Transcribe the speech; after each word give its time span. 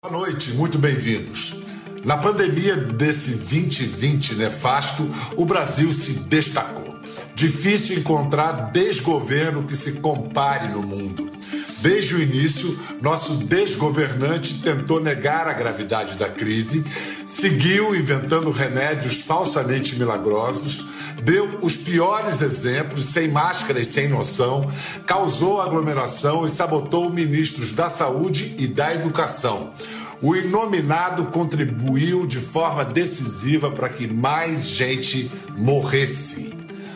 Boa 0.00 0.12
noite, 0.12 0.52
muito 0.52 0.78
bem-vindos. 0.78 1.56
Na 2.04 2.16
pandemia 2.16 2.76
desse 2.76 3.32
2020 3.32 4.36
nefasto, 4.36 5.10
o 5.36 5.44
Brasil 5.44 5.90
se 5.90 6.12
destacou. 6.12 6.96
Difícil 7.34 7.98
encontrar 7.98 8.70
desgoverno 8.70 9.64
que 9.64 9.74
se 9.74 9.94
compare 9.94 10.68
no 10.68 10.84
mundo. 10.84 11.28
Desde 11.80 12.14
o 12.14 12.22
início, 12.22 12.78
nosso 13.02 13.38
desgovernante 13.38 14.62
tentou 14.62 15.00
negar 15.00 15.48
a 15.48 15.52
gravidade 15.52 16.16
da 16.16 16.28
crise, 16.28 16.84
seguiu 17.26 17.92
inventando 17.92 18.52
remédios 18.52 19.22
falsamente 19.22 19.96
milagrosos, 19.96 20.86
deu 21.22 21.58
os 21.62 21.76
piores 21.76 22.40
exemplos, 22.40 23.04
sem 23.06 23.28
máscara 23.28 23.80
e 23.80 23.84
sem 23.84 24.08
noção, 24.08 24.70
causou 25.06 25.60
aglomeração 25.60 26.44
e 26.44 26.48
sabotou 26.48 27.10
ministros 27.10 27.72
da 27.72 27.88
Saúde 27.90 28.54
e 28.58 28.66
da 28.66 28.94
Educação. 28.94 29.72
O 30.20 30.34
inominado 30.34 31.26
contribuiu 31.26 32.26
de 32.26 32.38
forma 32.38 32.84
decisiva 32.84 33.70
para 33.70 33.88
que 33.88 34.06
mais 34.06 34.66
gente 34.66 35.30
morresse. 35.56 36.52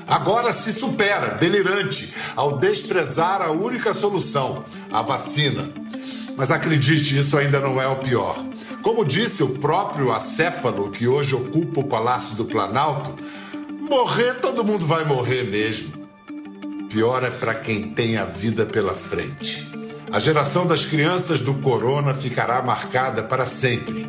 Agora 0.06 0.52
se 0.52 0.72
supera, 0.72 1.36
delirante, 1.36 2.12
ao 2.34 2.58
desprezar 2.58 3.40
a 3.40 3.50
única 3.52 3.94
solução, 3.94 4.64
a 4.90 5.02
vacina. 5.02 5.70
Mas 6.36 6.50
acredite, 6.50 7.16
isso 7.16 7.38
ainda 7.38 7.60
não 7.60 7.80
é 7.80 7.86
o 7.86 7.96
pior. 7.96 8.44
Como 8.82 9.04
disse 9.04 9.44
o 9.44 9.50
próprio 9.50 10.10
acéfalo 10.10 10.90
que 10.90 11.06
hoje 11.06 11.36
ocupa 11.36 11.80
o 11.80 11.84
Palácio 11.84 12.34
do 12.34 12.44
Planalto, 12.44 13.16
morrer 13.88 14.34
todo 14.34 14.64
mundo 14.64 14.86
vai 14.86 15.04
morrer 15.04 15.44
mesmo. 15.44 15.92
Pior 16.88 17.24
é 17.24 17.30
para 17.30 17.54
quem 17.54 17.90
tem 17.90 18.16
a 18.16 18.24
vida 18.24 18.66
pela 18.66 18.94
frente. 18.94 19.70
A 20.10 20.20
geração 20.20 20.66
das 20.66 20.84
crianças 20.84 21.40
do 21.40 21.54
corona 21.54 22.14
ficará 22.14 22.60
marcada 22.62 23.22
para 23.22 23.46
sempre. 23.46 24.06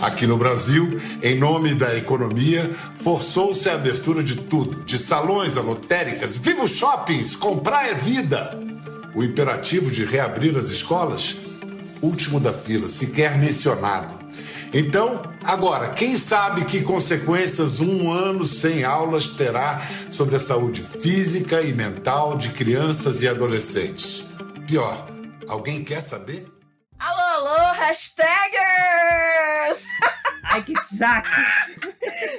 Aqui 0.00 0.26
no 0.26 0.36
Brasil, 0.36 1.00
em 1.22 1.38
nome 1.38 1.74
da 1.74 1.96
economia, 1.96 2.74
forçou-se 2.96 3.68
a 3.68 3.74
abertura 3.74 4.22
de 4.22 4.36
tudo, 4.36 4.84
de 4.84 4.98
salões 4.98 5.56
a 5.56 5.62
lotéricas, 5.62 6.36
viva 6.36 6.64
os 6.64 6.72
shoppings, 6.72 7.34
comprar 7.34 7.88
é 7.88 7.94
vida. 7.94 8.58
O 9.14 9.22
imperativo 9.22 9.90
de 9.90 10.04
reabrir 10.04 10.56
as 10.58 10.68
escolas, 10.68 11.36
último 12.02 12.38
da 12.38 12.52
fila, 12.52 12.88
sequer 12.88 13.38
mencionado. 13.38 14.25
Então, 14.78 15.22
agora, 15.42 15.94
quem 15.94 16.16
sabe 16.16 16.66
que 16.66 16.82
consequências 16.82 17.80
um 17.80 18.10
ano 18.10 18.44
sem 18.44 18.84
aulas 18.84 19.30
terá 19.30 19.80
sobre 20.10 20.36
a 20.36 20.40
saúde 20.40 20.82
física 20.82 21.62
e 21.62 21.72
mental 21.72 22.36
de 22.36 22.50
crianças 22.50 23.22
e 23.22 23.28
adolescentes? 23.28 24.26
Pior, 24.66 25.06
Alguém 25.48 25.84
quer 25.84 26.00
saber? 26.00 26.46
Alô, 26.98 27.20
alô, 27.20 27.72
hashtagers! 27.74 28.26
Ai, 30.42 30.62
que 30.62 30.74
saco! 30.82 31.28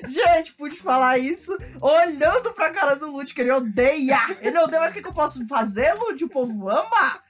Gente, 0.08 0.54
pude 0.54 0.76
falar 0.76 1.18
isso 1.18 1.58
olhando 1.82 2.52
pra 2.54 2.74
cara 2.74 2.96
do 2.96 3.10
Lute, 3.12 3.34
que 3.34 3.42
ele 3.42 3.52
odeia! 3.52 4.20
Ele 4.42 4.58
odeia, 4.58 4.82
mas 4.82 4.92
o 4.92 4.96
que, 4.96 5.02
que 5.02 5.08
eu 5.08 5.14
posso 5.14 5.46
fazer, 5.48 5.94
Lute? 5.94 6.26
O 6.26 6.30
povo 6.30 6.70
ama! 6.70 7.22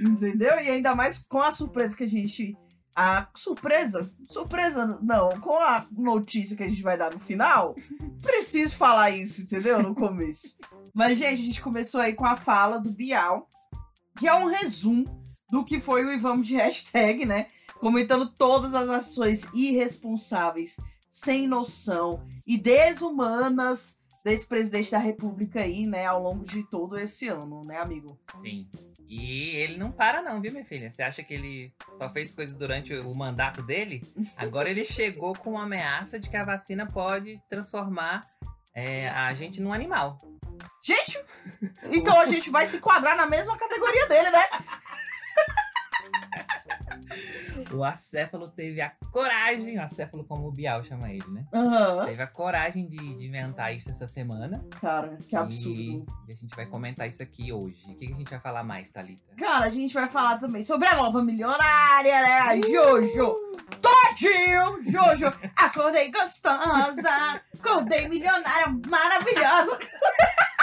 Entendeu? 0.00 0.58
E 0.60 0.70
ainda 0.70 0.94
mais 0.94 1.18
com 1.18 1.42
a 1.42 1.52
surpresa 1.52 1.96
que 1.96 2.04
a 2.04 2.08
gente. 2.08 2.56
A 2.96 3.28
surpresa? 3.34 4.10
Surpresa 4.30 4.98
não, 5.02 5.38
com 5.40 5.58
a 5.58 5.86
notícia 5.92 6.56
que 6.56 6.62
a 6.62 6.68
gente 6.68 6.82
vai 6.82 6.96
dar 6.96 7.12
no 7.12 7.20
final. 7.20 7.76
Preciso 8.22 8.74
falar 8.74 9.10
isso, 9.10 9.42
entendeu? 9.42 9.82
No 9.82 9.94
começo. 9.94 10.56
Mas, 10.94 11.18
gente, 11.18 11.40
a 11.40 11.44
gente 11.44 11.60
começou 11.60 12.00
aí 12.00 12.14
com 12.14 12.24
a 12.24 12.36
fala 12.36 12.80
do 12.80 12.90
Bial, 12.90 13.50
que 14.18 14.26
é 14.26 14.34
um 14.34 14.46
resumo 14.46 15.04
do 15.50 15.62
que 15.62 15.78
foi 15.78 16.06
o 16.06 16.12
Ivamos 16.12 16.46
de 16.46 16.56
hashtag, 16.56 17.26
né? 17.26 17.48
Comentando 17.80 18.30
todas 18.30 18.74
as 18.74 18.88
ações 18.88 19.42
irresponsáveis, 19.52 20.78
sem 21.10 21.46
noção 21.46 22.26
e 22.46 22.56
desumanas 22.56 23.98
desse 24.24 24.46
presidente 24.46 24.90
da 24.90 24.98
República 24.98 25.60
aí, 25.60 25.86
né, 25.86 26.04
ao 26.04 26.20
longo 26.20 26.44
de 26.44 26.64
todo 26.64 26.98
esse 26.98 27.28
ano, 27.28 27.62
né, 27.64 27.78
amigo? 27.78 28.18
Sim. 28.42 28.68
E 29.08 29.56
ele 29.56 29.76
não 29.76 29.92
para 29.92 30.20
não, 30.20 30.40
viu, 30.40 30.52
minha 30.52 30.64
filha? 30.64 30.90
Você 30.90 31.02
acha 31.02 31.22
que 31.22 31.34
ele 31.34 31.72
só 31.96 32.08
fez 32.08 32.34
coisas 32.34 32.54
durante 32.54 32.94
o 32.94 33.14
mandato 33.14 33.62
dele? 33.62 34.02
Agora 34.36 34.68
ele 34.68 34.84
chegou 34.84 35.32
com 35.34 35.58
a 35.58 35.62
ameaça 35.62 36.18
de 36.18 36.28
que 36.28 36.36
a 36.36 36.44
vacina 36.44 36.86
pode 36.86 37.40
transformar 37.48 38.22
é, 38.74 39.08
a 39.08 39.32
gente 39.32 39.60
num 39.60 39.72
animal. 39.72 40.18
Gente, 40.82 41.18
então 41.84 42.18
a 42.20 42.26
gente 42.26 42.50
vai 42.50 42.66
se 42.66 42.76
enquadrar 42.76 43.16
na 43.16 43.26
mesma 43.26 43.56
categoria 43.56 44.06
dele, 44.08 44.30
né? 44.30 44.44
O 47.72 47.84
acéfalo 47.84 48.48
teve 48.48 48.80
a 48.80 48.92
coragem, 49.10 49.78
o 49.78 49.82
acéfalo 49.82 50.24
como 50.24 50.48
o 50.48 50.52
Bial 50.52 50.84
chama 50.84 51.10
ele, 51.10 51.26
né? 51.28 51.44
Uhum. 51.52 52.06
Teve 52.06 52.22
a 52.22 52.26
coragem 52.26 52.88
de, 52.88 52.96
de, 53.16 53.26
inventar 53.26 53.74
isso 53.74 53.90
essa 53.90 54.06
semana. 54.06 54.64
Cara, 54.80 55.16
que 55.28 55.36
absurdo. 55.36 56.06
E, 56.28 56.32
a 56.32 56.36
gente 56.36 56.54
vai 56.54 56.66
comentar 56.66 57.08
isso 57.08 57.22
aqui 57.22 57.52
hoje. 57.52 57.84
O 57.90 57.96
que, 57.96 58.06
que, 58.06 58.12
a 58.12 58.16
gente 58.16 58.30
vai 58.30 58.40
falar 58.40 58.64
mais, 58.64 58.90
Thalita? 58.90 59.22
Cara, 59.36 59.66
a 59.66 59.70
gente 59.70 59.94
vai 59.94 60.08
falar 60.08 60.38
também 60.38 60.62
sobre 60.62 60.86
a 60.88 60.96
nova 60.96 61.22
milionária, 61.22 62.22
né? 62.22 62.40
A 62.40 62.56
Jojo. 62.56 63.36
Todinho! 63.80 64.82
Jojo, 64.82 65.26
acordei 65.56 66.10
gostosa, 66.10 67.40
acordei 67.58 68.08
milionária 68.08 68.74
maravilhosa. 68.88 69.78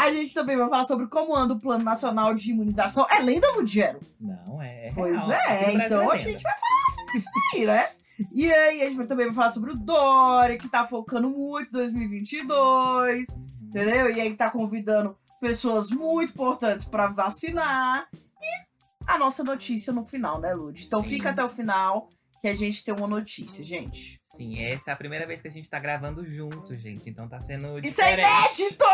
A 0.00 0.10
gente 0.10 0.32
também 0.32 0.56
vai 0.56 0.66
falar 0.70 0.86
sobre 0.86 1.06
como 1.08 1.36
anda 1.36 1.52
o 1.52 1.58
Plano 1.58 1.84
Nacional 1.84 2.34
de 2.34 2.52
Imunização. 2.52 3.06
É 3.10 3.20
lenda, 3.20 3.52
Ludiero? 3.52 4.00
Não, 4.18 4.62
é. 4.62 4.90
Pois 4.94 5.14
real. 5.26 5.32
é, 5.32 5.74
então 5.74 6.10
a 6.10 6.16
gente 6.16 6.42
vai 6.42 6.54
falar 6.54 6.96
sobre 6.96 7.18
isso 7.18 7.28
aí, 7.54 7.66
né? 7.66 7.88
E 8.32 8.50
aí, 8.50 8.82
a 8.82 8.88
gente 8.88 9.06
também 9.06 9.26
vai 9.26 9.34
falar 9.34 9.50
sobre 9.50 9.72
o 9.72 9.74
Dória, 9.74 10.56
que 10.56 10.70
tá 10.70 10.86
focando 10.86 11.28
muito 11.28 11.68
em 11.68 11.72
2022, 11.72 13.28
uhum. 13.28 13.46
entendeu? 13.62 14.10
E 14.10 14.20
aí 14.22 14.34
tá 14.34 14.50
convidando 14.50 15.14
pessoas 15.38 15.90
muito 15.90 16.30
importantes 16.30 16.86
para 16.86 17.08
vacinar. 17.08 18.08
E 18.40 18.64
a 19.06 19.18
nossa 19.18 19.44
notícia 19.44 19.92
no 19.92 20.04
final, 20.04 20.40
né, 20.40 20.54
Lud? 20.54 20.82
Então 20.82 21.02
Sim. 21.02 21.10
fica 21.10 21.28
até 21.28 21.44
o 21.44 21.48
final 21.50 22.08
que 22.40 22.48
a 22.48 22.54
gente 22.54 22.82
tem 22.82 22.94
uma 22.94 23.06
notícia, 23.06 23.62
gente. 23.62 24.18
Sim, 24.24 24.64
essa 24.64 24.90
é 24.90 24.94
a 24.94 24.96
primeira 24.96 25.26
vez 25.26 25.42
que 25.42 25.48
a 25.48 25.50
gente 25.50 25.68
tá 25.68 25.78
gravando 25.78 26.24
junto, 26.24 26.74
gente. 26.76 27.10
Então 27.10 27.28
tá 27.28 27.38
sendo 27.38 27.78
Isso 27.80 28.00
é 28.00 28.16
diferente. 28.16 28.62
É 28.62 28.66
inédito! 28.66 28.84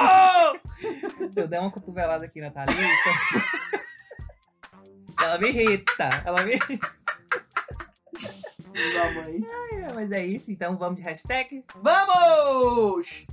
Se 1.33 1.41
eu 1.41 1.47
der 1.47 1.61
uma 1.61 1.71
cotovelada 1.71 2.25
aqui 2.25 2.41
na 2.41 2.51
Thalita... 2.51 2.77
ela 5.23 5.39
me 5.39 5.49
irrita, 5.49 6.23
ela 6.25 6.43
me 6.43 6.55
irrita. 6.55 6.93
Ai, 8.79 9.95
mas 9.95 10.13
é 10.13 10.27
isso, 10.27 10.51
então 10.51 10.77
vamos 10.77 10.97
de 10.97 11.03
hashtag? 11.03 11.65
Vamos! 11.77 13.25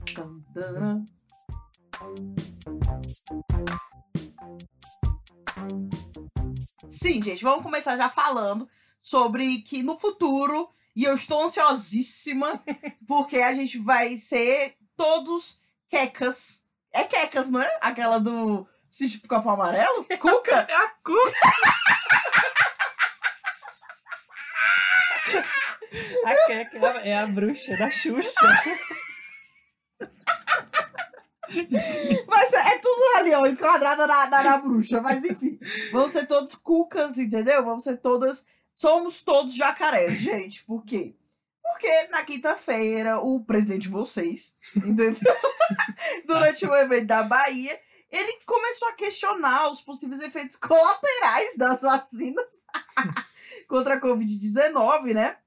Sim, 6.88 7.22
gente, 7.22 7.44
vamos 7.44 7.64
começar 7.64 7.98
já 7.98 8.10
falando 8.10 8.70
sobre 9.04 9.62
que 9.62 9.84
no 9.84 10.00
futuro, 10.00 10.72
e 10.96 11.04
eu 11.04 11.14
estou 11.14 11.44
ansiosíssima, 11.44 12.64
porque 13.06 13.40
a 13.40 13.54
gente 13.54 13.78
vai 13.78 14.18
ser 14.18 14.78
todos 14.96 15.60
quecas. 15.90 16.64
É 16.94 17.04
quecas, 17.04 17.50
não 17.50 17.62
é? 17.62 17.80
Aquela 17.82 18.18
do 18.18 18.66
sítio 18.88 19.22
do 19.22 19.28
copo 19.28 19.50
amarelo? 19.50 20.06
Cuca? 20.20 20.66
É 20.70 20.74
a 20.74 20.88
Cuca! 21.04 21.34
a 26.26 26.36
Queca 26.48 26.78
é 26.78 26.88
a, 26.88 27.06
é 27.06 27.18
a 27.18 27.28
bruxa 27.28 27.76
da 27.76 27.92
Xuxa. 27.92 28.40
Mas 32.28 32.54
é 32.54 32.80
tudo 32.80 33.18
ali, 33.18 33.34
ó, 33.34 33.46
enquadrada 33.46 34.08
na, 34.08 34.28
na, 34.28 34.44
na, 34.44 34.58
bruxa. 34.58 35.02
Mas 35.02 35.26
enfim, 35.26 35.60
vamos 35.92 36.12
ser 36.12 36.26
todos 36.26 36.56
cucas, 36.56 37.18
entendeu? 37.18 37.66
Vamos 37.66 37.84
ser 37.84 37.98
todas 37.98 38.46
Somos 38.76 39.22
todos 39.22 39.56
jacarés, 39.56 40.18
gente. 40.18 40.64
Por 40.64 40.84
quê? 40.84 41.16
Porque 41.62 42.08
na 42.08 42.24
quinta-feira, 42.24 43.20
o 43.20 43.44
presidente 43.44 43.84
de 43.84 43.90
vocês, 43.90 44.56
entendeu? 44.76 45.16
Durante 46.26 46.66
o 46.66 46.76
evento 46.76 47.08
da 47.08 47.24
Bahia, 47.24 47.80
ele 48.10 48.40
começou 48.46 48.88
a 48.90 48.94
questionar 48.94 49.72
os 49.72 49.82
possíveis 49.82 50.22
efeitos 50.22 50.56
colaterais 50.56 51.58
das 51.58 51.82
vacinas 51.82 52.64
contra 53.68 53.96
a 53.96 54.02
Covid-19, 54.02 55.14
né? 55.14 55.38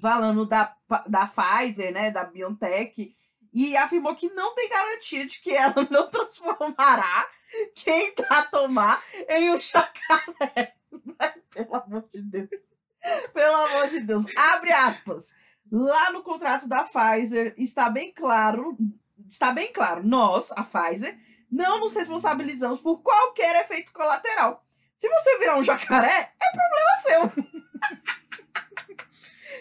Falando 0.00 0.46
da, 0.46 0.74
da 1.06 1.26
Pfizer, 1.26 1.92
né? 1.92 2.10
Da 2.10 2.24
BioNTech. 2.24 3.14
E 3.52 3.76
afirmou 3.76 4.16
que 4.16 4.32
não 4.32 4.54
tem 4.54 4.70
garantia 4.70 5.26
de 5.26 5.38
que 5.40 5.50
ela 5.50 5.86
não 5.90 6.08
transformará 6.08 7.28
quem 7.74 8.14
tá 8.14 8.44
tomar 8.44 9.02
em 9.28 9.50
um 9.50 9.58
jacaré. 9.58 10.74
Pelo 11.54 11.74
amor 11.74 12.08
de 12.08 12.22
Deus. 12.22 12.48
Pelo 13.32 13.56
amor 13.56 13.88
de 13.88 14.00
Deus. 14.00 14.26
Abre 14.36 14.72
aspas. 14.72 15.34
Lá 15.70 16.10
no 16.12 16.22
contrato 16.22 16.68
da 16.68 16.84
Pfizer 16.84 17.54
está 17.56 17.88
bem 17.88 18.12
claro, 18.12 18.76
está 19.28 19.52
bem 19.52 19.72
claro, 19.72 20.06
nós, 20.06 20.52
a 20.52 20.62
Pfizer, 20.62 21.18
não 21.50 21.80
nos 21.80 21.94
responsabilizamos 21.94 22.80
por 22.80 22.98
qualquer 23.02 23.62
efeito 23.62 23.92
colateral. 23.92 24.64
Se 24.96 25.08
você 25.08 25.38
virar 25.38 25.58
um 25.58 25.62
jacaré, 25.62 26.32
é 26.40 26.50
problema 26.50 27.32
seu. 27.32 27.32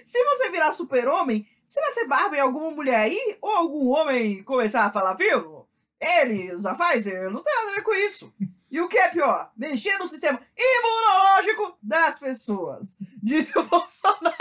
Se 0.05 0.23
você 0.23 0.49
virar 0.49 0.73
super-homem, 0.73 1.47
se 1.65 1.79
vai 1.79 1.91
ser 1.91 2.05
Barbie 2.05 2.39
alguma 2.39 2.71
mulher 2.71 2.99
aí, 2.99 3.37
ou 3.41 3.49
algum 3.55 3.87
homem 3.89 4.43
começar 4.43 4.83
a 4.85 4.91
falar, 4.91 5.13
viu? 5.13 5.65
Ele 5.99 6.53
usa 6.53 6.75
Pfizer, 6.75 7.29
não 7.29 7.41
tem 7.41 7.55
nada 7.55 7.71
a 7.71 7.75
ver 7.75 7.81
com 7.81 7.93
isso. 7.93 8.33
E 8.71 8.79
o 8.79 8.87
que 8.87 8.97
é 8.97 9.09
pior? 9.09 9.51
Mexer 9.57 9.97
no 9.97 10.07
sistema 10.07 10.41
imunológico 10.57 11.77
das 11.83 12.17
pessoas. 12.17 12.97
Disse 13.21 13.57
o 13.59 13.63
Bolsonaro. 13.63 14.35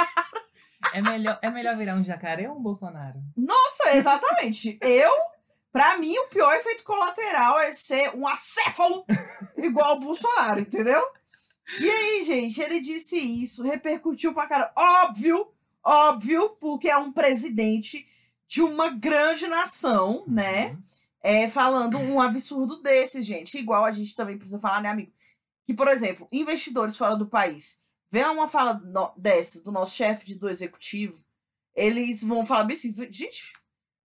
É 0.95 1.03
melhor, 1.03 1.39
é 1.43 1.51
melhor 1.51 1.77
virar 1.77 1.97
um 1.97 2.05
jacaré 2.05 2.49
ou 2.49 2.57
um 2.57 2.63
Bolsonaro? 2.63 3.21
Nossa, 3.37 3.97
exatamente. 3.97 4.79
Eu, 4.81 5.11
pra 5.73 5.99
mim, 5.99 6.17
o 6.17 6.29
pior 6.29 6.55
efeito 6.55 6.85
colateral 6.85 7.59
é 7.59 7.73
ser 7.73 8.17
um 8.17 8.27
acéfalo 8.27 9.05
igual 9.59 9.97
o 9.97 10.01
Bolsonaro, 10.01 10.61
entendeu? 10.61 11.03
E 11.81 11.91
aí, 11.91 12.25
gente, 12.25 12.61
ele 12.61 12.81
disse 12.81 13.19
isso, 13.19 13.63
repercutiu 13.63 14.33
pra 14.33 14.47
cara. 14.47 14.73
Óbvio, 14.77 15.49
óbvio, 15.85 16.51
porque 16.61 16.89
é 16.89 16.97
um 16.97 17.13
presidente 17.13 18.07
de 18.49 18.63
uma 18.63 18.89
grande 18.89 19.47
nação, 19.47 20.25
né? 20.27 20.71
Uhum. 20.71 20.83
É, 21.23 21.49
falando 21.49 21.99
um 21.99 22.21
absurdo 22.21 22.81
desse, 22.83 23.21
gente. 23.21 23.59
Igual 23.59 23.85
a 23.85 23.93
gente 23.93 24.15
também 24.15 24.37
precisa 24.39 24.59
falar, 24.59 24.81
né, 24.81 24.89
amigo? 24.89 25.13
Que, 25.67 25.75
por 25.75 25.89
exemplo, 25.89 26.27
investidores 26.33 26.97
fora 26.97 27.17
do 27.17 27.27
país 27.27 27.81
vê 28.11 28.25
uma 28.25 28.49
fala 28.49 28.75
no- 28.75 29.13
dessa 29.17 29.63
do 29.63 29.71
nosso 29.71 29.95
chefe 29.95 30.25
de 30.27 30.35
do 30.35 30.49
executivo, 30.49 31.23
eles 31.75 32.25
vão 32.25 32.45
falar 32.45 32.65
bem 32.65 32.75
assim, 32.77 32.93
gente, 33.13 33.53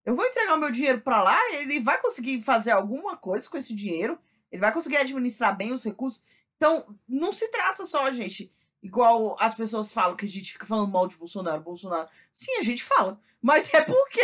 eu 0.04 0.14
vou 0.14 0.24
entregar 0.24 0.56
meu 0.56 0.70
dinheiro 0.70 1.00
pra 1.00 1.22
lá, 1.22 1.36
ele 1.54 1.80
vai 1.80 2.00
conseguir 2.00 2.40
fazer 2.42 2.70
alguma 2.70 3.16
coisa 3.16 3.48
com 3.48 3.56
esse 3.56 3.74
dinheiro, 3.74 4.16
ele 4.52 4.60
vai 4.60 4.72
conseguir 4.72 4.98
administrar 4.98 5.56
bem 5.56 5.72
os 5.72 5.82
recursos. 5.82 6.22
Então, 6.56 6.96
não 7.08 7.32
se 7.32 7.48
trata 7.50 7.84
só, 7.84 8.08
gente, 8.12 8.52
igual 8.80 9.36
as 9.40 9.54
pessoas 9.54 9.92
falam 9.92 10.16
que 10.16 10.24
a 10.24 10.28
gente 10.28 10.52
fica 10.52 10.64
falando 10.66 10.92
mal 10.92 11.08
de 11.08 11.16
Bolsonaro, 11.16 11.60
Bolsonaro. 11.62 12.08
Sim, 12.32 12.58
a 12.58 12.62
gente 12.62 12.84
fala, 12.84 13.20
mas 13.46 13.72
é 13.72 13.80
porque 13.80 14.20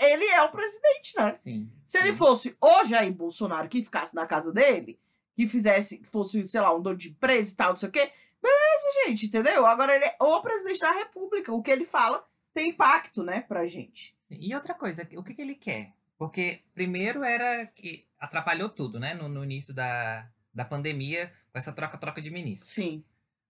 ele 0.00 0.26
é 0.26 0.42
o 0.42 0.50
presidente, 0.50 1.16
né? 1.16 1.34
Sim. 1.34 1.72
Se 1.82 1.96
ele 1.96 2.12
fosse 2.12 2.54
o 2.60 2.84
Jair 2.84 3.10
Bolsonaro 3.10 3.70
que 3.70 3.82
ficasse 3.82 4.14
na 4.14 4.26
casa 4.26 4.52
dele, 4.52 5.00
que 5.34 5.46
fizesse, 5.46 5.96
que 5.96 6.06
fosse, 6.06 6.46
sei 6.46 6.60
lá, 6.60 6.76
um 6.76 6.82
dono 6.82 6.98
de 6.98 7.08
empresa 7.08 7.50
e 7.50 7.56
tal, 7.56 7.70
não 7.70 7.76
sei 7.78 7.88
o 7.88 7.92
quê, 7.92 8.12
beleza, 8.42 9.06
gente, 9.06 9.28
entendeu? 9.28 9.64
Agora 9.64 9.96
ele 9.96 10.04
é 10.04 10.16
o 10.20 10.42
presidente 10.42 10.80
da 10.80 10.92
república. 10.92 11.54
O 11.54 11.62
que 11.62 11.70
ele 11.70 11.86
fala 11.86 12.22
tem 12.52 12.68
impacto, 12.68 13.22
né, 13.22 13.40
pra 13.40 13.66
gente. 13.66 14.14
E 14.28 14.54
outra 14.54 14.74
coisa, 14.74 15.08
o 15.16 15.24
que, 15.24 15.32
que 15.32 15.40
ele 15.40 15.54
quer? 15.54 15.94
Porque 16.18 16.60
primeiro 16.74 17.24
era 17.24 17.64
que 17.64 18.06
atrapalhou 18.20 18.68
tudo, 18.68 19.00
né? 19.00 19.14
No, 19.14 19.26
no 19.26 19.42
início 19.42 19.72
da, 19.72 20.28
da 20.52 20.66
pandemia, 20.66 21.32
com 21.50 21.58
essa 21.58 21.72
troca-troca 21.72 22.20
de 22.20 22.30
ministros. 22.30 22.72
Sim. 22.72 23.02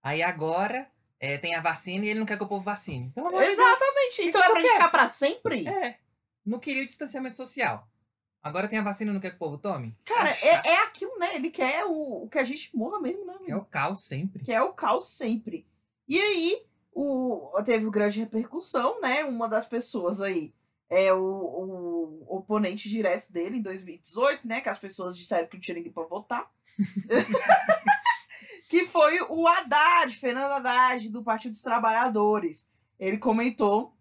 Aí 0.04 0.22
agora 0.22 0.88
é, 1.18 1.38
tem 1.38 1.54
a 1.54 1.60
vacina 1.60 2.04
e 2.04 2.08
ele 2.08 2.18
não 2.18 2.26
quer 2.26 2.36
que 2.36 2.44
o 2.44 2.48
povo 2.48 2.64
vacine. 2.64 3.10
Pelo 3.14 3.28
amor 3.28 3.42
de. 3.42 3.50
Exatamente. 3.50 4.22
Então 4.22 4.42
é 4.42 4.50
pra 4.50 4.60
gente 4.60 4.72
ficar 4.72 4.88
pra 4.88 5.08
sempre? 5.08 5.66
É. 5.68 5.98
Não 6.44 6.58
queria 6.58 6.82
o 6.82 6.86
distanciamento 6.86 7.36
social. 7.36 7.88
Agora 8.42 8.68
tem 8.68 8.78
a 8.78 8.82
vacina 8.82 9.10
e 9.10 9.14
não 9.14 9.20
quer 9.20 9.30
que 9.30 9.36
o 9.36 9.40
povo 9.40 9.58
tome? 9.58 9.96
Cara, 10.04 10.30
é, 10.30 10.68
é 10.68 10.82
aquilo, 10.84 11.18
né? 11.18 11.34
Ele 11.34 11.50
quer 11.50 11.84
o, 11.84 12.24
o 12.24 12.28
que 12.28 12.38
a 12.38 12.44
gente 12.44 12.76
morra 12.76 13.00
mesmo, 13.00 13.24
né? 13.24 13.34
É 13.48 13.56
o 13.56 13.64
caos 13.64 14.04
sempre. 14.04 14.40
que 14.42 14.52
é 14.52 14.62
o 14.62 14.72
caos 14.72 15.08
sempre. 15.08 15.66
E 16.06 16.16
aí, 16.20 16.62
o, 16.94 17.50
teve 17.64 17.90
grande 17.90 18.20
repercussão, 18.20 19.00
né? 19.00 19.24
Uma 19.24 19.48
das 19.48 19.66
pessoas 19.66 20.20
aí 20.20 20.54
é 20.88 21.12
o, 21.12 21.18
o 21.18 22.36
oponente 22.36 22.88
direto 22.88 23.32
dele 23.32 23.56
em 23.56 23.62
2018, 23.62 24.46
né? 24.46 24.60
Que 24.60 24.68
as 24.68 24.78
pessoas 24.78 25.16
disseram 25.16 25.48
que 25.48 25.56
não 25.56 25.60
tinha 25.60 25.74
ninguém 25.74 25.92
pra 25.92 26.04
votar. 26.04 26.48
que 28.68 28.86
foi 28.86 29.20
o 29.28 29.46
Haddad, 29.46 30.16
Fernando 30.16 30.52
Haddad, 30.52 31.08
do 31.10 31.22
Partido 31.22 31.52
dos 31.52 31.62
Trabalhadores. 31.62 32.68
Ele 32.98 33.18
comentou 33.18 33.94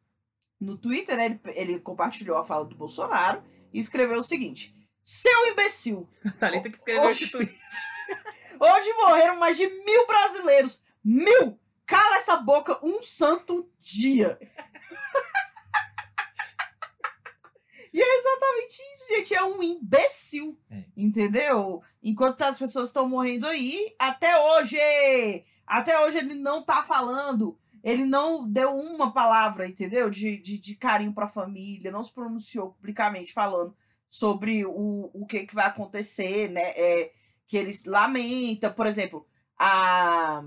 no 0.60 0.78
Twitter, 0.78 1.16
né? 1.18 1.26
Ele, 1.26 1.40
ele 1.56 1.80
compartilhou 1.80 2.38
a 2.38 2.44
fala 2.44 2.66
do 2.66 2.76
Bolsonaro 2.76 3.44
e 3.74 3.80
escreveu 3.80 4.20
o 4.20 4.24
seguinte: 4.24 4.76
Seu 5.04 5.48
imbecil, 5.52 6.10
A 6.26 6.32
Thalita 6.32 6.70
que 6.70 6.78
escreveu 6.78 7.10
Oxi. 7.10 7.24
esse 7.24 7.32
tweet. 7.32 7.54
Hoje 8.60 8.94
morreram 8.94 9.38
mais 9.38 9.58
de 9.58 9.68
mil 9.68 10.08
brasileiros. 10.08 10.82
Mil! 11.04 11.60
Cala 11.86 12.16
essa 12.16 12.38
boca 12.38 12.80
um 12.84 13.02
santo 13.02 13.70
dia. 13.80 14.40
E 17.95 18.01
é 18.01 18.18
exatamente 18.19 18.81
isso, 18.94 19.07
gente. 19.07 19.33
É 19.33 19.44
um 19.45 19.63
imbecil. 19.63 20.59
É. 20.69 20.83
Entendeu? 20.97 21.81
Enquanto 22.03 22.42
as 22.42 22.59
pessoas 22.59 22.89
estão 22.89 23.07
morrendo 23.07 23.47
aí, 23.47 23.95
até 23.97 24.38
hoje! 24.38 24.77
Até 25.65 25.97
hoje 26.03 26.18
ele 26.18 26.33
não 26.33 26.62
tá 26.62 26.83
falando. 26.83 27.57
Ele 27.81 28.03
não 28.03 28.45
deu 28.51 28.75
uma 28.75 29.13
palavra, 29.13 29.65
entendeu? 29.65 30.09
De, 30.09 30.36
de, 30.42 30.59
de 30.59 30.75
carinho 30.75 31.13
pra 31.13 31.30
família, 31.30 31.89
não 31.89 32.03
se 32.03 32.12
pronunciou 32.12 32.74
publicamente 32.74 33.31
falando 33.31 33.74
sobre 34.09 34.65
o, 34.65 35.09
o 35.13 35.25
que, 35.25 35.45
que 35.47 35.56
vai 35.56 35.68
acontecer, 35.68 36.50
né? 36.50 36.71
É, 36.75 37.13
que 37.47 37.56
eles 37.56 37.86
lamentam, 37.86 38.74
por 38.74 38.88
exemplo, 38.88 39.25
a 39.57 40.44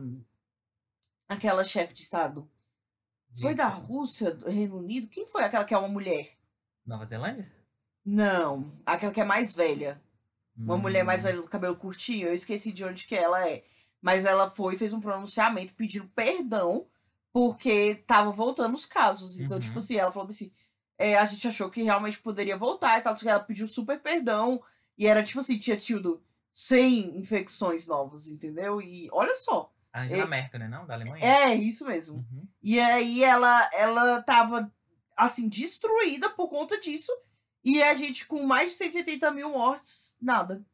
aquela 1.26 1.64
chefe 1.64 1.94
de 1.94 2.02
estado 2.02 2.50
foi 3.40 3.54
da 3.54 3.68
Rússia, 3.68 4.34
do 4.34 4.50
Reino 4.50 4.78
Unido, 4.78 5.08
quem 5.08 5.26
foi 5.26 5.44
aquela 5.44 5.64
que 5.64 5.72
é 5.72 5.78
uma 5.78 5.88
mulher? 5.88 6.38
Nova 6.88 7.05
Zelândia? 7.06 7.46
Não, 8.05 8.73
aquela 8.87 9.12
que 9.12 9.20
é 9.20 9.25
mais 9.25 9.52
velha, 9.52 10.00
uma 10.64 10.76
Hum. 10.76 10.81
mulher 10.81 11.05
mais 11.05 11.23
velha 11.23 11.37
do 11.43 11.49
cabelo 11.49 11.76
curtinho, 11.76 12.29
eu 12.29 12.35
esqueci 12.35 12.73
de 12.73 12.85
onde 12.85 13.06
que 13.06 13.14
ela 13.14 13.46
é, 13.49 13.64
mas 14.00 14.25
ela 14.25 14.50
foi 14.50 14.75
e 14.75 14.79
fez 14.79 14.93
um 14.93 15.00
pronunciamento 15.00 15.75
pedindo 15.75 16.08
perdão 16.14 16.87
porque 17.32 17.96
tava 18.06 18.32
voltando 18.32 18.75
os 18.75 18.87
casos, 18.87 19.38
então 19.38 19.56
Uhum. 19.56 19.62
tipo 19.62 19.79
assim, 19.79 19.96
ela 19.96 20.11
falou 20.11 20.29
assim, 20.31 20.50
é, 20.96 21.17
a 21.19 21.26
gente 21.26 21.46
achou 21.46 21.69
que 21.70 21.82
realmente 21.82 22.19
poderia 22.19 22.56
voltar 22.56 22.99
e 22.99 23.02
tal, 23.02 23.14
ela 23.25 23.41
pediu 23.41 23.69
super 23.69 24.00
perdão 24.00 24.61
e 24.96 25.06
era 25.06 25.23
tipo 25.23 25.41
assim, 25.41 25.58
tinha 25.58 25.76
tido 25.76 26.23
100 26.52 27.19
infecções 27.19 27.87
novas, 27.87 28.26
entendeu? 28.29 28.81
E 28.81 29.08
olha 29.12 29.34
só, 29.34 29.73
A 29.93 30.02
Angela 30.02 30.25
É- 30.25 30.26
Merkel, 30.26 30.61
né? 30.61 30.69
Não? 30.69 30.87
Da 30.87 30.94
Alemanha? 30.94 31.25
é 31.25 31.55
isso 31.55 31.84
mesmo. 31.87 32.17
Uhum. 32.17 32.49
E 32.62 32.81
aí 32.81 33.23
ela, 33.23 33.70
ela 33.73 34.23
tava, 34.23 34.73
assim, 35.19 35.49
destruída 35.49 36.31
por 36.31 36.49
conta 36.49 36.81
disso. 36.81 37.12
E 37.65 37.82
a 37.82 37.93
gente, 37.94 38.25
com 38.26 38.44
mais 38.47 38.70
de 38.70 38.76
180 38.76 39.31
mil 39.32 39.50
mortes, 39.50 40.17
nada. 40.20 40.65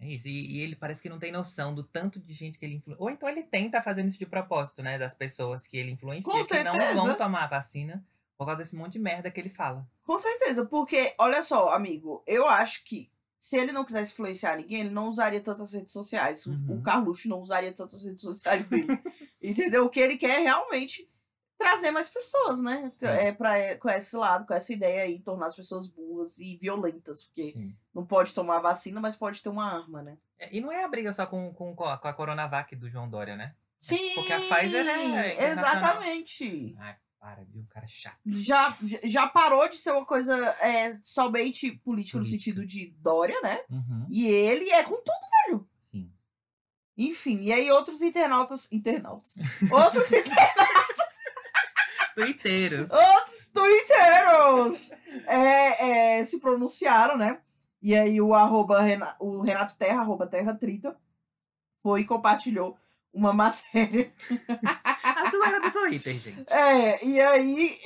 É 0.00 0.08
isso. 0.08 0.28
E, 0.28 0.56
e 0.56 0.60
ele 0.60 0.76
parece 0.76 1.02
que 1.02 1.08
não 1.08 1.18
tem 1.18 1.30
noção 1.32 1.74
do 1.74 1.82
tanto 1.82 2.18
de 2.20 2.32
gente 2.32 2.58
que 2.58 2.64
ele 2.64 2.76
influencia. 2.76 3.02
Ou 3.04 3.10
então 3.10 3.28
ele 3.28 3.42
tenta 3.42 3.82
fazendo 3.82 4.08
isso 4.08 4.18
de 4.18 4.26
propósito, 4.26 4.82
né? 4.82 4.98
Das 4.98 5.14
pessoas 5.14 5.66
que 5.66 5.76
ele 5.76 5.90
influencia 5.90 6.32
Com 6.32 6.44
que 6.44 6.62
não 6.64 6.94
vão 6.94 7.14
tomar 7.16 7.44
a 7.44 7.48
vacina 7.48 8.04
por 8.36 8.46
causa 8.46 8.58
desse 8.58 8.76
monte 8.76 8.92
de 8.92 8.98
merda 9.00 9.30
que 9.30 9.40
ele 9.40 9.50
fala. 9.50 9.86
Com 10.04 10.16
certeza, 10.18 10.64
porque, 10.64 11.14
olha 11.18 11.42
só, 11.42 11.74
amigo, 11.74 12.22
eu 12.26 12.48
acho 12.48 12.84
que 12.84 13.10
se 13.36 13.56
ele 13.56 13.72
não 13.72 13.84
quisesse 13.84 14.12
influenciar 14.12 14.56
ninguém, 14.56 14.80
ele 14.80 14.90
não 14.90 15.08
usaria 15.08 15.40
tantas 15.40 15.72
redes 15.72 15.90
sociais. 15.92 16.46
O- 16.46 16.50
Uhum. 16.52 16.78
O 16.78 16.82
Carluxo 16.82 17.28
não 17.28 17.40
usaria 17.40 17.72
tantas 17.72 18.02
redes 18.02 18.20
sociais 18.20 18.68
dele. 18.68 18.86
Entendeu? 19.42 19.84
O 19.84 19.90
que 19.90 20.00
ele 20.00 20.16
quer 20.16 20.36
é 20.36 20.42
realmente 20.42 21.08
trazer 21.58 21.90
mais 21.90 22.08
pessoas, 22.08 22.60
né? 22.60 22.92
Sim. 22.96 23.06
É 23.06 23.32
pra, 23.32 23.76
com 23.76 23.90
esse 23.90 24.16
lado, 24.16 24.46
com 24.46 24.54
essa 24.54 24.72
ideia 24.72 25.02
aí, 25.02 25.18
tornar 25.18 25.46
as 25.46 25.56
pessoas 25.56 25.86
burras 25.88 26.38
e 26.38 26.56
violentas. 26.56 27.24
Porque 27.24 27.50
Sim. 27.52 27.74
não 27.94 28.06
pode 28.06 28.32
tomar 28.32 28.60
vacina, 28.60 29.00
mas 29.00 29.16
pode 29.16 29.42
ter 29.42 29.48
uma 29.48 29.64
arma, 29.80 30.02
né? 30.02 30.16
É, 30.38 30.56
E 30.56 30.60
não 30.60 30.70
é 30.70 30.84
a 30.84 30.88
briga 30.88 31.12
só 31.12 31.26
com, 31.26 31.52
com, 31.52 31.74
com 31.74 31.84
a 31.84 32.12
Coronavac 32.14 32.74
do 32.76 32.88
João 32.88 33.08
Dória, 33.10 33.36
né? 33.36 33.54
Sim! 33.78 34.14
porque 34.14 34.32
a 34.32 34.38
Pfizer 34.40 34.86
é 34.86 35.04
internacional. 35.06 35.50
Exatamente. 35.50 36.74
Ai, 36.78 36.96
para, 37.20 37.44
viu? 37.44 37.64
Cara 37.70 37.86
chato. 37.86 38.18
Já, 38.26 38.76
já 39.04 39.26
parou 39.28 39.68
de 39.68 39.76
ser 39.76 39.90
uma 39.92 40.04
coisa 40.06 40.34
é, 40.60 40.96
somente 41.02 41.72
política 41.84 42.18
no 42.18 42.24
Política. 42.24 42.44
sentido 42.52 42.66
de 42.66 42.92
Dória, 42.98 43.40
né? 43.40 43.60
Uhum. 43.70 44.06
E 44.10 44.26
ele 44.26 44.70
é 44.70 44.82
com 44.84 44.96
tudo. 44.96 45.68
Sim. 45.80 46.12
Enfim, 46.96 47.42
e 47.42 47.52
aí 47.52 47.70
outros 47.70 48.02
internautas. 48.02 48.68
Internautas. 48.72 49.36
Outros, 49.70 50.10
inter- 50.12 50.34
Twitteiros. 52.24 52.90
outros 52.90 53.52
twitteiros 53.52 54.90
é, 55.26 56.18
é, 56.20 56.24
se 56.24 56.40
pronunciaram, 56.40 57.16
né? 57.16 57.40
E 57.80 57.96
aí 57.96 58.20
o, 58.20 58.34
arroba 58.34 58.80
o 59.20 59.40
Renato 59.42 59.76
Terra, 59.76 60.00
arroba 60.00 60.26
Terra 60.26 60.54
Trita, 60.54 60.96
foi 61.82 62.00
e 62.00 62.04
compartilhou 62.04 62.76
uma 63.12 63.32
matéria 63.32 64.12
A 65.18 65.30
zoeira 65.30 65.60
do 65.60 65.70
Twitter, 65.70 66.14
gente. 66.14 66.52
É, 66.52 67.04
e 67.04 67.20
aí, 67.20 67.80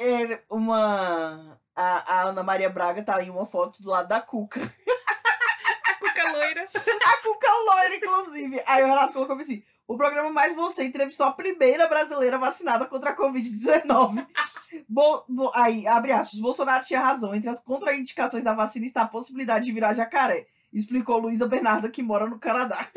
uma. 0.50 1.58
A, 1.74 2.18
a 2.18 2.22
Ana 2.28 2.42
Maria 2.42 2.68
Braga 2.68 3.02
tá 3.02 3.22
em 3.22 3.30
uma 3.30 3.46
foto 3.46 3.82
do 3.82 3.88
lado 3.88 4.08
da 4.08 4.20
Cuca. 4.20 4.60
A 5.88 5.94
cuca 5.94 6.32
loira. 6.32 6.68
A 6.74 7.16
Cuca 7.22 7.48
loira, 7.50 7.96
inclusive. 7.96 8.62
Aí 8.66 8.82
o 8.82 8.86
Renato 8.86 9.12
colocou 9.14 9.36
assim: 9.36 9.62
o 9.86 9.96
programa 9.96 10.30
Mais 10.30 10.54
Você 10.54 10.84
entrevistou 10.84 11.26
a 11.26 11.32
primeira 11.32 11.86
brasileira 11.88 12.38
vacinada 12.38 12.86
contra 12.86 13.10
a 13.10 13.16
Covid-19. 13.16 14.26
Bo- 14.88 15.24
bo- 15.28 15.52
aí, 15.54 15.86
abre 15.86 16.12
aspas, 16.12 16.40
Bolsonaro 16.40 16.84
tinha 16.84 17.00
razão. 17.00 17.34
Entre 17.34 17.48
as 17.50 17.60
contraindicações 17.60 18.42
da 18.44 18.54
vacina 18.54 18.86
está 18.86 19.02
a 19.02 19.08
possibilidade 19.08 19.66
de 19.66 19.72
virar 19.72 19.92
jacaré. 19.94 20.46
Explicou 20.72 21.18
Luísa 21.18 21.46
Bernarda, 21.46 21.90
que 21.90 22.02
mora 22.02 22.26
no 22.26 22.38
Canadá. 22.38 22.86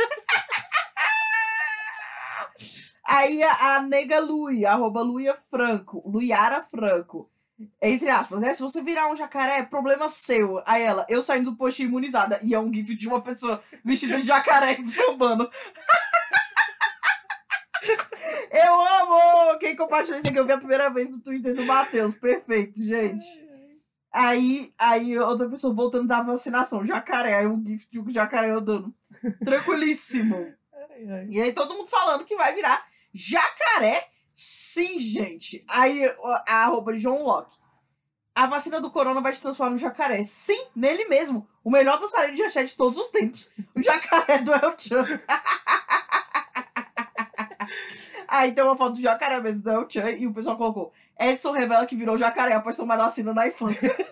Aí 3.07 3.43
a, 3.43 3.75
a 3.75 3.81
nega 3.81 4.19
Lui, 4.19 4.65
arroba 4.65 5.01
Luia 5.01 5.37
Franco, 5.51 6.01
Luiara 6.09 6.63
Franco. 6.63 7.29
Entre 7.81 8.09
aspas, 8.09 8.41
né? 8.41 8.53
Se 8.53 8.61
você 8.61 8.81
virar 8.81 9.09
um 9.09 9.15
jacaré, 9.15 9.59
é 9.59 9.63
problema 9.63 10.09
seu. 10.09 10.61
Aí 10.65 10.81
ela, 10.81 11.05
eu 11.07 11.21
saindo 11.23 11.51
do 11.51 11.57
posto 11.57 11.81
imunizada. 11.83 12.39
E 12.43 12.53
é 12.53 12.59
um 12.59 12.73
gif 12.73 12.95
de 12.95 13.07
uma 13.07 13.21
pessoa 13.21 13.63
vestida 13.83 14.17
de 14.19 14.23
jacaré 14.27 14.77
sambando. 14.89 15.49
Eu 18.51 18.81
amo! 18.81 19.59
Quem 19.59 19.75
compartilhou 19.75 20.19
isso 20.19 20.27
aqui, 20.27 20.39
eu 20.39 20.45
vi 20.45 20.51
a 20.51 20.57
primeira 20.57 20.89
vez 20.89 21.09
no 21.11 21.19
Twitter 21.19 21.55
do 21.55 21.65
Matheus. 21.65 22.15
Perfeito, 22.15 22.83
gente. 22.83 23.45
Aí, 24.11 24.73
aí 24.77 25.19
outra 25.19 25.49
pessoa 25.49 25.73
voltando 25.73 26.07
da 26.07 26.21
vacinação, 26.21 26.85
jacaré, 26.85 27.35
aí 27.35 27.47
um 27.47 27.61
gif 27.65 27.85
de 27.91 27.99
um 27.99 28.09
jacaré 28.09 28.49
andando. 28.49 28.93
Tranquilíssimo. 29.43 30.53
E 31.29 31.41
aí 31.41 31.51
todo 31.51 31.75
mundo 31.75 31.87
falando 31.87 32.23
que 32.23 32.35
vai 32.35 32.55
virar 32.55 32.85
jacaré. 33.13 34.07
Sim, 34.33 34.97
gente. 34.99 35.63
Aí 35.67 36.03
a 36.47 36.63
arroba 36.63 36.93
de 36.93 36.99
John 36.99 37.23
Locke. 37.23 37.57
A 38.33 38.47
vacina 38.47 38.81
do 38.81 38.91
corona 38.91 39.21
vai 39.21 39.31
te 39.31 39.41
transformar 39.41 39.71
no 39.71 39.77
jacaré. 39.77 40.23
Sim, 40.23 40.65
nele 40.75 41.05
mesmo. 41.05 41.47
O 41.63 41.71
melhor 41.71 41.99
dançarino 41.99 42.35
de 42.35 42.43
axé 42.43 42.63
de 42.63 42.75
todos 42.75 42.99
os 42.99 43.09
tempos. 43.09 43.51
O 43.73 43.81
jacaré 43.81 44.39
do 44.39 44.53
El 44.53 44.75
Chan. 44.77 45.05
Aí 48.37 48.51
tem 48.51 48.63
uma 48.63 48.75
foto 48.77 48.93
do 48.95 49.01
jacaré 49.01 49.39
mesmo 49.39 49.63
do 49.63 49.69
El 49.71 49.89
Chan 49.89 50.09
e 50.11 50.27
o 50.27 50.33
pessoal 50.33 50.57
colocou. 50.57 50.91
Edson 51.19 51.51
revela 51.51 51.85
que 51.85 51.95
virou 51.95 52.17
jacaré 52.17 52.53
após 52.53 52.75
tomar 52.75 52.97
vacina 52.97 53.33
na 53.33 53.47
infância. 53.47 53.95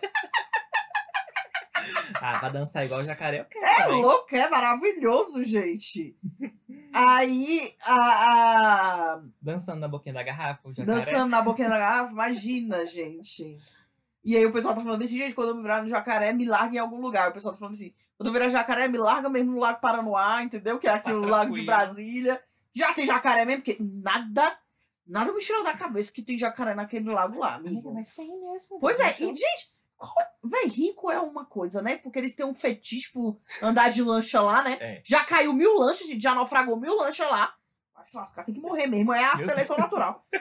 Ah, 2.22 2.40
pra 2.40 2.50
dançar 2.50 2.86
igual 2.86 3.02
o 3.02 3.04
jacaré, 3.04 3.42
eu 3.42 3.46
quero. 3.46 3.66
É 3.66 3.84
também. 3.84 4.02
louco, 4.02 4.34
é 4.36 4.50
maravilhoso, 4.50 5.44
gente. 5.44 6.16
Aí, 6.94 7.74
a, 7.86 7.96
a- 9.16 9.22
Dançando 9.42 9.82
na 9.82 9.88
boquinha 9.88 10.14
da 10.14 10.24
garrafa, 10.24 10.70
o 10.70 10.74
jacaré. 10.74 11.00
dançando 11.00 11.30
na 11.30 11.42
boquinha 11.42 11.68
da 11.70 11.78
garrafa, 11.78 12.12
imagina, 12.12 12.86
gente. 12.86 13.58
E 14.24 14.38
aí 14.38 14.46
o 14.46 14.54
pessoal 14.54 14.74
tá 14.74 14.82
falando 14.82 15.04
assim, 15.04 15.18
gente, 15.18 15.36
quando 15.36 15.50
eu 15.50 15.56
me 15.56 15.62
virar 15.64 15.82
no 15.82 15.90
jacaré, 15.90 16.32
me 16.32 16.46
larga 16.46 16.76
em 16.76 16.80
algum 16.80 17.02
lugar. 17.02 17.30
O 17.30 17.34
pessoal 17.34 17.54
tá 17.54 17.60
falando 17.60 17.74
assim, 17.74 17.94
quando 18.18 18.28
eu 18.28 18.34
virar 18.34 18.48
jacaré, 18.48 18.88
me 18.88 18.98
larga 18.98 19.28
mesmo 19.28 19.52
no 19.52 19.60
Lago 19.60 19.82
Paranoá, 19.82 20.42
entendeu? 20.44 20.80
Que 20.80 20.88
é 20.88 20.94
aqui 20.94 21.12
o 21.12 21.26
Lago 21.26 21.54
de. 21.56 21.64
Brasília. 21.64 22.42
Já 22.76 22.94
tem 22.94 23.06
jacaré 23.06 23.46
mesmo, 23.46 23.62
porque 23.64 23.78
nada, 23.82 24.58
nada 25.06 25.32
me 25.32 25.40
tirou 25.40 25.64
da 25.64 25.74
cabeça 25.74 26.12
que 26.12 26.22
tem 26.22 26.38
jacaré 26.38 26.74
naquele 26.74 27.10
lago 27.12 27.40
lá, 27.40 27.56
Amiga, 27.56 27.70
amigo. 27.72 27.94
mas 27.94 28.12
tem 28.12 28.40
mesmo. 28.40 28.80
Pois 28.80 29.00
é, 29.00 29.12
e 29.20 29.26
gente, 29.36 29.72
qual- 29.98 30.16
véi, 30.44 30.68
rico 30.68 31.12
é 31.12 31.20
uma 31.20 31.46
coisa, 31.46 31.82
né? 31.82 31.98
Porque 31.98 32.18
eles 32.20 32.36
têm 32.36 32.46
um 32.46 32.56
fetiche 32.56 33.12
por 33.12 33.40
andar 33.62 33.90
de 33.90 34.02
lancha 34.02 34.42
lá, 34.42 34.64
né? 34.64 34.78
É. 34.80 35.02
Já 35.06 35.24
caiu 35.24 35.54
mil 35.54 35.78
lanchas, 35.78 36.08
gente, 36.08 36.22
já 36.22 36.34
naufragou 36.34 36.76
mil 36.80 36.96
lanchas 36.98 37.30
lá. 37.30 37.54
Mas 37.96 38.10
se 38.10 38.18
lascar, 38.18 38.44
tem 38.44 38.54
que 38.56 38.60
morrer 38.60 38.88
mesmo, 38.88 39.14
é 39.14 39.24
a 39.24 39.36
Meu 39.36 39.46
seleção 39.46 39.78
natural. 39.78 40.26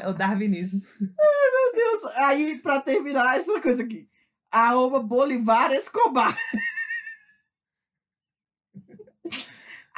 É 0.00 0.08
o 0.08 0.14
darwinismo. 0.14 0.80
Meu 1.00 1.72
Deus, 1.74 2.04
aí 2.16 2.58
pra 2.58 2.80
terminar 2.80 3.36
essa 3.36 3.60
coisa 3.60 3.82
aqui. 3.82 4.08
Arroba 4.50 5.00
Bolivar 5.00 5.70
Escobar. 5.72 6.36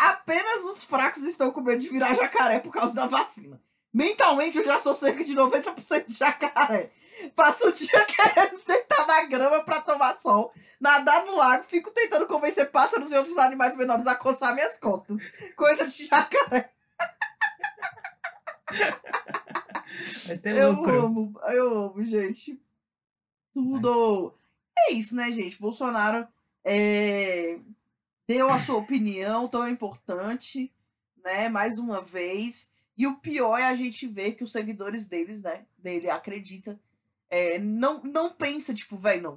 Apenas 0.02 0.64
os 0.64 0.82
fracos 0.82 1.22
estão 1.22 1.52
com 1.52 1.60
medo 1.60 1.80
de 1.80 1.88
virar 1.88 2.14
jacaré 2.14 2.58
por 2.58 2.72
causa 2.72 2.92
da 2.92 3.06
vacina. 3.06 3.60
Mentalmente 3.94 4.58
eu 4.58 4.64
já 4.64 4.78
sou 4.78 4.94
cerca 4.94 5.22
de 5.22 5.32
90% 5.32 6.06
de 6.06 6.12
jacaré. 6.12 6.90
Passo 7.36 7.68
o 7.68 7.72
dia 7.72 8.02
querendo 8.06 8.60
deitar 8.66 9.06
na 9.06 9.24
grama 9.26 9.62
pra 9.62 9.80
tomar 9.80 10.16
sol, 10.16 10.52
nadar 10.80 11.24
no 11.24 11.36
lago, 11.36 11.62
fico 11.64 11.92
tentando 11.92 12.26
convencer 12.26 12.70
pássaros 12.72 13.12
e 13.12 13.14
outros 13.14 13.38
animais 13.38 13.76
menores 13.76 14.08
a 14.08 14.16
coçar 14.16 14.54
minhas 14.54 14.76
costas. 14.76 15.18
Coisa 15.54 15.86
de 15.86 16.06
jacaré. 16.06 16.72
Eu 20.44 20.84
amo, 20.84 21.40
eu 21.48 21.84
amo, 21.84 22.02
gente. 22.02 22.60
Tudo. 23.54 24.34
É 24.76 24.92
isso, 24.94 25.14
né, 25.14 25.30
gente? 25.30 25.60
Bolsonaro 25.60 26.26
é, 26.64 27.58
deu 28.32 28.50
a 28.50 28.58
sua 28.58 28.76
opinião 28.76 29.46
tão 29.46 29.68
importante, 29.68 30.72
né? 31.22 31.48
Mais 31.48 31.78
uma 31.78 32.00
vez. 32.00 32.72
E 32.96 33.06
o 33.06 33.16
pior 33.16 33.58
é 33.58 33.64
a 33.66 33.74
gente 33.74 34.06
ver 34.06 34.32
que 34.32 34.44
os 34.44 34.52
seguidores 34.52 35.06
deles, 35.06 35.42
né? 35.42 35.66
Dele 35.78 36.08
acredita. 36.10 36.78
é, 37.30 37.58
não, 37.58 38.02
não 38.02 38.32
pensa, 38.32 38.72
tipo, 38.74 38.96
velho, 38.96 39.22
não. 39.22 39.36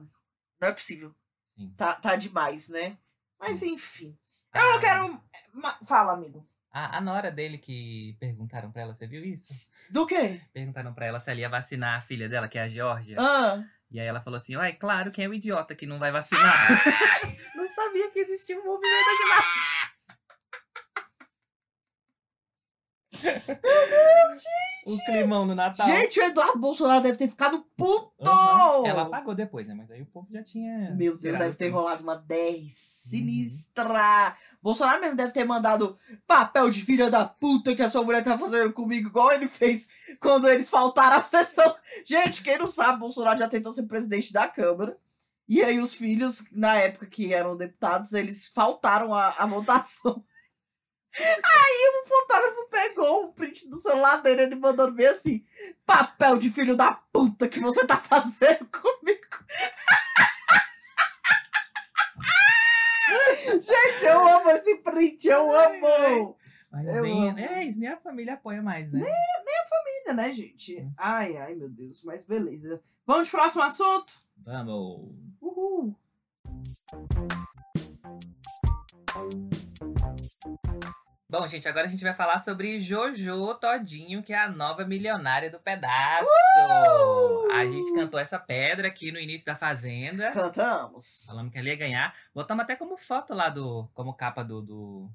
Não 0.61 0.67
é 0.67 0.71
possível. 0.71 1.13
Sim. 1.57 1.73
Tá, 1.77 1.93
tá 1.93 2.15
demais, 2.15 2.69
né? 2.69 2.97
Mas 3.39 3.59
Sim. 3.59 3.73
enfim. 3.73 4.17
Eu 4.53 4.61
não 4.61 4.77
Ah, 4.77 4.79
quero. 4.79 5.21
ma- 5.53 5.79
Fala, 5.85 6.13
amigo. 6.13 6.45
A, 6.71 6.97
a 6.97 7.01
nora 7.01 7.31
dele 7.31 7.57
que 7.57 8.15
perguntaram 8.19 8.69
pra 8.71 8.81
ela, 8.81 8.93
você 8.93 9.07
viu 9.07 9.23
isso? 9.23 9.71
Do 9.89 10.05
quê? 10.05 10.41
Perguntaram 10.53 10.93
pra 10.93 11.05
ela 11.05 11.19
se 11.21 11.31
ela 11.31 11.39
ia 11.39 11.49
vacinar 11.49 11.97
a 11.97 12.01
filha 12.01 12.27
dela, 12.27 12.47
que 12.49 12.57
é 12.57 12.63
a 12.63 12.67
Georgia. 12.67 13.15
Ah, 13.19 13.63
E 13.89 13.97
aí 13.99 14.05
ela 14.07 14.19
falou 14.21 14.35
assim: 14.37 14.57
Ué, 14.57 14.73
claro, 14.73 15.11
quem 15.11 15.23
é 15.25 15.29
o 15.29 15.33
idiota 15.33 15.73
que 15.75 15.85
não 15.85 15.99
vai 15.99 16.11
vacinar? 16.11 16.67
não 17.75 17.85
sabia 17.85 18.09
que 18.09 18.19
existia 18.19 18.59
um 18.59 18.63
movimento 18.63 19.09
de 19.17 19.29
vacina. 19.29 19.95
O 24.85 25.05
climão 25.05 25.45
no 25.45 25.55
Natal. 25.55 25.87
gente, 25.87 26.19
o 26.19 26.23
Eduardo 26.23 26.59
Bolsonaro 26.59 27.01
deve 27.01 27.17
ter 27.17 27.27
ficado 27.27 27.65
puto! 27.75 28.13
Aham. 28.21 28.85
Ela 28.85 29.01
apagou 29.03 29.33
depois, 29.33 29.65
né? 29.67 29.73
Mas 29.73 29.89
aí 29.89 30.01
o 30.01 30.05
povo 30.05 30.27
já 30.31 30.43
tinha. 30.43 30.93
Meu 30.93 31.17
Deus, 31.17 31.37
deve 31.37 31.55
ter 31.55 31.69
rolado 31.69 32.03
uma 32.03 32.15
10 32.15 32.71
sinistra. 32.75 34.37
Bolsonaro 34.61 35.01
mesmo 35.01 35.15
deve 35.15 35.31
ter 35.31 35.43
mandado 35.43 35.97
papel 36.27 36.69
de 36.69 36.81
filha 36.81 37.09
da 37.09 37.25
puta 37.25 37.75
que 37.75 37.81
a 37.81 37.89
sua 37.89 38.03
mulher 38.03 38.23
tá 38.23 38.37
fazendo 38.37 38.71
comigo, 38.73 39.09
igual 39.09 39.31
ele 39.31 39.47
fez 39.47 39.87
quando 40.19 40.47
eles 40.47 40.69
faltaram 40.69 41.17
à 41.17 41.23
sessão. 41.23 41.75
Gente, 42.05 42.43
quem 42.43 42.59
não 42.59 42.67
sabe, 42.67 42.99
Bolsonaro 42.99 43.39
já 43.39 43.47
tentou 43.49 43.73
ser 43.73 43.83
presidente 43.83 44.31
da 44.31 44.47
Câmara. 44.47 44.95
E 45.47 45.63
aí 45.63 45.79
os 45.79 45.93
filhos, 45.93 46.43
na 46.51 46.75
época 46.75 47.05
que 47.05 47.33
eram 47.33 47.55
deputados, 47.55 48.13
eles 48.13 48.47
faltaram 48.47 49.13
à, 49.13 49.29
à 49.37 49.45
votação. 49.45 50.25
Aí 51.17 52.03
o 52.03 52.07
fotógrafo 52.07 52.67
pegou 52.69 53.25
um 53.25 53.31
print 53.31 53.69
do 53.69 53.77
celular 53.77 54.21
dele, 54.21 54.41
ele 54.41 54.55
mandando 54.55 54.93
bem 54.93 55.07
assim: 55.07 55.45
papel 55.85 56.37
de 56.37 56.49
filho 56.49 56.75
da 56.75 56.91
puta 56.91 57.47
que 57.47 57.61
você 57.61 57.87
tá 57.87 57.95
fazendo 57.95 58.67
comigo. 58.67 59.21
Gente, 63.61 64.05
eu 64.05 64.27
amo 64.27 64.49
esse 64.49 64.75
print, 64.77 65.27
eu 65.27 65.55
amo! 65.55 66.37
Mas 66.75 66.87
Eu 66.87 67.05
amo. 67.05 67.39
é, 67.39 67.63
isso 67.63 67.79
nem 67.79 67.87
a 67.87 67.95
família 67.95 68.33
apoia 68.33 68.61
mais, 68.61 68.91
né? 68.91 68.99
Família, 69.69 70.13
né, 70.13 70.33
gente? 70.33 70.81
Nossa. 70.81 70.95
Ai, 70.97 71.37
ai, 71.37 71.55
meu 71.55 71.69
Deus, 71.69 72.03
mas 72.03 72.25
beleza. 72.25 72.81
Vamos 73.07 73.29
pro 73.29 73.39
próximo 73.39 73.63
assunto? 73.63 74.13
Vamos. 74.37 75.09
Uhul! 75.41 75.95
Bom, 81.29 81.47
gente, 81.47 81.67
agora 81.67 81.87
a 81.87 81.89
gente 81.89 82.03
vai 82.03 82.13
falar 82.13 82.39
sobre 82.39 82.77
Jojo 82.77 83.55
Todinho, 83.55 84.21
que 84.21 84.33
é 84.33 84.37
a 84.37 84.49
nova 84.49 84.83
milionária 84.85 85.49
do 85.49 85.59
pedaço. 85.59 86.25
Uh! 86.25 87.51
A 87.53 87.65
gente 87.65 87.93
cantou 87.93 88.19
essa 88.19 88.37
pedra 88.37 88.89
aqui 88.89 89.13
no 89.13 89.19
início 89.19 89.45
da 89.45 89.55
Fazenda. 89.55 90.29
Cantamos. 90.31 91.23
Falamos 91.25 91.53
que 91.53 91.57
ela 91.57 91.69
ia 91.69 91.75
ganhar. 91.77 92.13
Botamos 92.33 92.63
até 92.63 92.75
como 92.75 92.97
foto 92.97 93.33
lá 93.33 93.49
do. 93.49 93.87
como 93.93 94.13
capa 94.13 94.43
do, 94.43 94.61
do, 94.61 95.09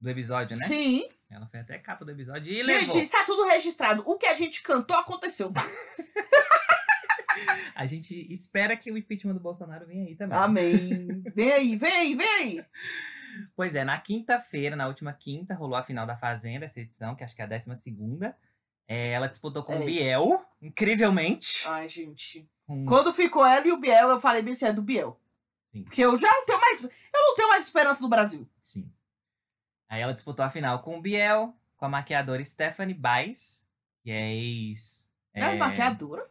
do 0.00 0.10
episódio, 0.10 0.56
né? 0.58 0.66
Sim. 0.66 1.08
Ela 1.30 1.46
foi 1.46 1.60
até 1.60 1.78
capa 1.78 2.04
do 2.04 2.10
episódio 2.12 2.52
e 2.52 2.62
gente, 2.62 2.66
levou. 2.86 3.00
está 3.00 3.24
tudo 3.24 3.44
registrado. 3.46 4.02
O 4.06 4.16
que 4.16 4.26
a 4.26 4.34
gente 4.34 4.62
cantou 4.62 4.96
aconteceu, 4.96 5.52
tá? 5.52 5.62
A 7.74 7.84
gente 7.84 8.14
espera 8.32 8.74
que 8.76 8.90
o 8.90 8.96
impeachment 8.96 9.34
do 9.34 9.40
Bolsonaro 9.40 9.86
venha 9.86 10.06
aí 10.06 10.16
também. 10.16 10.38
Amém. 10.38 11.22
Vem 11.34 11.52
aí, 11.52 11.76
vem 11.76 11.92
aí, 11.92 12.14
vem 12.14 12.28
aí. 12.28 12.64
Pois 13.54 13.74
é, 13.74 13.84
na 13.84 14.00
quinta-feira, 14.00 14.74
na 14.74 14.86
última 14.88 15.12
quinta, 15.12 15.54
rolou 15.54 15.76
a 15.76 15.82
final 15.82 16.06
da 16.06 16.16
Fazenda, 16.16 16.64
essa 16.64 16.80
edição, 16.80 17.14
que 17.14 17.22
acho 17.22 17.36
que 17.36 17.42
é 17.42 17.44
a 17.44 17.48
décima 17.48 17.76
segunda. 17.76 18.34
É, 18.88 19.10
ela 19.10 19.26
disputou 19.26 19.62
com 19.62 19.74
É. 19.74 19.76
o 19.76 19.84
Biel, 19.84 20.42
incrivelmente. 20.62 21.68
Ai, 21.68 21.86
gente. 21.88 22.48
com- 22.66 22.86
Quando 22.86 23.12
ficou 23.12 23.44
ela 23.44 23.66
e 23.68 23.72
o 23.72 23.76
Biel, 23.78 24.08
eu 24.08 24.20
falei 24.20 24.40
bem 24.40 24.54
assim, 24.54 24.64
é 24.64 24.72
do 24.72 24.80
Biel. 24.80 25.20
Sim. 25.72 25.82
Porque 25.82 26.00
eu 26.02 26.16
já 26.16 26.28
não 26.32 26.46
tenho 26.46 26.58
mais. 26.60 26.82
Eu 26.84 26.90
não 27.22 27.34
tenho 27.34 27.48
mais 27.50 27.64
esperança 27.64 28.00
no 28.02 28.08
Brasil. 28.08 28.48
Sim. 28.62 28.90
Aí 29.88 30.00
ela 30.00 30.12
disputou 30.14 30.44
a 30.44 30.50
final 30.50 30.80
com 30.80 30.98
o 30.98 31.00
Biel, 31.00 31.54
com 31.76 31.86
a 31.86 31.88
maquiadora 31.88 32.44
Stephanie 32.44 32.94
Baez, 32.94 33.62
que 34.02 34.10
é 34.10 34.34
ex. 34.34 35.08
Ela 35.32 35.52
é 35.52 35.56
maquiadora? 35.56 36.28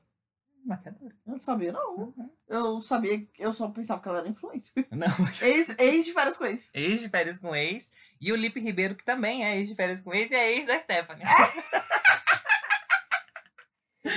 Maquiadora. 0.66 1.16
Eu 1.26 1.32
não 1.34 1.40
sabia, 1.40 1.72
não. 1.72 1.96
Uhum. 1.96 2.30
Eu 2.48 2.82
sabia, 2.82 3.28
eu 3.38 3.54
só 3.54 3.68
pensava 3.70 4.02
que 4.02 4.10
ela 4.10 4.20
era 4.20 4.28
influencer. 4.28 4.86
Não, 4.92 5.08
Ex, 5.42 5.78
ex 5.80 6.06
de 6.06 6.12
várias 6.12 6.38
coisas. 6.38 6.70
ex 6.74 7.00
de 7.00 7.10
férias 7.10 7.38
com 7.38 7.56
ex. 7.56 7.92
E 8.22 8.32
o 8.32 8.36
Lipe 8.36 8.60
Ribeiro, 8.60 8.96
que 8.96 9.04
também 9.04 9.44
é 9.46 9.58
ex 9.58 9.70
de 9.70 9.76
férias 9.76 10.00
com 10.02 10.14
ex, 10.14 10.32
e 10.32 10.36
é 10.36 10.54
ex 10.54 10.68
da 10.68 10.78
Stephanie. 10.78 11.24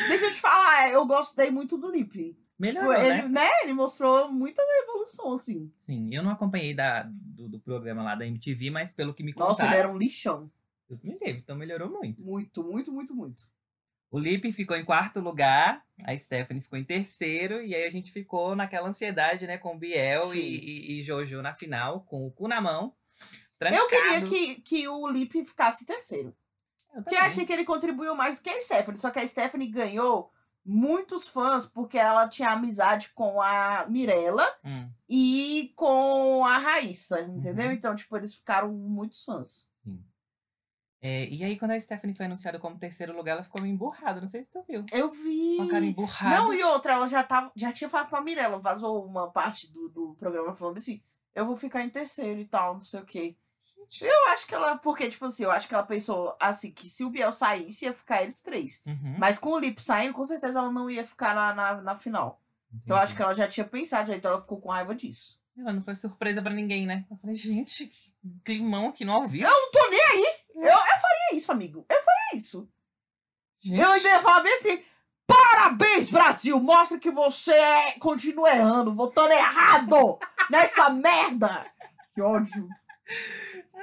Deixa 0.09 0.26
eu 0.26 0.30
te 0.30 0.40
falar, 0.40 0.90
eu 0.90 1.07
gostei 1.07 1.50
muito 1.50 1.78
do 1.78 1.90
Lip. 1.90 2.37
Melhorou, 2.59 2.95
tipo, 2.95 3.07
ele, 3.07 3.23
né? 3.23 3.28
né? 3.28 3.50
Ele 3.62 3.73
mostrou 3.73 4.30
muita 4.30 4.61
evolução, 4.83 5.33
assim. 5.33 5.73
Sim, 5.78 6.09
eu 6.12 6.23
não 6.23 6.30
acompanhei 6.30 6.75
da, 6.75 7.04
do, 7.11 7.49
do 7.49 7.61
programa 7.61 8.02
lá 8.02 8.14
da 8.14 8.26
MTV, 8.26 8.71
mas 8.71 8.90
pelo 8.90 9.14
que 9.14 9.23
me 9.23 9.33
contaram... 9.33 9.50
Nossa, 9.50 9.66
ele 9.66 9.76
era 9.76 9.88
um 9.88 9.97
lixão. 9.97 10.50
Deus 10.88 11.02
me 11.02 11.12
livre, 11.12 11.40
então 11.42 11.57
melhorou 11.57 11.90
muito. 11.90 12.25
Muito, 12.25 12.62
muito, 12.64 12.92
muito, 12.92 13.14
muito. 13.14 13.49
O 14.11 14.18
Lipe 14.18 14.50
ficou 14.52 14.76
em 14.76 14.85
quarto 14.85 15.21
lugar, 15.21 15.85
a 16.02 16.16
Stephanie 16.16 16.62
ficou 16.62 16.78
em 16.78 16.85
terceiro, 16.85 17.62
e 17.62 17.75
aí 17.75 17.85
a 17.85 17.90
gente 17.90 18.11
ficou 18.11 18.57
naquela 18.57 18.88
ansiedade, 18.88 19.47
né, 19.47 19.59
com 19.59 19.78
Biel 19.78 20.35
e, 20.35 20.38
e, 20.38 20.99
e 20.99 21.02
Jojo 21.02 21.42
na 21.42 21.54
final, 21.54 22.00
com 22.02 22.26
o 22.26 22.30
cu 22.30 22.49
na 22.49 22.61
mão. 22.61 22.95
Eu 23.61 23.87
queria 23.87 24.21
trancado. 24.21 24.30
que, 24.30 24.54
que 24.62 24.88
o 24.88 25.09
Lip 25.09 25.45
ficasse 25.45 25.85
terceiro. 25.85 26.35
Também. 26.92 27.18
achei 27.18 27.47
que 27.47 27.52
ele 27.52 27.64
contribuiu 27.64 28.14
mais 28.14 28.37
do 28.37 28.42
que 28.42 28.50
a 28.50 28.61
Stephanie. 28.61 29.00
Só 29.00 29.11
que 29.11 29.18
a 29.18 29.26
Stephanie 29.26 29.71
ganhou 29.71 30.33
muitos 30.64 31.28
fãs 31.28 31.64
porque 31.64 31.97
ela 31.99 32.28
tinha 32.28 32.50
amizade 32.50 33.11
com 33.14 33.40
a 33.40 33.87
Mirella 33.88 34.47
Hum, 34.64 34.90
e 35.09 35.73
com 35.76 36.45
a 36.45 36.59
Raíssa, 36.59 37.21
entendeu? 37.23 37.66
Uhum. 37.66 37.73
Então, 37.73 37.95
tipo, 37.97 38.16
eles 38.16 38.35
ficaram 38.35 38.71
muitos 38.73 39.25
fãs. 39.25 39.68
sim. 39.83 40.02
É, 41.00 41.28
e 41.28 41.45
aí, 41.45 41.57
quando 41.57 41.71
a 41.71 41.78
Stephanie 41.80 42.16
foi 42.16 42.26
anunciada 42.26 42.59
como 42.59 42.76
terceiro 42.76 43.16
lugar, 43.16 43.35
ela 43.35 43.45
ficou 43.45 43.62
meio 43.62 43.73
emburrada. 43.73 44.21
Não 44.21 44.26
sei 44.26 44.42
se 44.42 44.50
tu 44.50 44.64
viu. 44.68 44.85
Eu 44.90 45.09
vi. 45.12 45.57
Com 45.57 45.62
a 45.62 45.68
cara 45.68 45.85
emburrada. 45.85 46.37
Não, 46.37 46.52
e 46.52 46.61
outra, 46.64 46.95
ela 46.95 47.07
já, 47.07 47.23
tava, 47.23 47.52
já 47.54 47.73
tinha 47.73 47.88
falado 47.88 48.09
pra 48.09 48.21
Mirella, 48.21 48.59
vazou 48.59 49.07
uma 49.07 49.30
parte 49.30 49.73
do, 49.73 49.88
do 49.88 50.16
programa 50.18 50.57
falando 50.57 50.78
assim: 50.78 51.00
eu 51.37 51.47
vou 51.47 51.54
ficar 51.54 51.83
em 51.83 51.88
terceiro 51.88 52.40
e 52.40 52.45
tal, 52.45 52.75
não 52.75 52.83
sei 52.83 53.00
o 53.00 53.04
quê. 53.07 53.37
Eu 54.03 54.29
acho 54.29 54.47
que 54.47 54.55
ela. 54.55 54.77
Porque, 54.79 55.09
tipo 55.09 55.25
assim, 55.27 55.45
eu 55.45 55.51
acho 55.51 55.67
que 55.69 55.75
ela 55.75 55.83
pensou 55.83 56.37
assim, 56.41 56.71
que 56.71 56.89
se 56.89 57.05
o 57.05 57.11
Biel 57.11 57.33
saísse, 57.33 57.85
ia 57.87 57.93
ficar 57.93 58.23
eles 58.23 58.41
três. 58.43 58.83
Uhum, 58.87 59.17
Mas 59.19 59.39
com 59.39 59.51
o 59.51 59.59
Lip 59.59 59.81
saindo, 59.83 60.13
com 60.15 60.25
certeza 60.25 60.59
ela 60.59 60.71
não 60.71 60.91
ia 60.91 61.05
ficar 61.05 61.35
na, 61.35 61.55
na, 61.55 61.75
na 61.83 61.97
final. 61.97 62.41
Então 62.85 62.97
eu 62.97 63.03
acho 63.03 63.17
que 63.17 63.23
ela 63.23 63.35
já 63.35 63.49
tinha 63.49 63.65
pensado, 63.67 64.09
já, 64.11 64.17
então 64.17 64.31
ela 64.31 64.41
ficou 64.43 64.61
com 64.61 64.69
raiva 64.71 64.95
disso. 64.95 65.41
Ela 65.57 65.73
não 65.73 65.83
foi 65.83 65.97
surpresa 65.97 66.43
pra 66.43 66.53
ninguém, 66.53 66.87
né? 66.87 67.05
Eu 67.11 67.17
falei, 67.17 67.35
gente, 67.35 67.87
que 67.87 68.15
climão 68.45 68.89
aqui 68.91 69.05
no 69.05 69.13
ao 69.13 69.27
vivo. 69.27 69.47
Eu 69.47 69.51
não 69.51 69.71
tô 69.73 69.91
nem 69.91 70.01
aí! 70.01 70.27
Eu, 70.55 70.63
eu 70.65 70.77
faria 70.77 71.35
isso, 71.35 71.51
amigo. 71.51 71.87
Eu 71.89 71.97
faria 72.03 72.39
isso. 72.39 72.69
Gente, 73.61 73.81
Eu 73.81 73.91
ainda 73.91 74.09
ia 74.09 74.21
falar 74.21 74.41
bem 74.43 74.53
assim: 74.55 74.83
parabéns, 75.27 76.11
Brasil! 76.11 76.61
Mostra 76.61 76.99
que 76.99 77.11
você 77.11 77.53
é- 77.53 77.93
continua 77.99 78.51
errando, 78.51 78.95
votando 78.95 79.33
errado 79.33 80.19
nessa 80.51 80.91
merda! 80.91 81.67
Que 82.15 82.21
ódio. 82.21 82.69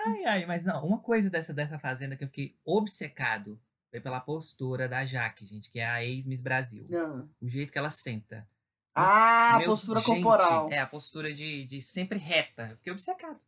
Ai, 0.05 0.25
ai, 0.25 0.45
mas 0.45 0.65
não, 0.65 0.85
uma 0.85 0.99
coisa 0.99 1.29
dessa, 1.29 1.53
dessa 1.53 1.79
fazenda 1.79 2.15
que 2.15 2.23
eu 2.23 2.27
fiquei 2.27 2.55
obcecado 2.63 3.59
foi 3.89 3.99
pela 3.99 4.19
postura 4.19 4.87
da 4.87 5.03
Jaque, 5.05 5.45
gente, 5.45 5.71
que 5.71 5.79
é 5.79 5.87
a 5.87 6.03
ex-Miss 6.03 6.41
Brasil. 6.41 6.85
Não. 6.89 7.29
O 7.41 7.47
jeito 7.49 7.71
que 7.71 7.77
ela 7.77 7.89
senta. 7.89 8.47
Ah, 8.93 9.55
Meu, 9.57 9.67
postura 9.67 9.99
gente, 9.99 10.21
corporal. 10.21 10.69
É, 10.71 10.79
a 10.79 10.85
postura 10.85 11.33
de, 11.33 11.65
de 11.65 11.81
sempre 11.81 12.19
reta. 12.19 12.69
Eu 12.71 12.77
fiquei 12.77 12.93
obcecado. 12.93 13.39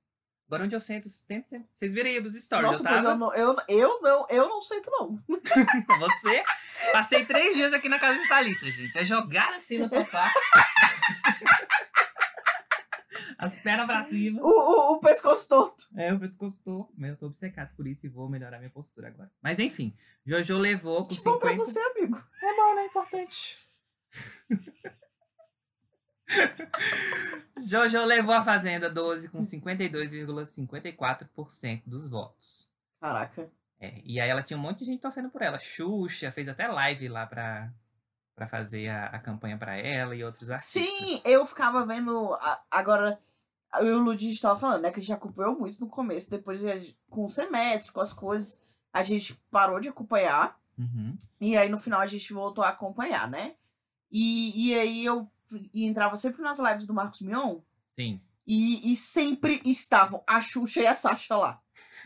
Agora 0.47 0.63
onde 0.63 0.75
eu 0.75 0.79
sento, 0.79 1.09
tento 1.27 1.49
sempre. 1.49 1.67
Vocês 1.73 1.93
viram 1.93 2.09
aí 2.09 2.19
os 2.19 2.33
stories, 2.33 2.67
Nossa, 2.67 2.79
eu 2.79 2.83
tava? 2.83 3.09
eu 3.09 3.17
não, 3.17 3.33
eu, 3.35 3.57
eu 3.67 4.01
não, 4.01 4.27
eu 4.29 4.49
não 4.49 4.61
sento, 4.61 4.89
não. 4.89 5.11
Você? 5.99 6.43
Passei 6.93 7.25
três 7.25 7.55
dias 7.55 7.73
aqui 7.73 7.89
na 7.89 7.99
casa 7.99 8.17
de 8.17 8.27
Thalita, 8.29 8.65
gente. 8.71 8.97
É 8.97 9.03
jogar 9.03 9.49
assim 9.53 9.77
no 9.77 9.89
sofá. 9.89 10.31
As 13.38 13.60
pernas 13.62 13.86
pra 13.86 14.03
cima. 14.03 14.41
O, 14.41 14.48
o, 14.48 14.94
o 14.96 15.00
pescoço 15.00 15.48
torto. 15.48 15.84
É, 15.96 16.12
o 16.13 16.20
pescoço 16.20 16.60
tô, 16.63 16.89
mas 16.98 17.12
eu 17.12 17.17
tô 17.17 17.27
obcecado 17.27 17.74
por 17.75 17.86
isso 17.88 18.06
e 18.06 18.10
vou 18.10 18.27
melhorar 18.29 18.58
minha 18.58 18.70
postura 18.72 19.08
agora. 19.10 19.32
Mas 19.41 19.60
enfim, 19.60 19.96
Jojo 20.25 20.58
levou 20.58 21.03
com 21.03 21.10
Que 21.15 21.22
bom 21.24 21.38
pra 21.38 21.51
50... 21.51 21.65
você, 21.72 21.79
amigo. 21.79 22.17
É 22.41 22.56
bom, 22.56 22.75
né? 22.75 22.86
Importante. 22.86 23.67
Jojo 27.65 28.03
levou 28.06 28.34
a 28.36 28.44
Fazenda 28.44 28.89
12 28.89 29.29
com 29.29 29.39
52,54% 29.41 31.84
dos 31.86 32.10
votos. 32.10 32.70
Caraca. 33.00 33.50
É, 33.79 34.01
e 34.03 34.20
aí 34.20 34.27
ela 34.29 34.41
tinha 34.44 34.58
um 34.58 34.62
monte 34.62 34.79
de 34.79 34.86
gente 34.86 35.00
torcendo 35.01 35.29
por 35.29 35.42
ela. 35.42 35.57
Xuxa 35.59 36.31
fez 36.31 36.48
até 36.50 36.68
live 36.68 37.07
lá 37.09 37.25
pra, 37.27 37.72
pra 38.35 38.48
fazer 38.48 38.90
a, 38.90 39.05
a 39.05 39.20
campanha 39.20 39.57
pra 39.57 39.75
ela 39.77 40.16
e 40.16 40.24
outros 40.24 40.50
artistas. 40.50 40.83
Sim, 40.83 41.22
eu 41.25 41.46
ficava 41.46 41.85
vendo. 41.85 42.33
a- 42.35 42.61
Agora, 42.72 43.20
eu 43.81 43.87
e 43.87 43.92
o 43.94 44.00
Ludi 44.03 44.29
estava 44.29 44.57
falando, 44.59 44.81
né? 44.83 44.92
Que 44.92 45.00
a 45.00 45.01
gente 45.01 45.13
acompanhou 45.13 45.57
muito 45.57 45.79
no 45.79 45.87
começo, 45.87 46.29
depois 46.29 46.59
gente- 46.59 46.98
com 47.09 47.25
o 47.25 47.29
semestre, 47.29 47.92
com 47.92 48.01
as 48.01 48.13
coisas, 48.13 48.61
a 48.94 49.03
gente 49.03 49.33
parou 49.51 49.79
de 49.79 49.90
acompanhar. 49.90 50.59
Uhum. 50.77 51.18
E 51.42 51.57
aí 51.57 51.70
no 51.70 51.79
final 51.79 52.00
a 52.01 52.07
gente 52.07 52.31
voltou 52.33 52.63
a 52.63 52.70
acompanhar, 52.70 53.27
né? 53.29 53.55
E, 54.11 54.70
e 54.70 54.79
aí 54.79 55.05
eu 55.05 55.27
e 55.74 55.85
entrava 55.85 56.16
sempre 56.18 56.42
nas 56.42 56.59
lives 56.59 56.85
do 56.85 56.94
Marcos 56.94 57.22
Mion 57.22 57.59
Sim. 57.90 58.22
e, 58.46 58.92
e 58.92 58.96
sempre 58.96 59.61
estavam 59.66 60.24
a 60.27 60.40
Xuxa 60.40 60.81
e 60.81 60.87
a 60.87 60.94
Sasha 60.96 61.35
lá. 61.35 61.61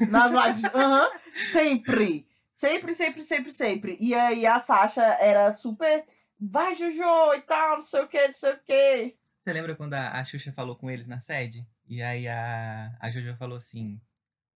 Nas 0.09 0.31
lives. 0.31 0.63
Aham. 0.73 1.09
sempre. 1.51 2.27
Sempre, 2.51 2.93
sempre, 2.93 3.23
sempre, 3.23 3.51
sempre. 3.51 3.97
E 3.99 4.13
aí 4.13 4.45
a 4.45 4.59
Sasha 4.59 5.01
era 5.19 5.51
super. 5.53 6.05
Vai, 6.39 6.73
Jojo 6.75 7.33
e 7.35 7.41
tal, 7.41 7.73
não 7.75 7.81
sei 7.81 8.01
o 8.01 8.07
que, 8.07 8.27
não 8.27 8.33
sei 8.33 8.53
o 8.53 8.59
que. 8.65 9.15
Você 9.41 9.51
lembra 9.51 9.75
quando 9.75 9.95
a, 9.95 10.19
a 10.19 10.23
Xuxa 10.23 10.53
falou 10.53 10.75
com 10.75 10.87
eles 10.87 11.07
na 11.07 11.19
sede? 11.19 11.65
E 11.87 11.99
aí 11.99 12.27
a, 12.27 12.95
a 13.01 13.09
Jojo 13.09 13.35
falou 13.37 13.57
assim. 13.57 13.99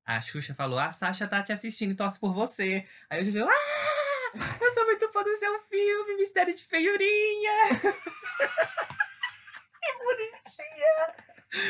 A 0.06 0.22
Xuxa 0.22 0.54
falou: 0.54 0.78
A 0.78 0.92
Sasha 0.92 1.28
tá 1.28 1.42
te 1.42 1.52
assistindo 1.52 1.94
e 1.94 1.96
torce 1.96 2.20
por 2.20 2.32
você. 2.32 2.86
Aí 3.10 3.24
o 3.24 3.26
Jojo, 3.26 3.48
ah! 3.50 4.36
Eu 4.62 4.72
sou 4.72 4.86
muito 4.86 5.12
fã 5.12 5.24
do 5.24 5.34
seu 5.34 5.60
filme, 5.64 6.18
Mistério 6.18 6.56
de 6.56 6.64
Feiurinha. 6.66 7.52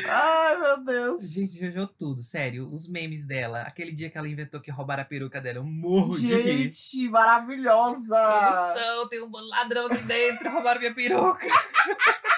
Ai, 0.08 0.58
meu 0.58 0.84
Deus. 0.84 1.30
Gente, 1.30 1.58
Jojo 1.58 1.86
tudo, 1.86 2.22
sério. 2.22 2.68
Os 2.70 2.86
memes 2.86 3.24
dela. 3.24 3.62
Aquele 3.62 3.92
dia 3.92 4.10
que 4.10 4.18
ela 4.18 4.28
inventou 4.28 4.60
que 4.60 4.70
roubaram 4.70 5.02
a 5.02 5.06
peruca 5.06 5.40
dela, 5.40 5.58
eu 5.58 5.64
morro 5.64 6.18
de 6.18 6.26
rir. 6.26 6.72
Gente, 6.72 7.08
maravilhosa. 7.08 8.20
Produção, 8.20 9.08
tem 9.08 9.22
um 9.22 9.30
ladrão 9.30 9.86
aqui 9.86 10.02
dentro, 10.02 10.50
roubaram 10.50 10.80
minha 10.80 10.94
peruca. 10.94 11.46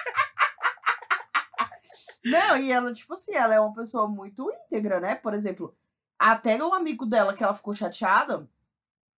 Não, 2.29 2.57
e 2.57 2.71
ela, 2.71 2.93
tipo 2.93 3.13
assim, 3.13 3.33
ela 3.33 3.53
é 3.55 3.59
uma 3.59 3.73
pessoa 3.73 4.07
muito 4.07 4.51
íntegra, 4.65 4.99
né? 4.99 5.15
Por 5.15 5.33
exemplo, 5.33 5.75
até 6.17 6.61
o 6.63 6.73
amigo 6.73 7.05
dela 7.05 7.33
que 7.33 7.43
ela 7.43 7.53
ficou 7.53 7.73
chateada, 7.73 8.47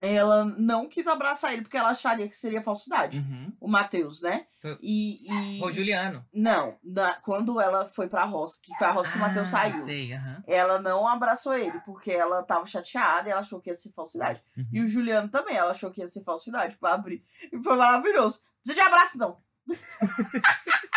ela 0.03 0.45
não 0.45 0.87
quis 0.87 1.05
abraçar 1.05 1.53
ele 1.53 1.61
porque 1.61 1.77
ela 1.77 1.89
acharia 1.91 2.27
que 2.27 2.35
seria 2.35 2.63
falsidade. 2.63 3.19
Uhum. 3.19 3.53
O 3.61 3.67
Matheus, 3.67 4.19
né? 4.21 4.47
E. 4.81 5.27
e... 5.59 5.63
O 5.63 5.71
Juliano. 5.71 6.25
Não, 6.33 6.75
na- 6.83 7.13
quando 7.15 7.61
ela 7.61 7.87
foi 7.87 8.07
pra 8.07 8.23
roça, 8.25 8.57
que 8.63 8.75
foi 8.79 8.87
a 8.87 8.91
roça 8.91 9.11
que 9.11 9.17
o 9.17 9.21
Matheus 9.21 9.47
Ah, 9.53 9.57
saiu. 9.57 9.79
Sei, 9.85 10.11
aham. 10.13 10.43
Ela 10.47 10.79
não 10.79 11.07
abraçou 11.07 11.53
ele, 11.53 11.79
porque 11.81 12.11
ela 12.11 12.41
tava 12.41 12.65
chateada 12.65 13.29
e 13.29 13.31
ela 13.31 13.41
achou 13.41 13.61
que 13.61 13.69
ia 13.69 13.75
ser 13.75 13.91
falsidade. 13.93 14.43
Uhum. 14.57 14.65
E 14.73 14.81
o 14.81 14.87
Juliano 14.87 15.29
também, 15.29 15.55
ela 15.55 15.69
achou 15.69 15.91
que 15.91 16.01
ia 16.01 16.07
ser 16.07 16.23
falsidade 16.23 16.75
pra 16.77 16.93
abrir. 16.95 17.23
E 17.51 17.61
foi 17.61 17.75
maravilhoso. 17.75 18.41
Você 18.63 18.73
de 18.73 18.79
abraço, 18.81 19.17
não. 19.19 19.37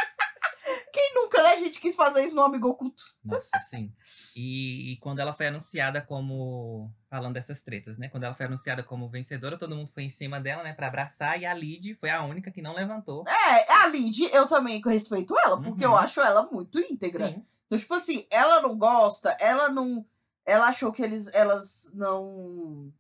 Quem 0.95 1.13
nunca, 1.13 1.43
né, 1.43 1.59
gente, 1.59 1.81
quis 1.81 1.97
fazer 1.97 2.25
isso 2.25 2.37
no 2.37 2.43
amigo 2.43 2.69
oculto? 2.69 3.03
Nossa, 3.25 3.59
sim. 3.69 3.93
E, 4.37 4.93
e 4.93 4.97
quando 4.99 5.19
ela 5.19 5.33
foi 5.33 5.49
anunciada 5.49 6.01
como. 6.01 6.89
Falando 7.11 7.35
dessas 7.35 7.63
tretas, 7.63 7.99
né? 7.99 8.09
Quando 8.09 8.23
ela 8.23 8.35
foi 8.37 8.47
anunciada 8.47 8.81
como 8.85 9.09
vencedora, 9.09 9.59
todo 9.59 9.75
mundo 9.75 9.91
foi 9.91 10.05
em 10.05 10.09
cima 10.09 10.41
dela, 10.41 10.63
né? 10.63 10.73
Pra 10.73 10.87
abraçar. 10.87 11.37
E 11.41 11.45
a 11.47 11.53
Lid 11.53 11.97
foi 11.97 12.11
a 12.11 12.23
única 12.23 12.53
que 12.53 12.63
não 12.63 12.75
levantou. 12.77 13.25
É, 13.27 13.73
a 13.73 13.89
Lid, 13.89 14.23
eu 14.33 14.47
também 14.47 14.81
respeito 14.87 15.35
ela, 15.45 15.61
porque 15.61 15.85
Uhum. 15.85 15.91
eu 15.95 15.99
acho 15.99 16.21
ela 16.21 16.49
muito 16.49 16.79
íntegra. 16.79 17.27
Sim. 17.27 17.45
Então, 17.67 17.77
tipo 17.77 17.95
assim, 17.95 18.25
ela 18.31 18.61
não 18.63 18.79
gosta, 18.79 19.37
ela 19.41 19.69
não. 19.69 20.07
Ela 20.47 20.67
achou 20.69 20.93
que 20.93 21.03
eles, 21.03 21.27
elas 21.35 21.91
não. 21.93 22.93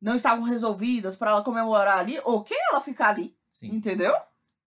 Não 0.00 0.16
estavam 0.16 0.44
resolvidas 0.44 1.14
pra 1.14 1.32
ela 1.32 1.44
comemorar 1.44 1.98
ali. 1.98 2.18
Ok, 2.24 2.56
ela 2.70 2.80
ficar 2.80 3.10
ali, 3.10 3.36
Sim. 3.50 3.66
entendeu? 3.68 4.14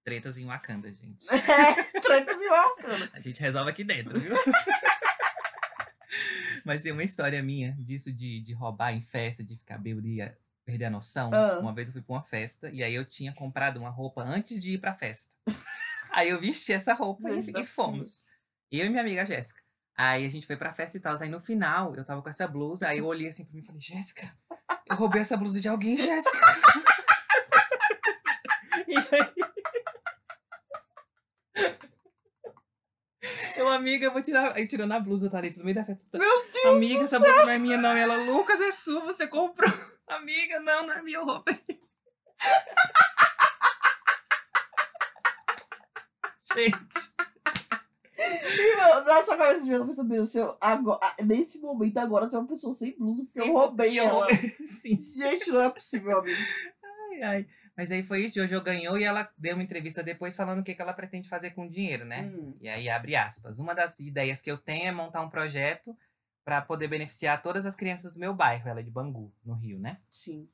Tretas 0.03 0.37
em 0.37 0.45
Wakanda, 0.45 0.91
gente. 0.91 1.27
É, 1.31 1.99
tretas 1.99 2.41
e 2.41 2.49
bacana. 2.49 3.09
A 3.13 3.19
gente 3.19 3.39
resolve 3.39 3.69
aqui 3.69 3.83
dentro, 3.83 4.19
viu? 4.19 4.35
Mas 6.65 6.81
tem 6.81 6.91
uma 6.91 7.03
história 7.03 7.41
minha 7.41 7.73
disso 7.73 8.11
de, 8.11 8.41
de 8.41 8.53
roubar 8.53 8.93
em 8.93 9.01
festa, 9.01 9.43
de 9.43 9.57
ficar 9.57 9.77
bêbado 9.77 10.07
e 10.07 10.21
eh, 10.21 10.35
perder 10.65 10.85
a 10.85 10.89
noção. 10.89 11.31
Ah. 11.33 11.59
Uma 11.59 11.73
vez 11.73 11.87
eu 11.87 11.93
fui 11.93 12.01
pra 12.01 12.15
uma 12.15 12.23
festa 12.23 12.69
e 12.69 12.83
aí 12.83 12.93
eu 12.93 13.05
tinha 13.05 13.33
comprado 13.33 13.77
uma 13.77 13.89
roupa 13.89 14.23
antes 14.23 14.61
de 14.61 14.73
ir 14.73 14.77
pra 14.79 14.93
festa. 14.93 15.31
aí 16.11 16.29
eu 16.29 16.39
vesti 16.39 16.73
essa 16.73 16.93
roupa 16.93 17.31
Gente, 17.31 17.55
e, 17.55 17.61
e 17.61 17.65
fomos. 17.65 18.25
Eu 18.71 18.85
e 18.85 18.89
minha 18.89 19.01
amiga 19.01 19.25
Jéssica. 19.25 19.61
Aí 19.95 20.25
a 20.25 20.29
gente 20.29 20.47
foi 20.47 20.55
pra 20.55 20.73
festa 20.73 20.97
e 20.97 20.99
tal. 20.99 21.15
Aí 21.19 21.29
no 21.29 21.39
final 21.39 21.95
eu 21.95 22.03
tava 22.03 22.21
com 22.21 22.29
essa 22.29 22.47
blusa. 22.47 22.87
Aí 22.87 22.99
eu 22.99 23.05
olhei 23.05 23.27
assim 23.27 23.45
pra 23.45 23.53
mim 23.53 23.59
e 23.59 23.65
falei: 23.65 23.81
Jéssica, 23.81 24.31
eu 24.89 24.95
roubei 24.95 25.21
essa 25.21 25.37
blusa 25.37 25.59
de 25.59 25.67
alguém, 25.67 25.97
Jéssica. 25.97 26.90
Eu, 33.61 33.69
amiga, 33.69 34.05
eu 34.05 34.11
vou 34.11 34.23
tirar. 34.23 34.55
Tirando 34.65 34.91
a 34.91 34.99
blusa, 34.99 35.29
tá 35.29 35.37
ali, 35.37 35.53
no 35.55 35.63
meio 35.63 35.75
da 35.75 35.85
festa. 35.85 36.17
Meu 36.17 36.45
Deus! 36.51 36.65
Amiga, 36.65 37.03
essa 37.03 37.19
blusa 37.19 37.45
não 37.45 37.51
é 37.51 37.59
minha, 37.59 37.77
não. 37.77 37.95
Ela, 37.95 38.15
Lucas, 38.15 38.59
é 38.59 38.71
sua, 38.71 39.01
você 39.01 39.27
comprou. 39.27 39.69
Amiga, 40.09 40.59
não, 40.59 40.87
não 40.87 40.93
é 40.93 41.01
minha, 41.03 41.19
eu 41.19 41.25
roubei. 41.25 41.59
Gente. 46.53 47.13
Na 49.05 49.23
sua 49.23 49.37
cabeça 49.37 49.63
de 49.63 49.71
eu 49.71 49.85
percebi, 49.85 50.27
seu, 50.27 50.57
agora, 50.59 50.99
nesse 51.23 51.61
momento 51.61 51.99
agora 51.99 52.27
tem 52.27 52.39
uma 52.39 52.47
pessoa 52.47 52.73
sem 52.73 52.97
blusa 52.97 53.23
porque 53.23 53.41
eu 53.41 53.53
roubei 53.53 53.99
ela. 53.99 54.27
Sim. 54.67 54.99
Gente, 55.13 55.51
não 55.51 55.61
é 55.61 55.69
possível, 55.69 56.17
amigo. 56.17 56.41
Ai, 56.83 57.21
ai. 57.21 57.47
Mas 57.75 57.89
aí 57.91 58.03
foi 58.03 58.23
isso, 58.25 58.35
Jojo 58.35 58.61
ganhou 58.61 58.97
e 58.97 59.03
ela 59.03 59.29
deu 59.37 59.53
uma 59.55 59.63
entrevista 59.63 60.03
depois 60.03 60.35
falando 60.35 60.59
o 60.59 60.63
que, 60.63 60.75
que 60.75 60.81
ela 60.81 60.93
pretende 60.93 61.29
fazer 61.29 61.51
com 61.51 61.65
o 61.65 61.69
dinheiro, 61.69 62.05
né? 62.05 62.23
Hum, 62.23 62.55
E 62.59 62.67
aí 62.69 62.89
abre 62.89 63.15
aspas. 63.15 63.57
Uma 63.59 63.73
das 63.73 63.99
ideias 63.99 64.41
que 64.41 64.51
eu 64.51 64.57
tenho 64.57 64.87
é 64.87 64.91
montar 64.91 65.21
um 65.21 65.29
projeto 65.29 65.97
para 66.43 66.61
poder 66.61 66.87
beneficiar 66.87 67.41
todas 67.41 67.65
as 67.65 67.75
crianças 67.75 68.11
do 68.11 68.19
meu 68.19 68.33
bairro. 68.33 68.67
Ela 68.67 68.81
é 68.81 68.83
de 68.83 68.91
Bangu, 68.91 69.33
no 69.43 69.53
Rio, 69.53 69.79
né? 69.79 69.97
sim. 70.09 70.47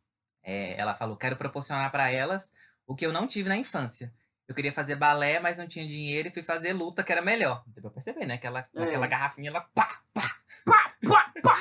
É, 0.43 0.80
ela 0.80 0.95
falou: 0.95 1.17
quero 1.17 1.36
proporcionar 1.36 1.91
para 1.91 2.10
elas 2.10 2.53
o 2.86 2.95
que 2.95 3.06
eu 3.06 3.12
não 3.12 3.27
tive 3.27 3.49
na 3.49 3.58
infância. 3.58 4.13
Eu 4.47 4.56
queria 4.56 4.71
fazer 4.71 4.95
balé, 4.95 5.41
mas 5.41 5.58
não 5.58 5.67
tinha 5.67 5.86
dinheiro 5.86 6.30
e 6.30 6.32
fui 6.32 6.41
fazer 6.41 6.71
luta, 6.71 7.03
que 7.03 7.12
era 7.12 7.21
melhor. 7.21 7.63
Deu 7.67 7.82
pra 7.82 7.91
perceber, 7.91 8.25
né? 8.25 8.36
Aquela, 8.36 8.62
É. 8.73 8.82
aquela 8.84 9.08
garrafinha, 9.08 9.49
ela 9.49 9.60
pá, 9.75 10.01
pá. 10.13 10.38
Pá, 10.63 10.95
pá, 11.06 11.34
pá. 11.43 11.58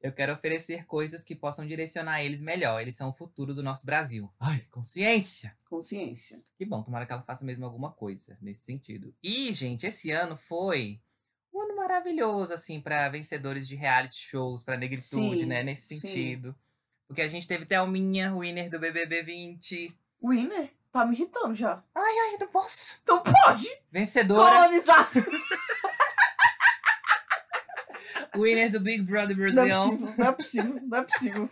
Eu 0.00 0.12
quero 0.12 0.32
oferecer 0.32 0.86
coisas 0.86 1.24
que 1.24 1.34
possam 1.34 1.66
direcionar 1.66 2.22
eles 2.22 2.40
melhor. 2.40 2.80
Eles 2.80 2.94
são 2.94 3.08
o 3.08 3.12
futuro 3.12 3.52
do 3.52 3.62
nosso 3.62 3.84
Brasil. 3.84 4.32
Ai, 4.38 4.60
consciência! 4.70 5.56
Consciência. 5.68 6.40
Que 6.56 6.64
bom, 6.64 6.82
tomara 6.82 7.04
que 7.04 7.12
ela 7.12 7.22
faça 7.22 7.44
mesmo 7.44 7.64
alguma 7.64 7.90
coisa 7.90 8.38
nesse 8.40 8.62
sentido. 8.62 9.12
E, 9.22 9.52
gente, 9.52 9.86
esse 9.86 10.10
ano 10.12 10.36
foi 10.36 11.00
um 11.52 11.60
ano 11.60 11.76
maravilhoso, 11.76 12.54
assim, 12.54 12.80
para 12.80 13.08
vencedores 13.08 13.66
de 13.66 13.74
reality 13.74 14.16
shows, 14.16 14.62
pra 14.62 14.76
negritude, 14.76 15.40
Sim, 15.40 15.46
né? 15.46 15.64
Nesse 15.64 15.88
sim. 15.88 15.98
sentido. 15.98 16.54
Porque 17.08 17.22
a 17.22 17.28
gente 17.28 17.48
teve 17.48 17.66
Thelminha, 17.66 18.34
winner 18.34 18.70
do 18.70 18.78
BBB 18.78 19.22
20. 19.24 19.96
Winner? 20.22 20.70
Tá 20.92 21.04
me 21.04 21.14
irritando 21.14 21.54
já. 21.54 21.82
Ai, 21.94 22.36
não 22.38 22.48
posso. 22.48 22.98
Então 23.02 23.22
pode! 23.22 23.68
Vencedora, 23.90 24.56
Colonizado! 24.56 25.24
winner 28.36 28.70
do 28.70 28.80
Big 28.80 29.02
Brother 29.02 29.36
Não 29.36 29.46
é 29.46 29.52
Brasil. 29.52 29.98
possível, 29.98 30.14
não 30.18 30.26
é 30.26 30.32
possível, 30.32 30.80
não 30.86 30.98
é 30.98 31.02
possível. 31.02 31.48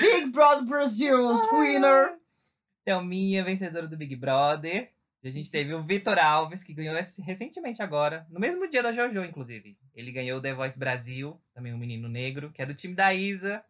Big 0.00 0.26
Brother 0.30 0.64
Brasil's 0.64 1.40
winner. 1.50 2.14
Thelminha, 2.84 3.44
vencedora 3.44 3.86
do 3.86 3.96
Big 3.96 4.16
Brother. 4.16 4.90
E 5.22 5.28
a 5.28 5.30
gente 5.30 5.50
teve 5.50 5.72
o 5.72 5.82
Vitor 5.82 6.18
Alves, 6.18 6.64
que 6.64 6.74
ganhou 6.74 6.96
recentemente 6.96 7.80
agora, 7.80 8.26
no 8.28 8.40
mesmo 8.40 8.68
dia 8.68 8.82
da 8.82 8.90
JoJo, 8.90 9.24
inclusive. 9.24 9.78
Ele 9.94 10.10
ganhou 10.10 10.38
o 10.38 10.42
The 10.42 10.52
Voice 10.52 10.76
Brasil, 10.76 11.40
também 11.54 11.72
um 11.72 11.78
menino 11.78 12.08
negro, 12.08 12.50
que 12.50 12.60
é 12.60 12.66
do 12.66 12.74
time 12.74 12.94
da 12.94 13.14
Isa. 13.14 13.62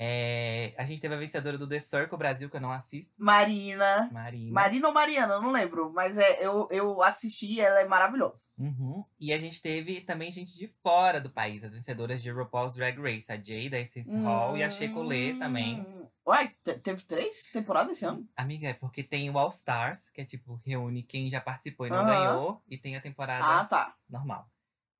É, 0.00 0.74
a 0.78 0.84
gente 0.84 1.00
teve 1.00 1.14
a 1.14 1.18
vencedora 1.18 1.58
do 1.58 1.66
The 1.66 1.80
Circle 1.80 2.16
Brasil, 2.16 2.48
que 2.48 2.56
eu 2.56 2.60
não 2.60 2.70
assisto, 2.70 3.20
Marina. 3.22 4.08
Marina. 4.12 4.52
Marina 4.52 4.88
ou 4.88 4.94
Mariana, 4.94 5.40
não 5.40 5.50
lembro. 5.50 5.92
Mas 5.92 6.16
é, 6.16 6.44
eu, 6.46 6.68
eu 6.70 7.02
assisti 7.02 7.46
e 7.54 7.60
ela 7.60 7.80
é 7.80 7.84
maravilhosa. 7.84 8.46
Uhum. 8.56 9.04
E 9.18 9.32
a 9.32 9.38
gente 9.38 9.60
teve 9.60 10.00
também 10.02 10.30
gente 10.30 10.56
de 10.56 10.68
fora 10.68 11.20
do 11.20 11.30
país, 11.30 11.64
as 11.64 11.72
vencedoras 11.72 12.22
de 12.22 12.30
RuPaul's 12.30 12.74
Drag 12.74 12.96
Race, 13.00 13.32
a 13.32 13.36
Jay 13.36 13.68
da 13.68 13.78
Essence 13.80 14.16
Hall 14.16 14.56
e 14.56 14.62
a 14.62 14.70
Shecolê 14.70 15.34
também. 15.34 15.80
Hum. 15.80 16.06
Uai, 16.26 16.52
te- 16.62 16.78
teve 16.78 17.02
três 17.04 17.50
temporadas 17.50 17.96
esse 17.96 18.04
ano? 18.04 18.28
Amiga, 18.36 18.68
é 18.68 18.74
porque 18.74 19.02
tem 19.02 19.30
o 19.30 19.38
All 19.38 19.48
Stars, 19.48 20.10
que 20.10 20.20
é 20.20 20.24
tipo, 20.26 20.60
reúne 20.64 21.02
quem 21.02 21.30
já 21.30 21.40
participou 21.40 21.86
e 21.86 21.90
não 21.90 21.98
Aham. 22.00 22.06
ganhou, 22.06 22.62
e 22.68 22.76
tem 22.76 22.96
a 22.96 23.00
temporada 23.00 23.46
Ah, 23.46 23.64
tá. 23.64 23.94
normal. 24.08 24.46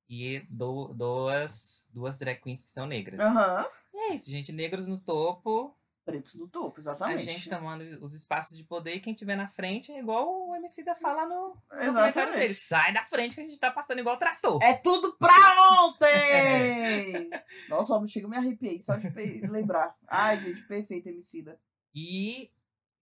E 0.09 0.39
do- 0.49 0.93
duas, 0.93 1.87
duas 1.93 2.17
drag 2.17 2.41
queens 2.41 2.63
que 2.63 2.71
são 2.71 2.87
negras. 2.87 3.19
Aham. 3.19 3.65
E 3.93 3.97
é 3.97 4.13
isso, 4.15 4.31
gente. 4.31 4.51
Negros 4.51 4.87
no 4.87 4.99
topo. 4.99 5.75
Pretos 6.05 6.33
no 6.33 6.47
topo, 6.47 6.77
A 6.77 6.79
exatamente. 6.79 7.25
gente 7.31 7.49
tomando 7.51 7.83
os 8.03 8.15
espaços 8.15 8.57
de 8.57 8.63
poder 8.63 8.95
e 8.95 8.99
quem 8.99 9.13
tiver 9.13 9.35
na 9.35 9.47
frente 9.47 9.91
é 9.91 9.99
igual 9.99 10.47
o 10.47 10.55
MC 10.55 10.83
da 10.83 10.95
fala 10.95 11.27
no, 11.27 11.49
no 11.49 11.53
comentário 11.69 11.87
Exatamente. 11.89 12.39
dele. 12.39 12.53
Sai 12.55 12.91
da 12.93 13.05
frente 13.05 13.35
que 13.35 13.41
a 13.41 13.43
gente 13.43 13.59
tá 13.59 13.69
passando 13.69 13.99
igual 13.99 14.17
trator. 14.17 14.59
É 14.63 14.73
tudo 14.73 15.15
pra 15.19 15.35
ontem! 15.83 17.29
Nossa, 17.69 17.93
ó, 17.93 18.07
chega 18.07 18.25
eu 18.25 18.29
me 18.29 18.37
arrepiei 18.37 18.79
só 18.79 18.95
de 18.95 19.07
lembrar. 19.47 19.95
Ai, 20.07 20.39
gente, 20.39 20.63
perfeito, 20.63 21.09
Emicida. 21.09 21.59
E 21.93 22.49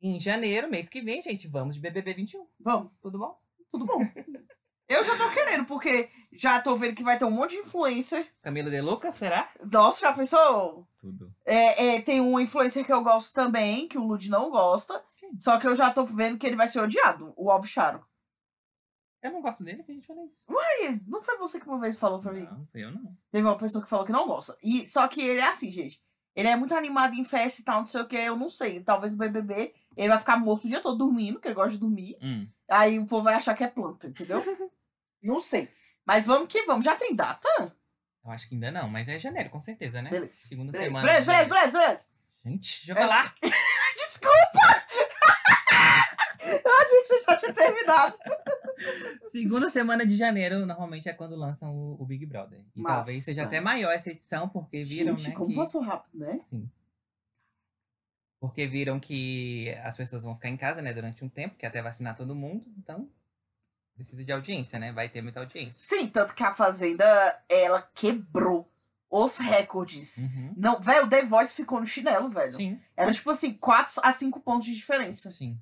em 0.01 0.19
janeiro, 0.19 0.69
mês 0.69 0.89
que 0.89 1.01
vem, 1.01 1.21
gente, 1.21 1.47
vamos 1.47 1.75
de 1.75 1.81
BBB 1.81 2.13
21. 2.13 2.45
Vamos, 2.59 2.91
Tudo 3.01 3.17
bom? 3.17 3.39
tudo 3.71 3.85
bom. 3.85 3.99
Eu 4.89 5.03
já 5.03 5.17
tô 5.17 5.29
querendo, 5.31 5.65
porque 5.65 6.09
já 6.31 6.61
tô 6.61 6.75
vendo 6.75 6.95
que 6.95 7.03
vai 7.03 7.17
ter 7.17 7.25
um 7.25 7.31
monte 7.31 7.51
de 7.51 7.57
influencer. 7.57 8.31
Camila 8.41 8.69
De 8.69 8.79
Luca, 8.79 9.11
será? 9.11 9.49
Nossa, 9.71 10.01
já 10.01 10.13
pensou? 10.13 10.87
Tudo. 10.99 11.33
É, 11.45 11.95
é, 11.95 12.01
tem 12.01 12.21
um 12.21 12.39
influencer 12.39 12.85
que 12.85 12.93
eu 12.93 13.03
gosto 13.03 13.33
também, 13.33 13.87
que 13.87 13.97
o 13.97 14.03
Lud 14.05 14.29
não 14.29 14.49
gosta. 14.49 15.03
Quem? 15.17 15.37
Só 15.39 15.57
que 15.57 15.67
eu 15.67 15.75
já 15.75 15.91
tô 15.91 16.05
vendo 16.05 16.37
que 16.37 16.47
ele 16.47 16.55
vai 16.55 16.67
ser 16.67 16.79
odiado, 16.79 17.33
o 17.35 17.51
Albicharo. 17.51 18.05
Eu 19.21 19.31
não 19.31 19.41
gosto 19.41 19.63
dele, 19.63 19.83
que 19.83 19.91
a 19.91 19.95
gente 19.95 20.07
fala 20.07 20.23
isso. 20.25 20.45
Ai, 20.49 21.01
não 21.05 21.21
foi 21.21 21.37
você 21.37 21.59
que 21.59 21.67
uma 21.67 21.79
vez 21.79 21.97
falou 21.97 22.19
pra 22.19 22.31
mim? 22.31 22.43
Não, 22.43 22.67
eu 22.73 22.91
não. 22.91 23.17
Teve 23.29 23.45
uma 23.45 23.57
pessoa 23.57 23.83
que 23.83 23.89
falou 23.89 24.05
que 24.05 24.11
não 24.11 24.27
gosta. 24.27 24.57
E, 24.63 24.87
só 24.87 25.05
que 25.07 25.21
ele 25.21 25.41
é 25.41 25.47
assim, 25.47 25.69
gente. 25.69 26.01
Ele 26.33 26.47
é 26.47 26.55
muito 26.55 26.75
animado 26.75 27.15
em 27.15 27.23
festa 27.23 27.59
e 27.59 27.63
tal, 27.63 27.79
não 27.79 27.85
sei 27.85 28.01
o 28.01 28.07
que, 28.07 28.15
eu 28.15 28.37
não 28.37 28.47
sei. 28.47 28.79
Talvez 28.81 29.11
no 29.11 29.17
BBB 29.17 29.73
ele 29.97 30.09
vai 30.09 30.19
ficar 30.19 30.37
morto 30.37 30.65
o 30.65 30.67
dia 30.67 30.79
todo 30.79 30.97
dormindo, 30.97 31.33
porque 31.33 31.47
ele 31.47 31.55
gosta 31.55 31.71
de 31.71 31.79
dormir. 31.79 32.15
Hum. 32.21 32.47
Aí 32.69 32.99
o 32.99 33.07
povo 33.07 33.23
vai 33.23 33.33
achar 33.33 33.55
que 33.55 33.63
é 33.63 33.67
planta, 33.67 34.07
entendeu? 34.07 34.41
não 35.21 35.41
sei. 35.41 35.69
Mas 36.05 36.25
vamos 36.25 36.47
que 36.47 36.63
vamos. 36.63 36.85
Já 36.85 36.95
tem 36.95 37.15
data? 37.15 37.47
Eu 38.23 38.31
acho 38.31 38.47
que 38.47 38.55
ainda 38.55 38.71
não, 38.71 38.89
mas 38.89 39.07
é 39.07 39.17
janeiro, 39.17 39.49
com 39.49 39.59
certeza, 39.59 40.01
né? 40.01 40.09
Beleza. 40.09 40.33
Segunda 40.33 40.71
Beleza, 40.71 40.89
semana. 40.89 41.07
beleza, 41.07 41.25
beleza, 41.31 41.49
beleza, 41.49 41.79
beleza. 41.79 42.07
Gente, 42.45 42.85
deixa 42.85 42.91
eu 42.91 42.95
É. 42.95 42.99
falar. 42.99 43.35
Desculpa! 43.95 44.85
eu 46.43 46.71
achei 46.71 47.01
que 47.01 47.07
você 47.07 47.23
já 47.23 47.37
tinha 47.37 47.53
terminado. 47.53 48.17
Segunda 49.31 49.69
semana 49.69 50.05
de 50.05 50.15
janeiro, 50.15 50.65
normalmente 50.65 51.09
é 51.09 51.13
quando 51.13 51.35
lançam 51.35 51.73
o, 51.75 52.01
o 52.01 52.05
Big 52.05 52.25
Brother. 52.25 52.63
E 52.75 52.81
Massa. 52.81 52.95
talvez 52.95 53.23
seja 53.23 53.43
até 53.43 53.59
maior 53.59 53.91
essa 53.91 54.09
edição, 54.11 54.47
porque 54.49 54.83
viram, 54.83 55.17
gente, 55.17 55.29
né? 55.29 55.35
como 55.35 55.49
que... 55.49 55.55
passou 55.55 55.81
rápido, 55.81 56.19
né? 56.19 56.39
Sim. 56.43 56.69
Porque 58.39 58.67
viram 58.67 58.99
que 58.99 59.69
as 59.83 59.97
pessoas 59.97 60.23
vão 60.23 60.35
ficar 60.35 60.49
em 60.49 60.57
casa, 60.57 60.81
né, 60.81 60.93
durante 60.93 61.23
um 61.25 61.29
tempo, 61.29 61.55
que 61.55 61.65
até 61.65 61.81
vacinar 61.81 62.15
todo 62.15 62.35
mundo, 62.35 62.63
então 62.77 63.09
precisa 63.97 64.23
de 64.23 64.31
audiência, 64.31 64.79
né? 64.79 64.93
Vai 64.93 65.09
ter 65.09 65.21
muita 65.21 65.39
audiência. 65.41 65.73
Sim, 65.73 66.07
tanto 66.07 66.33
que 66.33 66.43
a 66.43 66.53
Fazenda, 66.53 67.05
ela 67.49 67.81
quebrou 67.93 68.71
os 69.09 69.37
recordes. 69.37 70.17
Uhum. 70.19 70.53
Não, 70.55 70.79
velho, 70.79 71.05
o 71.05 71.09
The 71.09 71.25
Voice 71.25 71.55
ficou 71.55 71.79
no 71.79 71.87
chinelo, 71.87 72.29
velho. 72.29 72.51
Sim, 72.51 72.79
Era 72.95 73.13
tipo 73.13 73.29
assim, 73.29 73.53
4 73.53 74.01
a 74.03 74.13
5 74.13 74.39
pontos 74.41 74.67
de 74.67 74.75
diferença. 74.75 75.31
sim. 75.31 75.59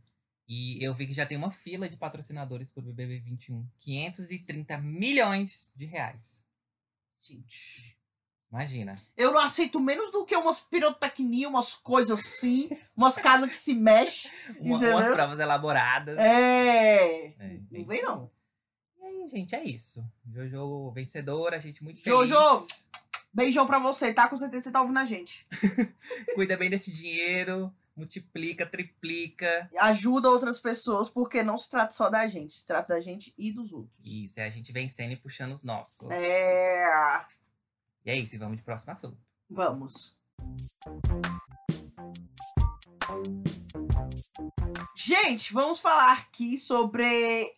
E 0.48 0.86
eu 0.86 0.94
vi 0.94 1.08
que 1.08 1.14
já 1.14 1.26
tem 1.26 1.38
uma 1.38 1.50
fila 1.50 1.90
de 1.90 1.98
patrocinadores 1.98 2.70
pro 2.70 2.80
BBB 2.84 3.20
21. 3.20 3.68
530 3.80 4.78
milhões 4.78 5.74
de 5.76 5.86
reais. 5.88 6.46
Gente. 7.20 7.95
Imagina. 8.56 8.96
Eu 9.18 9.34
não 9.34 9.40
aceito 9.42 9.82
menos 9.82 10.14
do 10.14 10.24
que 10.26 10.34
umas 10.34 10.62
pirotecnia, 10.62 11.50
umas 11.50 11.76
coisas 11.76 12.18
assim, 12.18 12.70
umas 12.96 13.16
casas 13.18 13.50
que 13.50 13.58
se 13.58 13.74
mexem. 13.74 14.32
Uma- 14.60 14.78
umas 14.78 15.08
provas 15.12 15.40
elaboradas. 15.40 16.18
É. 16.18 17.26
É, 17.38 17.60
Não 17.70 17.86
vem, 17.86 18.02
não. 18.02 18.32
E 18.98 19.04
aí, 19.06 19.28
gente, 19.28 19.54
é 19.56 19.64
isso. 19.64 20.02
Jojo 20.34 20.90
vencedora, 20.92 21.58
a 21.58 21.60
gente 21.60 21.84
muito 21.84 22.00
Jojo! 22.00 22.34
feliz. 22.62 22.86
Beijão 23.34 23.68
pra 23.68 23.78
você, 23.78 24.14
tá? 24.14 24.30
Com 24.30 24.38
certeza 24.38 24.64
você 24.64 24.72
tá 24.72 24.80
ouvindo 24.82 25.00
a 25.00 25.06
gente. 25.06 25.46
Cuida 26.34 26.56
bem 26.56 26.70
desse 26.70 26.94
dinheiro, 26.94 27.70
multiplica, 27.94 28.66
triplica. 28.66 29.70
Ajuda 29.80 30.30
outras 30.30 30.62
pessoas, 30.62 31.10
porque 31.10 31.44
não 31.44 31.58
se 31.58 31.70
trata 31.70 31.92
só 31.92 32.10
da 32.10 32.26
gente, 32.28 32.54
se 32.54 32.66
trata 32.66 32.94
da 32.94 33.02
gente 33.02 33.34
e 33.38 33.52
dos 33.52 33.74
outros. 33.74 33.92
Isso, 34.02 34.40
é 34.40 34.46
a 34.46 34.50
gente 34.50 34.72
vencendo 34.72 35.12
e 35.12 35.18
puxando 35.18 35.52
os 35.52 35.66
nossos. 35.66 36.10
É. 36.10 37.26
E 38.06 38.12
é 38.12 38.20
isso, 38.20 38.36
e 38.36 38.38
vamos 38.38 38.58
de 38.58 38.64
próximo 38.64 38.92
assunto. 38.94 39.18
Vamos. 39.50 40.16
Gente, 44.96 45.52
vamos 45.52 45.80
falar 45.80 46.14
aqui 46.20 46.58
sobre 46.58 47.52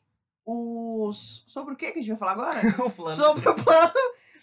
os. 0.45 1.43
Sobre 1.47 1.73
o 1.73 1.77
que 1.77 1.91
que 1.91 1.99
a 1.99 2.01
gente 2.01 2.09
vai 2.11 2.17
falar 2.17 2.31
agora? 2.31 2.61
o 2.85 2.89
plano. 2.89 3.11
sobre 3.15 3.49
o 3.49 3.55
plano, 3.55 3.93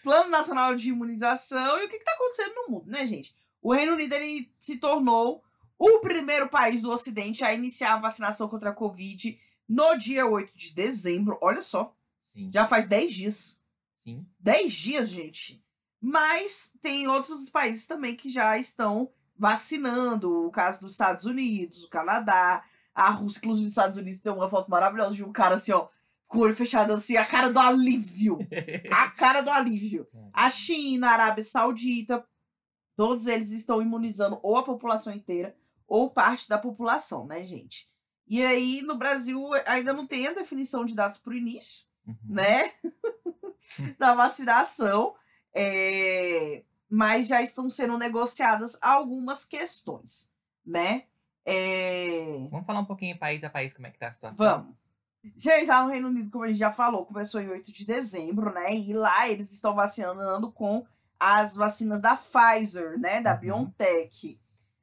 plano 0.03 0.31
Nacional 0.31 0.77
de 0.77 0.91
Imunização 0.91 1.79
e 1.79 1.87
o 1.87 1.89
que 1.89 1.97
está 1.97 2.13
acontecendo 2.13 2.55
no 2.55 2.69
mundo, 2.69 2.91
né, 2.91 3.07
gente? 3.07 3.35
O 3.63 3.73
Reino 3.73 3.95
Unido 3.95 4.13
ele 4.13 4.53
se 4.59 4.77
tornou 4.77 5.43
o 5.79 6.01
primeiro 6.01 6.51
país 6.51 6.83
do 6.83 6.91
Ocidente 6.91 7.43
a 7.43 7.55
iniciar 7.55 7.95
a 7.95 8.01
vacinação 8.01 8.47
contra 8.47 8.71
a 8.71 8.75
Covid 8.75 9.41
no 9.67 9.97
dia 9.97 10.27
8 10.27 10.55
de 10.55 10.75
dezembro. 10.75 11.39
Olha 11.41 11.63
só, 11.63 11.97
Sim, 12.23 12.51
já 12.53 12.69
faz 12.69 12.87
10 12.87 13.15
dias. 13.15 13.61
sim. 13.99 14.27
10 14.39 14.71
dias, 14.71 15.09
gente. 15.09 15.64
Mas 16.07 16.71
tem 16.83 17.09
outros 17.09 17.49
países 17.49 17.87
também 17.87 18.15
que 18.15 18.29
já 18.29 18.59
estão 18.59 19.11
vacinando. 19.39 20.47
O 20.47 20.51
caso 20.51 20.81
dos 20.83 20.93
Estados 20.93 21.25
Unidos, 21.25 21.83
o 21.85 21.89
Canadá, 21.89 22.63
a 22.95 23.09
Rússia, 23.09 23.39
inclusive 23.39 23.65
os 23.65 23.73
Estados 23.73 23.99
Unidos 23.99 24.21
tem 24.21 24.31
uma 24.31 24.49
foto 24.51 24.71
maravilhosa 24.71 25.17
de 25.17 25.25
um 25.25 25.33
cara 25.33 25.55
assim, 25.55 25.73
ó, 25.73 25.89
com 26.29 26.39
o 26.39 26.41
olho 26.43 26.55
fechado 26.55 26.93
assim, 26.93 27.17
a 27.17 27.25
cara 27.25 27.51
do 27.51 27.59
alívio. 27.59 28.39
A 28.93 29.09
cara 29.17 29.41
do 29.41 29.51
alívio. 29.51 30.07
A 30.31 30.51
China, 30.51 31.09
a 31.09 31.13
Arábia 31.13 31.43
Saudita, 31.43 32.23
todos 32.95 33.27
eles 33.27 33.51
estão 33.53 33.81
imunizando 33.81 34.39
ou 34.43 34.59
a 34.59 34.63
população 34.63 35.11
inteira 35.11 35.57
ou 35.89 36.11
parte 36.11 36.49
da 36.51 36.59
população, 36.59 37.27
né, 37.27 37.47
gente? 37.47 37.89
E 38.29 38.43
aí, 38.45 38.83
no 38.83 38.97
Brasil, 38.99 39.43
ainda 39.67 39.95
não 39.95 40.07
tem 40.07 40.27
a 40.27 40.33
definição 40.35 40.85
de 40.85 40.95
dados 40.95 41.17
para 41.17 41.33
o 41.33 41.37
início, 41.37 41.87
Uhum. 42.07 42.17
né? 42.27 42.73
da 43.99 44.13
vacinação. 44.15 45.15
É, 45.55 46.63
Mas 46.89 47.27
já 47.29 47.43
estão 47.43 47.69
sendo 47.71 47.97
negociadas 47.99 48.77
algumas 48.81 49.45
questões, 49.45 50.31
né? 50.65 51.05
É, 51.47 52.47
Vamos 52.51 52.67
falar 52.67 52.81
um 52.81 52.85
pouquinho 52.87 53.19
país 53.19 53.45
a 53.45 53.51
país 53.51 53.73
como 53.73 53.87
é 53.87 53.91
que 53.91 53.99
tá 53.99 54.09
a 54.09 54.13
situação? 54.13 54.47
Vamos. 54.47 54.75
Gente, 55.37 55.67
lá 55.67 55.85
no 55.85 55.91
Reino 55.91 56.09
Unido, 56.09 56.31
como 56.31 56.45
a 56.45 56.49
gente 56.49 56.59
já 56.59 56.71
falou, 56.73 57.07
começou 57.07 57.41
em 57.41 57.49
8 57.49 57.73
de 57.73 57.87
dezembro, 57.87 58.53
né? 58.53 58.75
E 58.75 58.93
lá 58.93 59.29
eles 59.29 59.51
estão 59.53 59.75
vacinando 59.75 60.53
com 60.53 60.87
as 61.19 61.57
vacinas 61.57 62.01
da 62.03 62.15
Pfizer, 62.17 62.99
né? 62.99 63.23
Da 63.23 63.33
Uhum. 63.35 63.41
BioNTech. 63.41 64.39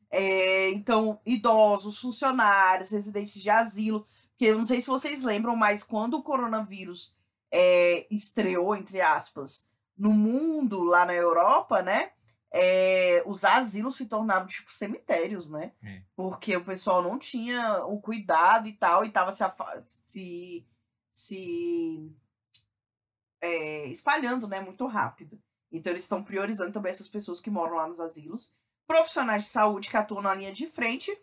É, 0.09 0.69
então, 0.71 1.19
idosos, 1.25 1.99
funcionários, 1.99 2.89
residentes 2.91 3.41
de 3.41 3.49
asilo. 3.49 4.05
Porque 4.29 4.45
eu 4.45 4.57
não 4.57 4.65
sei 4.65 4.81
se 4.81 4.87
vocês 4.87 5.21
lembram, 5.21 5.55
mas 5.55 5.83
quando 5.83 6.15
o 6.15 6.23
coronavírus 6.23 7.15
é, 7.51 8.07
estreou, 8.09 8.75
entre 8.75 8.99
aspas, 8.99 9.67
no 10.01 10.13
mundo, 10.13 10.83
lá 10.83 11.05
na 11.05 11.13
Europa, 11.13 11.81
né? 11.81 12.11
é, 12.51 13.23
os 13.25 13.45
asilos 13.45 13.95
se 13.95 14.07
tornaram 14.07 14.45
tipo 14.45 14.71
cemitérios, 14.71 15.49
né? 15.49 15.71
É. 15.81 16.01
Porque 16.15 16.55
o 16.55 16.65
pessoal 16.65 17.01
não 17.01 17.17
tinha 17.17 17.85
o 17.85 17.99
cuidado 18.01 18.67
e 18.67 18.73
tal, 18.73 19.05
e 19.05 19.11
tava 19.11 19.31
se, 19.31 19.43
se, 19.85 20.67
se 21.09 22.15
é, 23.41 23.85
espalhando, 23.87 24.47
né? 24.47 24.59
Muito 24.59 24.85
rápido. 24.85 25.41
Então 25.71 25.93
eles 25.93 26.03
estão 26.03 26.21
priorizando 26.21 26.73
também 26.73 26.89
essas 26.89 27.07
pessoas 27.07 27.39
que 27.39 27.49
moram 27.49 27.77
lá 27.77 27.87
nos 27.87 28.01
asilos, 28.01 28.53
profissionais 28.85 29.45
de 29.45 29.49
saúde 29.49 29.89
que 29.89 29.95
atuam 29.95 30.21
na 30.21 30.35
linha 30.35 30.51
de 30.51 30.67
frente 30.67 31.17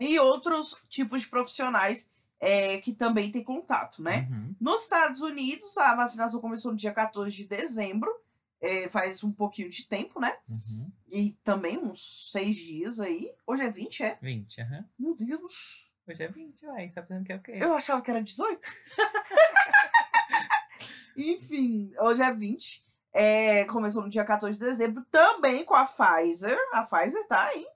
e 0.00 0.18
outros 0.18 0.82
tipos 0.88 1.22
de 1.22 1.28
profissionais 1.28 2.10
é, 2.42 2.78
que 2.78 2.92
também 2.92 3.30
têm 3.30 3.44
contato, 3.44 4.02
né? 4.02 4.26
Uhum. 4.28 4.56
Nos 4.60 4.82
Estados 4.82 5.20
Unidos, 5.20 5.78
a 5.78 5.94
vacinação 5.94 6.40
começou 6.40 6.72
no 6.72 6.76
dia 6.76 6.90
14 6.90 7.30
de 7.30 7.46
dezembro, 7.46 8.12
é, 8.60 8.88
faz 8.88 9.22
um 9.22 9.30
pouquinho 9.30 9.70
de 9.70 9.86
tempo, 9.86 10.20
né? 10.20 10.36
Uhum. 10.48 10.90
E 11.12 11.38
também 11.44 11.78
uns 11.78 12.32
seis 12.32 12.56
dias 12.56 12.98
aí. 12.98 13.32
Hoje 13.46 13.62
é 13.62 13.70
20, 13.70 14.02
é? 14.02 14.18
20, 14.20 14.60
aham. 14.60 14.84
Meu 14.98 15.14
Deus. 15.14 15.88
Hoje 16.04 16.24
é 16.24 16.28
20, 16.28 16.66
uai. 16.66 16.88
Tá 16.88 17.02
pensando 17.02 17.24
que 17.24 17.32
é 17.32 17.36
o 17.36 17.40
quê? 17.40 17.58
Eu 17.60 17.74
achava 17.74 18.02
que 18.02 18.10
era 18.10 18.20
18. 18.20 18.60
Enfim, 21.16 21.92
hoje 22.00 22.22
é 22.22 22.34
20. 22.34 22.84
É, 23.12 23.64
começou 23.66 24.02
no 24.02 24.10
dia 24.10 24.24
14 24.24 24.58
de 24.58 24.64
dezembro, 24.64 25.04
também 25.12 25.64
com 25.64 25.76
a 25.76 25.84
Pfizer. 25.84 26.58
A 26.72 26.82
Pfizer 26.82 27.24
tá 27.28 27.44
aí. 27.44 27.66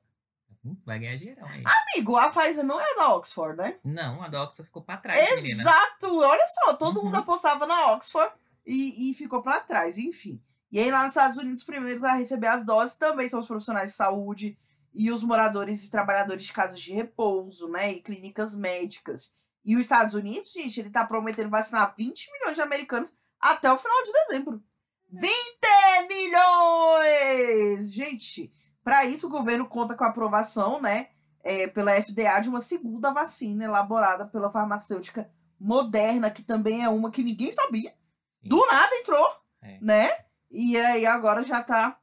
Vai 0.85 0.99
ganhar 0.99 1.17
dinheirão 1.17 1.47
aí. 1.47 1.63
Amigo, 1.65 2.17
a 2.17 2.29
Pfizer 2.31 2.65
não 2.65 2.81
é 2.81 2.95
da 2.97 3.15
Oxford, 3.15 3.57
né? 3.57 3.77
Não, 3.85 4.23
a 4.23 4.29
da 4.29 4.43
Oxford 4.43 4.67
ficou 4.67 4.83
pra 4.83 4.97
trás, 4.97 5.23
menina. 5.37 5.61
Exato! 5.63 6.19
Olha 6.19 6.47
só, 6.49 6.75
todo 6.75 7.03
mundo 7.03 7.15
Uhum. 7.15 7.21
apostava 7.21 7.67
na 7.67 7.93
Oxford 7.93 8.33
e, 8.67 9.11
e 9.11 9.15
ficou 9.15 9.43
pra 9.43 9.61
trás, 9.61 9.99
enfim. 9.99 10.41
E 10.73 10.79
aí, 10.81 10.91
lá 10.91 11.03
nos 11.05 11.11
Estados 11.13 11.39
Unidos, 11.39 11.61
os 11.61 11.67
primeiros 11.67 12.03
a 12.05 12.15
receber 12.15 12.49
as 12.49 12.65
doses 12.65 12.97
também 12.97 13.29
são 13.29 13.41
os 13.41 13.47
profissionais 13.47 13.91
de 13.93 13.97
saúde 13.97 14.59
e 14.93 15.11
os 15.13 15.23
moradores 15.23 15.85
e 15.87 15.91
trabalhadores 15.91 16.45
de 16.45 16.53
casas 16.53 16.81
de 16.81 16.93
repouso, 16.93 17.69
né? 17.69 17.93
E 17.93 18.01
clínicas 18.01 18.55
médicas. 18.57 19.33
E 19.65 19.75
os 19.75 19.83
Estados 19.83 20.15
Unidos, 20.15 20.53
gente, 20.53 20.81
ele 20.81 20.91
tá 20.91 21.05
prometendo 21.07 21.51
vacinar 21.51 21.95
20 21.97 22.31
milhões 22.33 22.57
de 22.57 22.63
americanos 22.63 23.15
até 23.41 23.71
o 23.73 23.77
final 23.79 24.03
de 24.03 24.13
dezembro. 24.13 24.63
20 25.13 25.31
milhões! 26.09 27.93
Gente, 27.93 28.53
para 28.87 29.05
isso 29.05 29.27
o 29.27 29.31
governo 29.31 29.67
conta 29.67 29.97
com 29.97 30.05
a 30.05 30.09
aprovação, 30.09 30.81
né? 30.81 31.09
é, 31.43 31.67
pela 31.67 31.93
FDA 32.01 32.41
de 32.41 32.49
uma 32.49 32.61
segunda 32.61 33.13
vacina 33.13 33.65
elaborada 33.65 34.27
pela 34.27 34.49
farmacêutica 34.51 35.29
Moderna, 35.59 36.31
que 36.31 36.43
também 36.43 36.83
é 36.85 36.89
uma 36.89 37.11
que 37.11 37.23
ninguém 37.23 37.51
sabia. 37.51 37.91
Sim. 38.43 38.49
Do 38.49 38.65
nada 38.67 38.95
entrou, 38.97 39.27
É. 39.63 39.79
né? 39.81 40.09
E 40.51 40.77
aí 40.77 41.05
agora 41.07 41.43
já 41.43 41.63
tá 41.65 41.99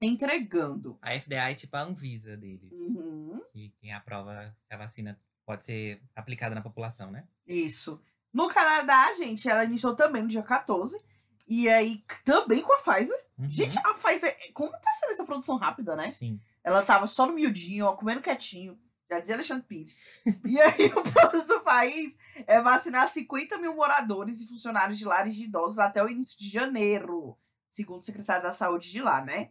entregando. 0.00 0.98
A 1.02 1.12
FDA 1.18 1.50
é 1.50 1.54
tipo 1.54 1.76
a 1.76 1.82
Anvisa 1.82 2.36
deles. 2.36 2.72
Uhum, 2.72 3.40
Que 3.52 3.70
quem 3.80 3.92
aprova 3.92 4.54
se 4.62 4.72
a 4.74 4.76
vacina 4.76 5.18
pode 5.44 5.64
ser 5.64 6.02
aplicada 6.14 6.54
na 6.54 6.62
população, 6.62 7.10
né? 7.10 7.24
isso. 7.46 8.00
No 8.32 8.48
Canadá, 8.48 9.14
gente, 9.14 9.48
ela 9.48 9.64
iniciou 9.64 9.94
também 9.96 10.22
no 10.22 10.28
dia 10.28 10.42
14. 10.42 10.98
E 11.46 11.68
aí, 11.68 12.02
também 12.24 12.62
com 12.62 12.72
a 12.72 12.78
Pfizer. 12.78 13.16
Uhum. 13.38 13.48
Gente, 13.48 13.78
a 13.78 13.94
Pfizer, 13.94 14.36
como 14.52 14.72
tá 14.72 14.92
sendo 14.98 15.12
essa 15.12 15.24
produção 15.24 15.56
rápida, 15.56 15.94
né? 15.94 16.10
Sim. 16.10 16.40
Ela 16.64 16.82
tava 16.82 17.06
só 17.06 17.26
no 17.26 17.32
miudinho, 17.32 17.86
ó, 17.86 17.92
comendo 17.92 18.20
quietinho. 18.20 18.76
Já 19.08 19.20
dizia 19.20 19.36
Alexandre 19.36 19.64
Pires. 19.64 20.02
E 20.44 20.60
aí, 20.60 20.86
o 20.96 21.02
plano 21.12 21.46
do 21.46 21.60
país 21.60 22.16
é 22.46 22.60
vacinar 22.60 23.08
50 23.08 23.58
mil 23.58 23.74
moradores 23.76 24.40
e 24.40 24.48
funcionários 24.48 24.98
de 24.98 25.04
lares 25.04 25.36
de 25.36 25.44
idosos 25.44 25.78
até 25.78 26.02
o 26.02 26.08
início 26.08 26.36
de 26.38 26.48
janeiro, 26.48 27.38
segundo 27.68 28.00
o 28.00 28.04
secretário 28.04 28.42
da 28.42 28.52
Saúde 28.52 28.90
de 28.90 29.00
lá, 29.00 29.24
né? 29.24 29.50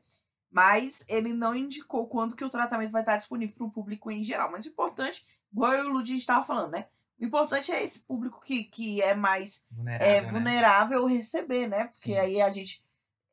Mas 0.52 1.06
ele 1.08 1.32
não 1.34 1.56
indicou 1.56 2.08
quando 2.08 2.36
que 2.36 2.44
o 2.44 2.50
tratamento 2.50 2.92
vai 2.92 3.02
estar 3.02 3.18
disponível 3.18 3.56
para 3.56 3.68
o 3.68 3.72
público 3.72 4.12
em 4.12 4.24
geral. 4.24 4.52
Mas 4.52 4.66
o 4.66 4.70
importante, 4.70 5.26
igual 5.52 5.74
eu 5.74 5.86
e 5.86 5.88
o 5.88 5.94
Ludi 5.94 6.18
estava 6.18 6.44
falando, 6.44 6.72
né? 6.72 6.88
O 7.20 7.26
importante 7.26 7.72
é 7.72 7.82
esse 7.84 8.00
público 8.00 8.42
que, 8.42 8.64
que 8.66 9.02
é 9.02 9.16
mais 9.16 9.66
Vulnerável, 9.72 10.08
é, 10.08 10.22
né? 10.22 10.32
vulnerável 10.32 11.06
receber, 11.06 11.68
né? 11.68 11.86
Porque 11.86 12.14
Sim. 12.14 12.18
aí 12.18 12.42
a 12.42 12.50
gente, 12.50 12.84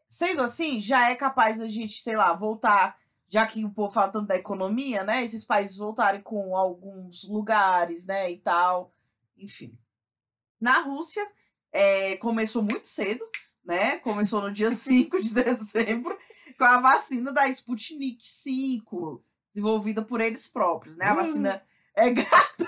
sendo 0.08 0.42
assim, 0.42 0.80
já 0.80 1.10
é 1.10 1.16
capaz 1.16 1.60
a 1.60 1.66
gente, 1.66 2.00
sei 2.00 2.16
lá, 2.16 2.32
voltar, 2.32 2.96
já 3.28 3.44
que 3.46 3.64
o 3.64 3.70
povo 3.70 3.92
fala 3.92 4.08
tanto 4.12 4.26
da 4.28 4.36
economia, 4.36 5.02
né? 5.02 5.24
Esses 5.24 5.44
países 5.44 5.76
voltarem 5.78 6.20
com 6.22 6.56
alguns 6.56 7.24
lugares, 7.24 8.04
né? 8.06 8.30
E 8.30 8.38
tal. 8.38 8.94
Enfim. 9.36 9.76
Na 10.60 10.78
Rússia, 10.80 11.26
é, 11.72 12.16
começou 12.18 12.62
muito 12.62 12.86
cedo, 12.86 13.24
né? 13.64 13.98
Começou 13.98 14.40
no 14.40 14.52
dia 14.52 14.70
5 14.72 15.20
de 15.20 15.34
dezembro, 15.34 16.16
com 16.56 16.64
a 16.64 16.78
vacina 16.80 17.32
da 17.32 17.48
Sputnik 17.48 18.18
5, 18.24 19.24
desenvolvida 19.52 20.02
por 20.02 20.20
eles 20.20 20.46
próprios, 20.46 20.96
né? 20.96 21.06
A 21.06 21.12
Hum. 21.14 21.16
vacina 21.16 21.62
é 21.96 22.10
gratuita. 22.14 22.61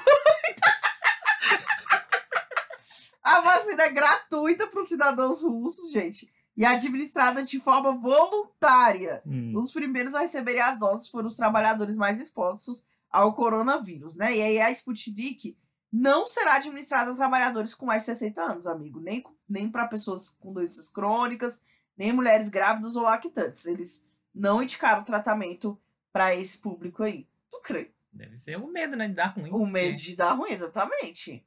A 3.24 3.40
vacina 3.40 3.84
é 3.84 3.90
gratuita 3.90 4.66
para 4.66 4.82
os 4.82 4.88
cidadãos 4.88 5.40
russos, 5.40 5.90
gente, 5.90 6.30
e 6.54 6.64
administrada 6.64 7.42
de 7.42 7.58
forma 7.58 7.92
voluntária. 7.96 9.22
Hum. 9.26 9.54
Os 9.56 9.72
primeiros 9.72 10.14
a 10.14 10.20
receberem 10.20 10.60
as 10.60 10.78
doses 10.78 11.08
foram 11.08 11.28
os 11.28 11.36
trabalhadores 11.36 11.96
mais 11.96 12.20
expostos 12.20 12.84
ao 13.10 13.32
coronavírus, 13.32 14.14
né? 14.14 14.36
E 14.36 14.42
aí 14.42 14.60
a 14.60 14.70
Sputnik 14.70 15.56
não 15.90 16.26
será 16.26 16.56
administrada 16.56 17.12
a 17.12 17.16
trabalhadores 17.16 17.74
com 17.74 17.86
mais 17.86 18.02
de 18.02 18.06
60 18.06 18.42
anos, 18.42 18.66
amigo. 18.66 19.00
Nem, 19.00 19.24
nem 19.48 19.70
para 19.70 19.88
pessoas 19.88 20.28
com 20.28 20.52
doenças 20.52 20.90
crônicas, 20.90 21.62
nem 21.96 22.12
mulheres 22.12 22.50
grávidas 22.50 22.94
ou 22.94 23.04
lactantes. 23.04 23.64
Eles 23.64 24.04
não 24.34 24.62
indicaram 24.62 25.02
tratamento 25.02 25.80
para 26.12 26.34
esse 26.34 26.58
público 26.58 27.02
aí. 27.02 27.26
Tu 27.50 27.60
crê? 27.62 27.90
Deve 28.12 28.36
ser 28.36 28.56
o 28.58 28.66
medo, 28.66 28.96
né? 28.96 29.08
De 29.08 29.14
dar 29.14 29.28
ruim. 29.28 29.50
O 29.50 29.64
medo 29.64 29.96
de 29.96 30.14
dar 30.14 30.32
ruim, 30.32 30.50
exatamente. 30.50 31.46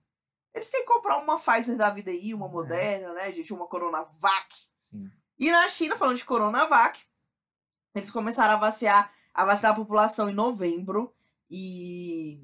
Eles 0.58 0.70
têm 0.70 0.82
que 0.86 0.88
comprar 0.94 1.18
uma 1.18 1.40
Pfizer 1.40 1.78
da 1.78 1.90
vida 1.90 2.12
aí, 2.12 2.34
uma 2.34 2.48
É. 2.48 2.50
Moderna, 2.50 3.14
né, 3.14 3.32
gente? 3.32 3.54
Uma 3.54 3.68
Coronavac. 3.68 4.56
Sim. 4.78 5.10
E 5.40 5.52
na 5.52 5.68
China, 5.70 5.96
falando 5.96 6.18
de 6.18 6.26
Coronavac, 6.26 7.00
eles 7.96 8.12
começaram 8.12 8.56
a 8.56 8.58
vacinar, 8.58 9.12
a 9.34 9.46
vacinar 9.46 9.72
a 9.72 9.76
população 9.76 10.30
em 10.30 10.34
novembro 10.34 11.14
e 11.50 12.44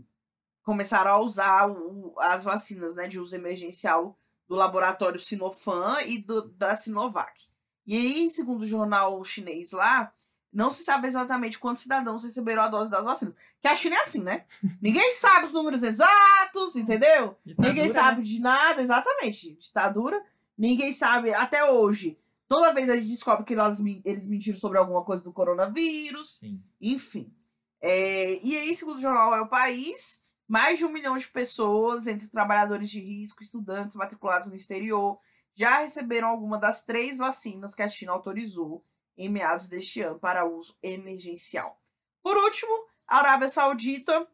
começaram 0.63 1.11
a 1.11 1.19
usar 1.19 1.69
o- 1.69 2.15
as 2.19 2.43
vacinas 2.43 2.95
né, 2.95 3.07
de 3.07 3.19
uso 3.19 3.35
emergencial 3.35 4.17
do 4.47 4.55
laboratório 4.55 5.19
Sinopharm 5.19 5.99
e 6.05 6.19
do- 6.19 6.49
da 6.49 6.75
Sinovac. 6.75 7.47
E 7.85 7.95
aí, 7.97 8.29
segundo 8.29 8.61
o 8.61 8.67
jornal 8.67 9.21
chinês 9.23 9.71
lá, 9.71 10.13
não 10.53 10.71
se 10.71 10.83
sabe 10.83 11.07
exatamente 11.07 11.57
quantos 11.57 11.81
cidadãos 11.81 12.23
receberam 12.23 12.61
a 12.61 12.67
dose 12.67 12.91
das 12.91 13.03
vacinas. 13.03 13.35
Que 13.59 13.67
a 13.67 13.75
China 13.75 13.95
é 13.95 14.03
assim, 14.03 14.21
né? 14.21 14.45
Ninguém 14.81 15.11
sabe 15.13 15.45
os 15.45 15.51
números 15.51 15.81
exatos, 15.81 16.75
entendeu? 16.75 17.35
Ninguém 17.43 17.87
Ditadura, 17.87 17.93
sabe 17.93 18.17
né? 18.17 18.23
de 18.23 18.39
nada, 18.39 18.81
exatamente. 18.81 19.55
Ditadura. 19.55 20.23
Ninguém 20.57 20.93
sabe, 20.93 21.33
até 21.33 21.69
hoje. 21.69 22.19
Toda 22.47 22.73
vez 22.73 22.89
a 22.89 22.95
gente 22.95 23.09
descobre 23.09 23.43
que 23.45 23.53
elas, 23.53 23.81
eles 24.05 24.27
mentiram 24.27 24.59
sobre 24.59 24.77
alguma 24.77 25.03
coisa 25.03 25.23
do 25.23 25.33
coronavírus. 25.33 26.37
Sim. 26.37 26.61
Enfim. 26.79 27.33
É, 27.81 28.39
e 28.43 28.55
aí, 28.55 28.75
segundo 28.75 28.97
o 28.97 29.01
jornal 29.01 29.35
É 29.35 29.41
o 29.41 29.47
País, 29.47 30.21
mais 30.47 30.77
de 30.77 30.85
um 30.85 30.91
milhão 30.91 31.17
de 31.17 31.27
pessoas, 31.27 32.05
entre 32.05 32.27
trabalhadores 32.27 32.89
de 32.91 32.99
risco, 32.99 33.41
estudantes 33.41 33.95
matriculados 33.95 34.47
no 34.47 34.55
exterior, 34.55 35.17
já 35.55 35.79
receberam 35.79 36.27
alguma 36.27 36.59
das 36.59 36.83
três 36.83 37.17
vacinas 37.17 37.73
que 37.73 37.81
a 37.81 37.89
China 37.89 38.11
autorizou 38.11 38.83
em 39.17 39.29
meados 39.29 39.67
deste 39.67 40.01
ano 40.01 40.19
para 40.19 40.45
uso 40.45 40.75
emergencial. 40.81 41.79
Por 42.21 42.37
último, 42.37 42.73
a 43.07 43.19
Arábia 43.19 43.49
Saudita 43.49 44.27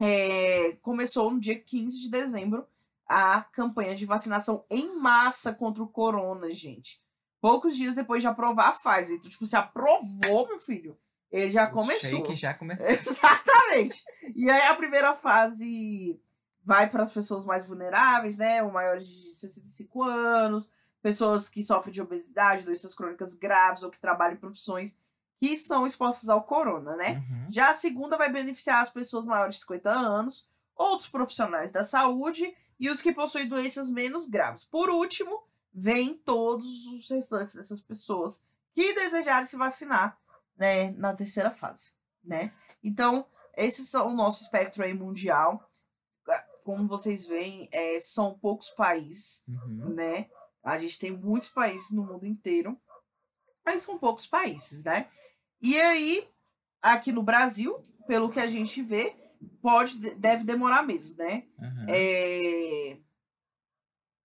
é, 0.00 0.72
começou 0.82 1.30
no 1.30 1.40
dia 1.40 1.58
15 1.58 2.00
de 2.00 2.10
dezembro 2.10 2.66
a 3.08 3.42
campanha 3.42 3.94
de 3.94 4.06
vacinação 4.06 4.64
em 4.70 4.96
massa 4.98 5.52
contra 5.52 5.82
o 5.82 5.88
corona, 5.88 6.50
gente. 6.50 7.02
Poucos 7.40 7.76
dias 7.76 7.94
depois 7.94 8.22
de 8.22 8.28
aprovar 8.28 8.68
a 8.68 8.72
Pfizer. 8.72 9.16
Então, 9.16 9.30
tipo, 9.30 9.46
se 9.46 9.54
aprovou, 9.56 10.48
meu 10.48 10.58
filho, 10.58 10.98
Ele 11.30 11.50
já 11.50 11.68
O 11.68 11.72
começou. 11.72 12.10
shake 12.10 12.34
já 12.34 12.54
começou. 12.58 12.86
Exatamente. 12.88 14.02
E 14.34 14.50
aí 14.50 14.62
a 14.62 14.74
primeira 14.74 15.14
fase 15.14 16.18
vai 16.64 16.88
para 16.88 17.02
as 17.02 17.12
pessoas 17.12 17.44
mais 17.44 17.66
vulneráveis, 17.66 18.38
né? 18.38 18.62
Ou 18.62 18.70
maiores 18.72 19.06
de 19.06 19.34
65 19.34 20.02
anos, 20.02 20.66
pessoas 21.04 21.50
que 21.50 21.62
sofrem 21.62 21.92
de 21.92 22.00
obesidade, 22.00 22.64
doenças 22.64 22.94
crônicas 22.94 23.34
graves 23.34 23.82
ou 23.82 23.90
que 23.90 24.00
trabalham 24.00 24.36
em 24.36 24.40
profissões 24.40 24.96
que 25.38 25.54
são 25.58 25.86
expostas 25.86 26.30
ao 26.30 26.42
corona, 26.44 26.96
né? 26.96 27.22
Uhum. 27.28 27.46
Já 27.50 27.70
a 27.70 27.74
segunda 27.74 28.16
vai 28.16 28.32
beneficiar 28.32 28.80
as 28.80 28.88
pessoas 28.88 29.26
maiores 29.26 29.56
de 29.56 29.60
50 29.60 29.90
anos, 29.90 30.48
outros 30.74 31.06
profissionais 31.10 31.70
da 31.70 31.84
saúde 31.84 32.56
e 32.80 32.88
os 32.88 33.02
que 33.02 33.12
possuem 33.12 33.46
doenças 33.46 33.90
menos 33.90 34.26
graves. 34.26 34.64
Por 34.64 34.88
último, 34.88 35.42
vem 35.74 36.14
todos 36.14 36.86
os 36.86 37.10
restantes 37.10 37.54
dessas 37.54 37.82
pessoas 37.82 38.42
que 38.72 38.94
desejarem 38.94 39.46
se 39.46 39.56
vacinar, 39.58 40.18
né, 40.56 40.90
na 40.92 41.12
terceira 41.12 41.50
fase, 41.50 41.92
né? 42.24 42.50
Então, 42.82 43.26
esses 43.54 43.90
são 43.90 44.08
o 44.08 44.14
nosso 44.16 44.42
espectro 44.44 44.82
aí 44.82 44.94
mundial. 44.94 45.68
Como 46.64 46.88
vocês 46.88 47.26
veem, 47.26 47.68
é, 47.70 48.00
são 48.00 48.32
poucos 48.38 48.70
países, 48.70 49.44
Uhum. 49.46 49.90
né? 49.90 50.30
A 50.64 50.78
gente 50.78 50.98
tem 50.98 51.10
muitos 51.10 51.48
países 51.50 51.90
no 51.90 52.04
mundo 52.04 52.24
inteiro, 52.26 52.80
mas 53.64 53.82
são 53.82 53.98
poucos 53.98 54.26
países, 54.26 54.82
né? 54.82 55.08
E 55.60 55.78
aí, 55.80 56.28
aqui 56.82 57.12
no 57.12 57.22
Brasil, 57.22 57.78
pelo 58.06 58.30
que 58.30 58.40
a 58.40 58.46
gente 58.46 58.82
vê, 58.82 59.14
pode, 59.60 59.98
deve 60.16 60.42
demorar 60.44 60.82
mesmo, 60.82 61.16
né? 61.16 61.44
Uhum. 61.58 61.86
É, 61.88 62.96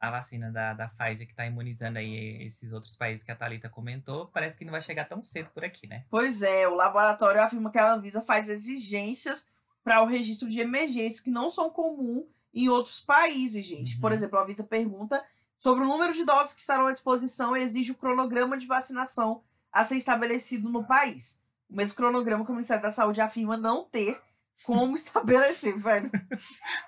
A 0.02 0.10
vacina 0.12 0.50
da, 0.50 0.74
da 0.74 0.88
Pfizer 0.88 1.28
que 1.28 1.36
tá 1.36 1.46
imunizando 1.46 2.00
aí 2.00 2.42
esses 2.44 2.72
outros 2.72 2.96
países 2.96 3.22
que 3.24 3.32
a 3.32 3.36
Thalita 3.36 3.70
comentou, 3.70 4.28
parece 4.28 4.56
que 4.58 4.64
não 4.64 4.72
vai 4.72 4.82
chegar 4.82 5.06
tão 5.06 5.22
cedo 5.26 5.50
por 5.54 5.64
aqui, 5.66 5.88
né? 5.88 6.06
Pois 6.10 6.42
é, 6.42 6.66
o 6.70 6.76
laboratório 6.76 7.42
afirma 7.42 7.70
que 7.70 7.78
a 7.78 7.94
Anvisa 7.94 8.22
faz 8.22 8.48
exigências 8.48 9.50
para 9.84 10.02
o 10.02 10.06
registro 10.06 10.50
de 10.50 10.60
emergência 10.62 11.22
que 11.24 11.30
não 11.30 11.50
são 11.50 11.70
comuns 11.70 12.26
em 12.54 12.70
outros 12.70 13.02
países, 13.02 13.66
gente. 13.66 14.00
Por 14.00 14.12
Uhum. 14.12 14.18
exemplo, 14.18 14.40
a 14.40 14.44
Anvisa 14.44 14.64
pergunta 14.64 15.22
sobre 15.60 15.84
o 15.84 15.88
número 15.88 16.14
de 16.14 16.24
doses 16.24 16.54
que 16.54 16.62
estarão 16.62 16.88
à 16.88 16.92
disposição 16.92 17.56
e 17.56 17.62
exige 17.62 17.92
o 17.92 17.96
cronograma 17.96 18.58
de 18.58 18.66
vacinação 18.66 19.44
a 19.72 19.84
ser 19.84 19.98
estabelecido 19.98 20.70
no 20.70 20.86
país. 20.86 21.40
O 21.70 21.76
mesmo 21.76 21.96
cronograma 21.96 22.44
que 22.44 22.52
o 22.52 22.54
Ministério 22.54 22.82
da 22.82 22.92
Saúde 22.92 23.22
afirma 23.22 23.58
não 23.58 23.84
ter 23.84 24.20
como 24.64 24.96
estabelecer, 24.98 25.78
velho. 25.78 26.10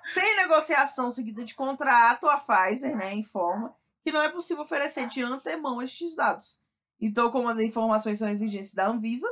Sem 0.05 0.35
negociação 0.37 1.11
seguida 1.11 1.43
de 1.43 1.53
contrato, 1.53 2.27
a 2.27 2.37
Pfizer, 2.37 2.95
né, 2.95 3.13
informa 3.13 3.75
que 4.03 4.11
não 4.11 4.21
é 4.21 4.29
possível 4.29 4.63
oferecer 4.63 5.07
de 5.07 5.21
antemão 5.21 5.81
estes 5.81 6.15
dados. 6.15 6.59
Então, 6.99 7.29
como 7.31 7.49
as 7.49 7.59
informações 7.59 8.19
são 8.19 8.29
exigências 8.29 8.73
da 8.73 8.87
Anvisa, 8.87 9.27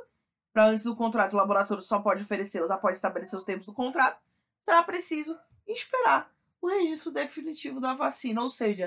para 0.54 0.68
antes 0.68 0.84
do 0.84 0.96
contrato, 0.96 1.34
o 1.34 1.38
laboratório 1.38 1.82
só 1.82 2.00
pode 2.00 2.24
oferecê-las 2.24 2.72
após 2.72 2.98
estabelecer 2.98 3.38
os 3.38 3.46
tempos 3.46 3.66
do 3.66 3.74
contrato, 3.74 4.20
será 4.62 4.84
preciso 4.84 5.38
esperar 5.68 6.32
o 6.62 6.68
registro 6.68 7.12
definitivo 7.12 7.80
da 7.80 7.94
vacina. 7.94 8.42
Ou 8.42 8.50
seja, 8.50 8.86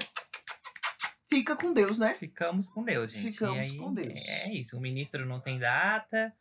fica 1.32 1.56
com 1.56 1.72
Deus, 1.72 1.98
né? 1.98 2.14
Ficamos 2.14 2.68
com 2.68 2.84
Deus, 2.84 3.10
gente. 3.10 3.32
Ficamos 3.32 3.70
aí, 3.70 3.78
com 3.78 3.94
Deus. 3.94 4.20
É 4.26 4.52
isso. 4.52 4.76
O 4.76 4.80
ministro 4.80 5.24
não 5.24 5.40
tem 5.40 5.58
data, 5.58 6.34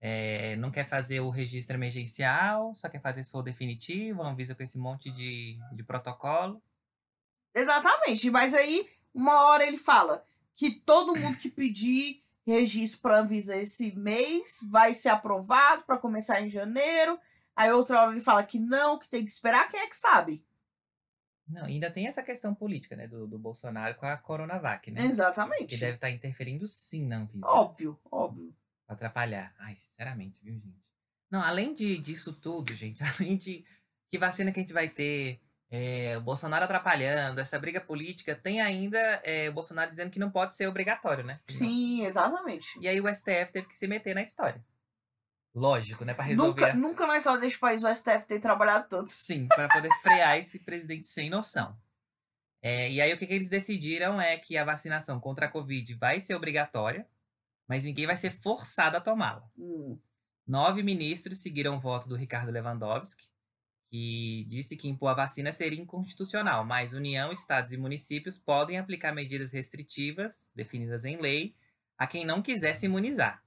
é, 0.00 0.56
não 0.56 0.70
quer 0.70 0.88
fazer 0.88 1.20
o 1.20 1.28
registro 1.28 1.76
emergencial, 1.76 2.74
só 2.74 2.88
quer 2.88 3.02
fazer 3.02 3.22
se 3.22 3.30
for 3.30 3.42
definitivo, 3.42 4.22
a 4.22 4.30
Anvisa 4.30 4.54
com 4.54 4.62
esse 4.62 4.78
monte 4.78 5.10
de, 5.10 5.58
de 5.72 5.82
protocolo. 5.84 6.62
Exatamente. 7.54 8.30
Mas 8.30 8.54
aí, 8.54 8.88
uma 9.12 9.44
hora 9.46 9.66
ele 9.66 9.76
fala 9.76 10.24
que 10.54 10.70
todo 10.70 11.14
mundo 11.14 11.36
que 11.36 11.50
pedir 11.50 12.22
registro 12.46 13.00
para 13.02 13.20
Anvisa 13.20 13.54
esse 13.54 13.94
mês 13.96 14.60
vai 14.70 14.94
ser 14.94 15.10
aprovado 15.10 15.82
para 15.82 15.98
começar 15.98 16.40
em 16.40 16.48
janeiro. 16.48 17.20
Aí 17.54 17.70
outra 17.70 18.00
hora 18.00 18.12
ele 18.12 18.20
fala 18.20 18.42
que 18.42 18.58
não, 18.58 18.98
que 18.98 19.08
tem 19.08 19.24
que 19.24 19.30
esperar. 19.30 19.68
Quem 19.68 19.80
é 19.80 19.86
que 19.86 19.96
sabe? 19.96 20.42
Não, 21.48 21.64
ainda 21.64 21.90
tem 21.90 22.06
essa 22.06 22.22
questão 22.22 22.54
política, 22.54 22.94
né, 22.94 23.06
do, 23.06 23.26
do 23.26 23.38
Bolsonaro 23.38 23.94
com 23.94 24.06
a 24.06 24.16
Coronavac, 24.16 24.90
né? 24.90 25.02
Exatamente. 25.04 25.66
Que 25.66 25.76
deve 25.76 25.94
estar 25.94 26.10
interferindo 26.10 26.66
sim 26.66 27.06
na 27.06 27.18
Anvisa. 27.18 27.46
Óbvio, 27.46 27.98
óbvio. 28.10 28.54
Pra 28.86 28.94
atrapalhar. 28.94 29.54
Ai, 29.58 29.74
sinceramente, 29.76 30.42
viu, 30.42 30.54
gente? 30.54 30.82
Não, 31.30 31.42
além 31.42 31.74
de, 31.74 31.98
disso 31.98 32.32
tudo, 32.32 32.74
gente, 32.74 33.02
além 33.18 33.36
de 33.36 33.64
que 34.10 34.18
vacina 34.18 34.52
que 34.52 34.60
a 34.60 34.62
gente 34.62 34.72
vai 34.72 34.88
ter, 34.88 35.40
é, 35.70 36.16
o 36.16 36.20
Bolsonaro 36.20 36.64
atrapalhando, 36.64 37.40
essa 37.40 37.58
briga 37.58 37.80
política, 37.80 38.34
tem 38.34 38.60
ainda 38.60 38.98
é, 39.22 39.48
o 39.48 39.52
Bolsonaro 39.52 39.90
dizendo 39.90 40.10
que 40.10 40.18
não 40.18 40.30
pode 40.30 40.56
ser 40.56 40.66
obrigatório, 40.66 41.24
né? 41.24 41.40
Sim, 41.48 42.04
exatamente. 42.04 42.78
E 42.80 42.88
aí 42.88 43.00
o 43.00 43.14
STF 43.14 43.52
teve 43.52 43.68
que 43.68 43.76
se 43.76 43.86
meter 43.86 44.14
na 44.14 44.22
história. 44.22 44.62
Lógico, 45.54 46.04
né? 46.04 46.14
Pra 46.14 46.24
resolver. 46.24 46.74
Nunca, 46.74 46.74
nunca 46.74 47.06
na 47.06 47.16
história 47.16 47.40
deste 47.40 47.58
país 47.58 47.82
o 47.82 47.88
STF 47.88 48.26
tem 48.26 48.40
trabalhado 48.40 48.88
tanto. 48.88 49.10
Sim, 49.10 49.46
para 49.48 49.68
poder 49.68 49.90
frear 50.02 50.38
esse 50.38 50.60
presidente 50.60 51.06
sem 51.06 51.30
noção. 51.30 51.76
É, 52.60 52.90
e 52.90 53.00
aí 53.00 53.12
o 53.12 53.18
que, 53.18 53.26
que 53.26 53.34
eles 53.34 53.48
decidiram 53.48 54.20
é 54.20 54.36
que 54.36 54.56
a 54.56 54.64
vacinação 54.64 55.20
contra 55.20 55.46
a 55.46 55.48
Covid 55.50 55.94
vai 55.94 56.20
ser 56.20 56.34
obrigatória, 56.34 57.06
mas 57.68 57.84
ninguém 57.84 58.06
vai 58.06 58.16
ser 58.16 58.30
forçado 58.30 58.96
a 58.96 59.00
tomá-la. 59.00 59.48
Hum, 59.56 59.98
Nove 60.46 60.82
ministros 60.82 61.42
seguiram 61.42 61.76
o 61.76 61.80
voto 61.80 62.08
do 62.08 62.16
Ricardo 62.16 62.50
Lewandowski, 62.50 63.28
que 63.90 64.46
disse 64.48 64.76
que 64.76 64.88
impor 64.88 65.10
a 65.10 65.14
vacina 65.14 65.52
seria 65.52 65.80
inconstitucional, 65.80 66.64
mas 66.64 66.94
União, 66.94 67.30
estados 67.30 67.72
e 67.72 67.76
municípios 67.76 68.38
podem 68.38 68.78
aplicar 68.78 69.12
medidas 69.12 69.52
restritivas, 69.52 70.50
definidas 70.54 71.04
em 71.04 71.20
lei, 71.20 71.54
a 71.98 72.06
quem 72.06 72.24
não 72.24 72.40
quiser 72.40 72.74
se 72.74 72.86
imunizar. 72.86 73.42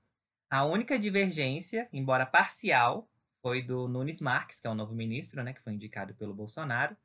A 0.51 0.65
única 0.65 0.99
divergência, 0.99 1.87
embora 1.93 2.25
parcial, 2.25 3.09
foi 3.41 3.61
do 3.61 3.87
Nunes 3.87 4.19
Marques, 4.19 4.59
que 4.59 4.67
é 4.67 4.69
o 4.69 4.75
novo 4.75 4.93
ministro, 4.93 5.41
né, 5.41 5.53
que 5.53 5.61
foi 5.61 5.71
indicado 5.71 6.13
pelo 6.13 6.33
Bolsonaro, 6.33 6.95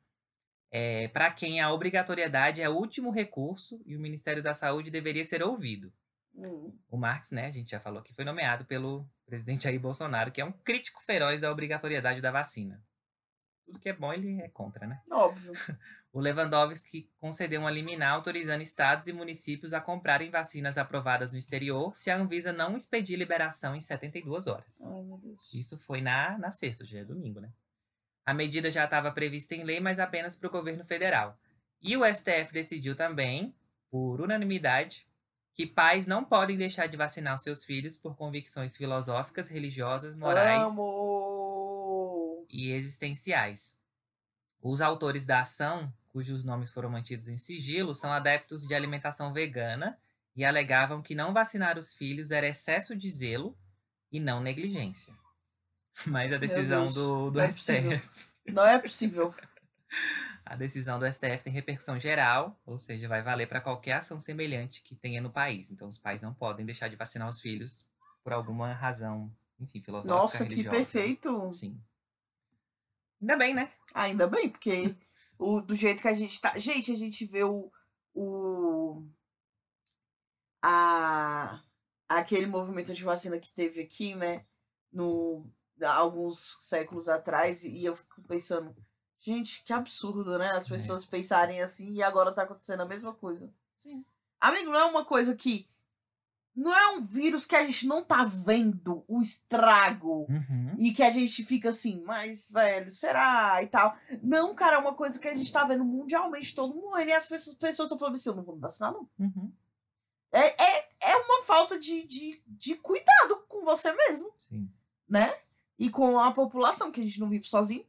é, 0.69 1.07
para 1.07 1.31
quem 1.31 1.61
a 1.61 1.71
obrigatoriedade 1.71 2.61
é 2.61 2.67
o 2.67 2.75
último 2.75 3.09
recurso 3.09 3.81
e 3.85 3.95
o 3.95 4.01
Ministério 4.01 4.43
da 4.43 4.53
Saúde 4.53 4.91
deveria 4.91 5.23
ser 5.23 5.41
ouvido. 5.41 5.93
hum. 6.35 6.77
O 6.89 6.97
Marx, 6.97 7.31
né, 7.31 7.45
a 7.45 7.51
gente 7.51 7.71
já 7.71 7.79
falou 7.79 8.01
que 8.03 8.13
foi 8.13 8.25
nomeado 8.25 8.65
pelo 8.65 9.09
presidente 9.25 9.63
Jair 9.63 9.79
Bolsonaro, 9.79 10.29
que 10.29 10.41
é 10.41 10.45
um 10.45 10.51
crítico 10.51 11.01
feroz 11.01 11.39
da 11.39 11.49
obrigatoriedade 11.49 12.19
da 12.19 12.31
vacina. 12.31 12.85
Tudo 13.67 13.79
que 13.79 13.89
é 13.89 13.93
bom 13.93 14.13
ele 14.13 14.41
é 14.41 14.47
contra, 14.47 14.87
né? 14.87 15.01
Óbvio. 15.11 15.51
O 16.13 16.19
Lewandowski 16.19 17.11
concedeu 17.19 17.61
uma 17.61 17.69
liminar 17.69 18.13
autorizando 18.13 18.63
estados 18.63 19.07
e 19.07 19.13
municípios 19.13 19.71
a 19.71 19.79
comprarem 19.79 20.31
vacinas 20.31 20.75
aprovadas 20.75 21.31
no 21.31 21.37
exterior 21.37 21.95
se 21.95 22.09
a 22.09 22.17
Anvisa 22.17 22.51
não 22.51 22.75
expedir 22.75 23.19
liberação 23.19 23.75
em 23.75 23.81
72 23.81 24.47
horas. 24.47 24.81
Ai, 24.81 25.03
meu 25.03 25.19
Deus. 25.19 25.53
Isso 25.53 25.77
foi 25.77 26.01
na, 26.01 26.35
na 26.39 26.49
sexta, 26.49 26.83
já 26.85 26.99
é 26.99 27.05
domingo, 27.05 27.39
né? 27.39 27.51
A 28.25 28.33
medida 28.33 28.71
já 28.71 28.85
estava 28.85 29.11
prevista 29.11 29.53
em 29.53 29.63
lei, 29.63 29.79
mas 29.79 29.99
apenas 29.99 30.35
para 30.35 30.47
o 30.47 30.51
governo 30.51 30.83
federal. 30.83 31.37
E 31.79 31.95
o 31.95 32.03
STF 32.03 32.51
decidiu 32.51 32.95
também, 32.95 33.53
por 33.91 34.19
unanimidade, 34.19 35.07
que 35.53 35.67
pais 35.67 36.07
não 36.07 36.23
podem 36.23 36.57
deixar 36.57 36.87
de 36.87 36.97
vacinar 36.97 37.35
os 37.35 37.43
seus 37.43 37.63
filhos 37.63 37.95
por 37.95 38.15
convicções 38.15 38.75
filosóficas, 38.75 39.49
religiosas, 39.49 40.15
morais 40.15 40.67
Amo! 40.67 41.26
E 42.57 42.71
existenciais. 42.71 43.77
Os 44.59 44.81
autores 44.81 45.27
da 45.27 45.41
ação, 45.41 45.93
cujos 46.09 46.43
nomes 46.43 46.71
foram 46.71 46.89
mantidos 46.89 47.29
em 47.29 47.37
sigilo, 47.37 47.93
são 47.93 48.11
adeptos 48.11 48.65
de 48.65 48.73
alimentação 48.73 49.31
vegana 49.31 49.95
e 50.35 50.43
alegavam 50.43 50.99
que 51.03 51.13
não 51.13 51.31
vacinar 51.31 51.77
os 51.77 51.93
filhos 51.93 52.31
era 52.31 52.47
excesso 52.47 52.95
de 52.95 53.11
zelo 53.11 53.55
e 54.11 54.19
não 54.19 54.41
negligência. 54.41 55.13
Mas 56.07 56.33
a 56.33 56.37
decisão 56.37 56.85
Deus, 56.85 56.95
do, 56.95 57.29
do 57.29 57.37
não 57.37 57.45
é 57.45 57.51
STF. 57.51 57.59
possível. 57.59 58.01
Não 58.47 58.65
é 58.67 58.79
possível. 58.79 59.35
A 60.45 60.55
decisão 60.55 60.97
do 60.97 61.05
STF 61.11 61.43
tem 61.43 61.51
repercussão 61.51 61.99
geral, 61.99 62.57
ou 62.65 62.79
seja, 62.79 63.05
vai 63.07 63.21
valer 63.21 63.47
para 63.47 63.59
qualquer 63.59 63.93
ação 63.93 64.17
semelhante 64.17 64.81
que 64.81 64.95
tenha 64.95 65.19
no 65.21 65.29
país. 65.29 65.69
Então, 65.69 65.89
os 65.89 65.97
pais 65.97 66.21
não 66.21 66.33
podem 66.33 66.65
deixar 66.65 66.87
de 66.87 66.95
vacinar 66.95 67.27
os 67.27 67.41
filhos 67.41 67.85
por 68.23 68.31
alguma 68.31 68.71
razão, 68.73 69.29
enfim, 69.59 69.81
filosófica, 69.81 70.15
Nossa, 70.15 70.37
que 70.45 70.51
religiosa. 70.51 70.77
perfeito. 70.77 71.51
Sim. 71.51 71.77
Ainda 73.21 73.37
bem, 73.37 73.53
né? 73.53 73.71
Ainda 73.93 74.27
bem, 74.27 74.49
porque 74.49 74.95
o, 75.39 75.61
do 75.61 75.75
jeito 75.75 76.01
que 76.01 76.07
a 76.07 76.13
gente 76.13 76.39
tá. 76.39 76.57
Gente, 76.59 76.91
a 76.91 76.95
gente 76.95 77.25
vê 77.25 77.43
o. 77.43 77.71
o 78.13 79.03
a, 80.61 81.61
aquele 82.09 82.45
movimento 82.45 82.93
de 82.93 83.03
vacina 83.03 83.39
que 83.39 83.51
teve 83.51 83.81
aqui, 83.81 84.15
né? 84.15 84.45
No, 84.91 85.45
alguns 85.81 86.57
séculos 86.61 87.07
atrás, 87.07 87.63
e 87.63 87.85
eu 87.85 87.95
fico 87.95 88.21
pensando, 88.23 88.75
gente, 89.19 89.63
que 89.63 89.73
absurdo, 89.73 90.37
né? 90.37 90.51
As 90.51 90.65
É. 90.65 90.69
pessoas 90.69 91.05
pensarem 91.05 91.61
assim 91.61 91.93
e 91.93 92.03
agora 92.03 92.31
tá 92.31 92.43
acontecendo 92.43 92.81
a 92.81 92.85
mesma 92.87 93.13
coisa. 93.13 93.53
Sim. 93.77 94.03
Amigo, 94.39 94.71
não 94.71 94.79
é 94.79 94.85
uma 94.85 95.05
coisa 95.05 95.35
que. 95.35 95.67
Não 96.57 96.75
é 96.75 96.97
um 96.97 97.01
vírus 97.01 97.45
que 97.45 97.55
a 97.55 97.63
gente 97.63 97.85
não 97.85 98.03
tá 98.03 98.23
vendo 98.23 99.05
o 99.07 99.21
estrago 99.21 100.25
Uhum. 100.27 100.75
e 100.79 100.91
que 100.91 101.03
a 101.03 101.11
gente 101.11 101.43
fica 101.45 101.69
assim, 101.69 102.01
mas, 102.03 102.49
velho, 102.49 102.89
será? 102.89 103.61
E 103.61 103.67
tal. 103.67 103.95
Não, 104.23 104.55
cara, 104.55 104.77
é 104.77 104.79
uma 104.79 104.95
coisa 104.95 105.19
que 105.19 105.27
a 105.27 105.35
gente 105.35 105.53
tá 105.53 105.63
vendo 105.65 105.85
mundialmente, 105.85 106.55
todo 106.55 106.73
mundo. 106.73 106.97
E 106.99 107.13
as 107.13 107.27
pessoas 107.27 107.57
estão 107.63 107.95
falando 107.95 108.15
assim, 108.15 108.29
eu 108.29 108.35
não 108.35 108.43
vou 108.43 108.55
me 108.55 108.61
vacinar, 108.61 108.91
não. 108.91 109.07
Uhum. 109.19 109.53
É, 110.31 110.61
é, 110.61 110.89
é 111.03 111.15
uma 111.17 111.43
falta 111.43 111.79
de, 111.79 112.03
de, 112.07 112.41
de 112.47 112.73
cuidado 112.75 113.45
com 113.47 113.63
você 113.63 113.93
mesmo, 113.93 114.33
Sim. 114.39 114.67
né? 115.07 115.31
E 115.77 115.89
com 115.91 116.17
a 116.19 116.31
população, 116.31 116.91
que 116.91 116.99
a 116.99 117.03
gente 117.03 117.19
não 117.19 117.29
vive 117.29 117.45
sozinho. 117.45 117.85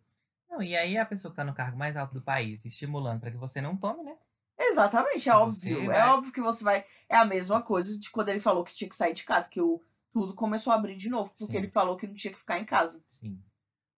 Não, 0.50 0.62
e 0.62 0.76
aí 0.76 0.98
a 0.98 1.06
pessoa 1.06 1.30
que 1.32 1.36
tá 1.36 1.44
no 1.44 1.54
cargo 1.54 1.78
mais 1.78 1.96
alto 1.96 2.12
do 2.12 2.20
país 2.22 2.66
estimulando 2.66 3.20
para 3.20 3.30
que 3.30 3.36
você 3.38 3.62
não 3.62 3.76
tome, 3.76 4.02
né? 4.02 4.14
Exatamente, 4.58 5.28
é 5.28 5.34
óbvio. 5.34 5.86
vai- 5.86 5.98
É 5.98 6.06
óbvio 6.06 6.32
que 6.32 6.40
você 6.40 6.64
vai. 6.64 6.84
É 7.08 7.16
a 7.16 7.24
mesma 7.24 7.62
coisa 7.62 7.98
de 7.98 8.10
quando 8.10 8.28
ele 8.30 8.40
falou 8.40 8.64
que 8.64 8.74
tinha 8.74 8.88
que 8.88 8.96
sair 8.96 9.14
de 9.14 9.24
casa, 9.24 9.48
que 9.48 9.60
o 9.60 9.82
tudo 10.12 10.34
começou 10.34 10.72
a 10.72 10.76
abrir 10.76 10.96
de 10.96 11.08
novo, 11.08 11.30
porque 11.38 11.52
Sim. 11.52 11.58
ele 11.58 11.68
falou 11.68 11.96
que 11.96 12.06
não 12.06 12.14
tinha 12.14 12.32
que 12.32 12.38
ficar 12.40 12.58
em 12.58 12.64
casa. 12.64 13.02
Sim. 13.06 13.40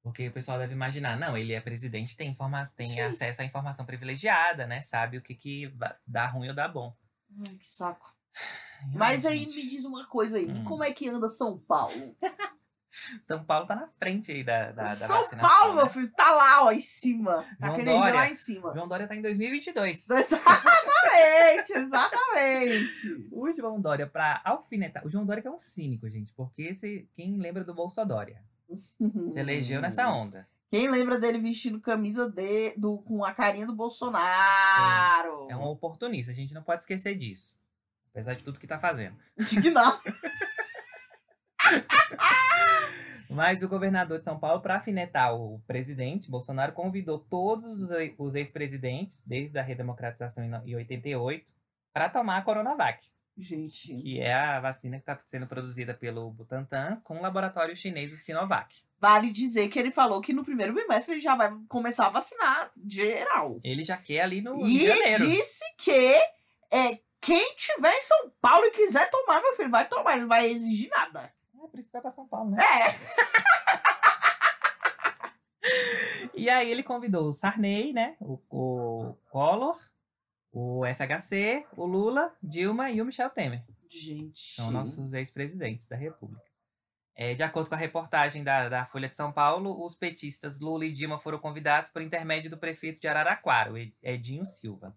Porque 0.03 0.29
o 0.29 0.33
pessoal 0.33 0.59
deve 0.59 0.73
imaginar, 0.75 1.19
não, 1.19 1.37
ele 1.37 1.53
é 1.53 1.61
presidente, 1.61 2.17
tem, 2.17 2.31
informa 2.31 2.67
tem 2.77 2.87
Sim. 2.87 3.01
acesso 3.01 3.43
à 3.43 3.45
informação 3.45 3.87
privilegiada, 3.87 4.67
né? 4.67 4.83
Sabe 4.83 5.17
o 5.19 5.23
que, 5.23 5.35
que 5.35 5.73
dá 6.07 6.27
ruim 6.27 6.49
ou 6.49 6.55
dá 6.55 6.67
bom. 6.69 6.95
Ai, 7.47 7.55
que 7.57 7.67
saco. 7.67 8.15
Ai, 8.83 8.91
Mas 8.95 9.27
aí 9.27 9.41
gente, 9.41 9.55
me 9.57 9.69
diz 9.69 9.85
uma 9.85 10.07
coisa 10.07 10.37
aí, 10.39 10.47
Hum. 10.51 10.65
como 10.65 10.83
é 10.85 10.93
que 10.93 11.09
anda 11.09 11.29
São 11.29 11.59
Paulo? 11.59 12.17
São 13.23 13.45
Paulo 13.45 13.67
tá 13.67 13.77
na 13.77 13.89
frente 13.99 14.33
aí 14.33 14.43
da, 14.43 14.73
da, 14.73 14.89
da 14.89 14.97
São 14.97 15.29
Paulo, 15.39 15.75
né? 15.75 15.83
meu 15.83 15.89
filho, 15.89 16.11
tá 16.13 16.33
lá, 16.33 16.65
ó, 16.65 16.73
em 16.73 16.81
cima. 16.81 17.47
Tá 17.59 17.69
João 17.69 17.81
energia 17.81 18.01
Dória. 18.01 18.15
lá 18.15 18.29
em 18.29 18.35
cima. 18.35 18.73
João 18.75 18.89
Dória 18.89 19.07
tá 19.07 19.17
em 19.17 19.23
2022. 19.23 20.11
Exatamente, 20.11 21.73
exatamente. 21.73 23.29
O 23.31 23.51
João 23.53 23.81
Dória, 23.81 24.07
pra 24.07 24.41
alfinetar. 24.45 25.07
O 25.07 25.09
João 25.09 25.25
Dória 25.25 25.43
que 25.43 25.49
é 25.49 25.51
um 25.51 25.59
cínico, 25.59 26.09
gente. 26.09 26.33
Porque 26.35 26.63
esse, 26.63 27.09
quem 27.15 27.39
lembra 27.39 27.65
do 27.65 27.75
Bolsodória? 27.75 28.43
Se 29.29 29.39
elegeu 29.39 29.81
nessa 29.81 30.09
onda. 30.13 30.49
Quem 30.71 30.89
lembra 30.89 31.19
dele 31.19 31.39
vestindo 31.39 31.81
camisa 31.81 32.31
de, 32.31 32.75
do, 32.77 32.99
com 32.99 33.25
a 33.25 33.33
carinha 33.33 33.67
do 33.67 33.75
Bolsonaro? 33.75 35.49
É 35.51 35.57
um 35.57 35.65
oportunista, 35.65 36.31
a 36.31 36.35
gente 36.35 36.55
não 36.55 36.63
pode 36.63 36.83
esquecer 36.83 37.17
disso. 37.17 37.59
Apesar 38.11 38.35
de 38.35 38.45
tudo 38.45 38.61
que 38.61 38.67
tá 38.67 38.79
fazendo. 38.79 39.17
Indignado. 39.37 40.01
Mas 43.31 43.63
o 43.63 43.69
governador 43.69 44.19
de 44.19 44.25
São 44.25 44.39
Paulo, 44.39 44.61
para 44.61 44.77
afinetar 44.77 45.35
o 45.35 45.61
presidente, 45.67 46.31
Bolsonaro 46.31 46.73
convidou 46.73 47.19
todos 47.19 47.83
os 47.83 47.91
e- 47.91 48.15
ex-presidentes, 48.39 49.25
desde 49.27 49.59
a 49.59 49.63
redemocratização 49.63 50.45
em 50.45 50.49
no- 50.49 50.67
em 50.67 50.75
88, 50.77 51.53
para 51.93 52.09
tomar 52.09 52.39
a 52.39 52.43
Coronavac, 52.43 53.07
Gente, 53.39 53.95
que 54.03 54.21
é 54.21 54.35
a 54.35 54.61
vacina 54.61 54.97
que 54.99 55.03
está 55.03 55.19
sendo 55.25 55.47
produzida 55.47 55.95
pelo 55.95 56.31
Butantan 56.31 57.01
com 57.03 57.19
o 57.19 57.23
laboratório 57.23 57.75
chinês, 57.75 58.13
o 58.13 58.17
Sinovac. 58.17 58.83
vale 59.01 59.31
dizer 59.33 59.69
que 59.71 59.79
ele 59.79 59.91
falou 59.91 60.21
que 60.21 60.33
no 60.35 60.45
primeiro 60.45 60.75
bimestre 60.75 61.15
ele 61.15 61.21
já 61.23 61.35
vai 61.35 61.51
começar 61.69 62.09
a 62.09 62.11
vacinar 62.11 62.71
geral. 62.87 63.59
Ele 63.65 63.81
já 63.83 63.97
quer 63.97 64.21
ali 64.23 64.43
no 64.43 64.61
E 64.67 64.87
janeiro. 64.87 65.27
disse 65.27 65.65
que 65.79 66.15
é, 66.71 66.99
quem 67.21 67.55
tiver 67.57 67.95
em 67.97 68.03
São 68.03 68.31
Paulo 68.43 68.65
e 68.67 68.73
quiser 68.73 69.09
tomar, 69.11 69.41
meu 69.41 69.55
filho, 69.57 69.71
vai 69.71 69.89
tomar, 69.89 70.13
ele 70.13 70.23
não 70.23 70.29
vai 70.29 70.47
exigir 70.51 70.91
nada. 70.91 71.33
É 71.63 71.69
por 71.69 71.79
isso 71.79 71.89
que 71.89 71.93
vai 71.93 72.03
para 72.03 72.11
São 72.11 72.27
Paulo, 72.27 72.51
né? 72.51 72.59
É, 72.63 72.95
E 76.35 76.49
aí 76.49 76.71
ele 76.71 76.83
convidou 76.83 77.27
o 77.27 77.33
Sarney, 77.33 77.93
né? 77.93 78.17
O, 78.21 78.39
o 78.49 79.15
Collor, 79.31 79.77
o 80.53 80.83
FHC, 80.87 81.67
o 81.77 81.85
Lula, 81.85 82.35
Dilma 82.43 82.91
e 82.91 83.03
o 83.03 83.05
Michel 83.05 83.31
Temer. 83.31 83.63
gente. 83.89 84.55
São 84.55 84.71
nossos 84.71 85.13
ex-presidentes 85.13 85.87
da 85.87 85.97
República. 85.97 86.43
É, 87.15 87.35
de 87.35 87.43
acordo 87.43 87.69
com 87.69 87.75
a 87.75 87.79
reportagem 87.79 88.43
da, 88.43 88.69
da 88.71 88.87
Folha 88.87 89.09
de 89.09 89.17
São 89.17 89.31
Paulo, 89.31 89.85
os 89.85 89.95
petistas 89.95 90.61
Lula 90.61 90.87
e 90.87 90.93
Dilma 90.93 91.19
foram 91.19 91.39
convidados 91.39 91.91
por 91.91 92.01
intermédio 92.01 92.49
do 92.49 92.57
prefeito 92.57 93.01
de 93.01 93.09
Araraquara, 93.09 93.73
o 93.73 93.77
Edinho 94.03 94.47
Silva, 94.47 94.97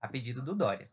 a 0.00 0.08
pedido 0.08 0.40
do 0.40 0.54
Dória. 0.54 0.88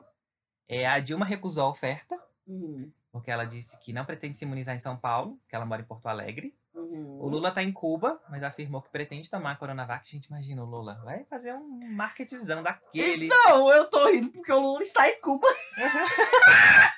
É, 0.68 0.86
a 0.86 1.00
Dilma 1.00 1.26
recusou 1.26 1.66
a 1.66 1.70
oferta, 1.70 2.20
Hum, 2.48 2.92
porque 3.16 3.32
ela 3.32 3.46
disse 3.46 3.80
que 3.80 3.94
não 3.94 4.04
pretende 4.04 4.36
se 4.36 4.44
imunizar 4.44 4.76
em 4.76 4.80
São 4.80 4.98
Paulo, 4.98 5.40
que 5.48 5.56
ela 5.56 5.66
mora 5.66 5.82
em 5.82 5.86
Porto 5.86 6.06
Alegre. 6.08 6.54
uhum. 6.74 7.18
O 7.22 7.30
Lula 7.30 7.48
está 7.48 7.64
em 7.64 7.72
Cuba, 7.72 8.22
mas 8.30 8.44
afirmou 8.44 8.82
que 8.82 8.90
pretende 8.90 9.30
tomar 9.30 9.52
a 9.52 9.56
Coronavac. 9.56 10.06
Gente, 10.12 10.26
imagina 10.26 10.62
o 10.62 10.66
Lula. 10.66 11.00
Vai 11.06 11.24
fazer 11.24 11.54
um 11.54 11.94
marketzão 11.96 12.62
daquele. 12.62 13.28
Então, 13.28 13.72
eu 13.72 13.90
tô 13.90 14.12
rindo 14.12 14.28
porque 14.32 14.52
o 14.52 14.60
Lula 14.60 14.84
está 14.84 15.08
em 15.10 15.22
Cuba. 15.22 15.48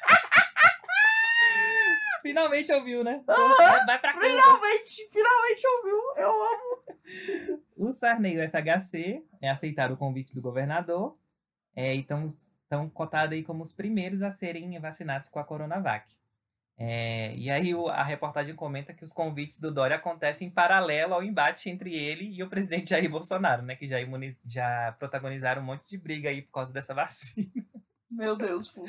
Finalmente 2.23 2.73
ouviu, 2.73 3.03
né? 3.03 3.21
Vai- 3.25 3.85
Vai 3.85 3.99
pra 4.01 4.13
Cuba. 4.13 4.25
Finalmente, 4.25 5.09
finalmente 5.11 5.67
ouviu. 5.67 5.97
Eu 6.17 6.43
amo. 6.43 6.77
O 7.77 7.91
Sarney 7.91 8.35
e 8.35 8.45
o 8.45 8.49
FHC 8.49 9.23
é, 9.39 9.49
aceitaram 9.49 9.93
o 9.93 9.97
convite 9.97 10.33
do 10.33 10.41
governador 10.41 11.15
é, 11.75 11.95
e 11.95 12.03
estão 12.67 12.89
cotados 12.89 13.33
aí 13.33 13.43
como 13.43 13.63
os 13.63 13.71
primeiros 13.71 14.21
a 14.21 14.29
serem 14.29 14.77
vacinados 14.79 15.29
com 15.29 15.39
a 15.39 15.43
Coronavac. 15.43 16.13
É, 16.79 17.35
e 17.35 17.49
aí 17.49 17.73
o- 17.73 17.87
a 17.87 18.03
reportagem 18.03 18.53
comenta 18.53 18.93
que 18.93 19.03
os 19.03 19.11
convites 19.11 19.59
do 19.59 19.71
Dória 19.73 19.95
acontecem 19.95 20.47
em 20.47 20.51
paralelo 20.51 21.15
ao 21.15 21.23
embate 21.23 21.71
entre 21.71 21.95
ele 21.95 22.25
e 22.31 22.43
o 22.43 22.49
presidente 22.49 22.89
Jair 22.91 23.09
Bolsonaro, 23.09 23.63
né? 23.63 23.75
Que 23.75 23.87
já, 23.87 23.99
imuniz- 23.99 24.37
já 24.45 24.95
protagonizaram 24.99 25.61
um 25.63 25.65
monte 25.65 25.87
de 25.87 25.97
briga 25.97 26.29
aí 26.29 26.41
por 26.43 26.51
causa 26.51 26.71
dessa 26.71 26.93
vacina. 26.93 27.49
Meu 28.11 28.35
Deus, 28.37 28.69
pô. 28.69 28.85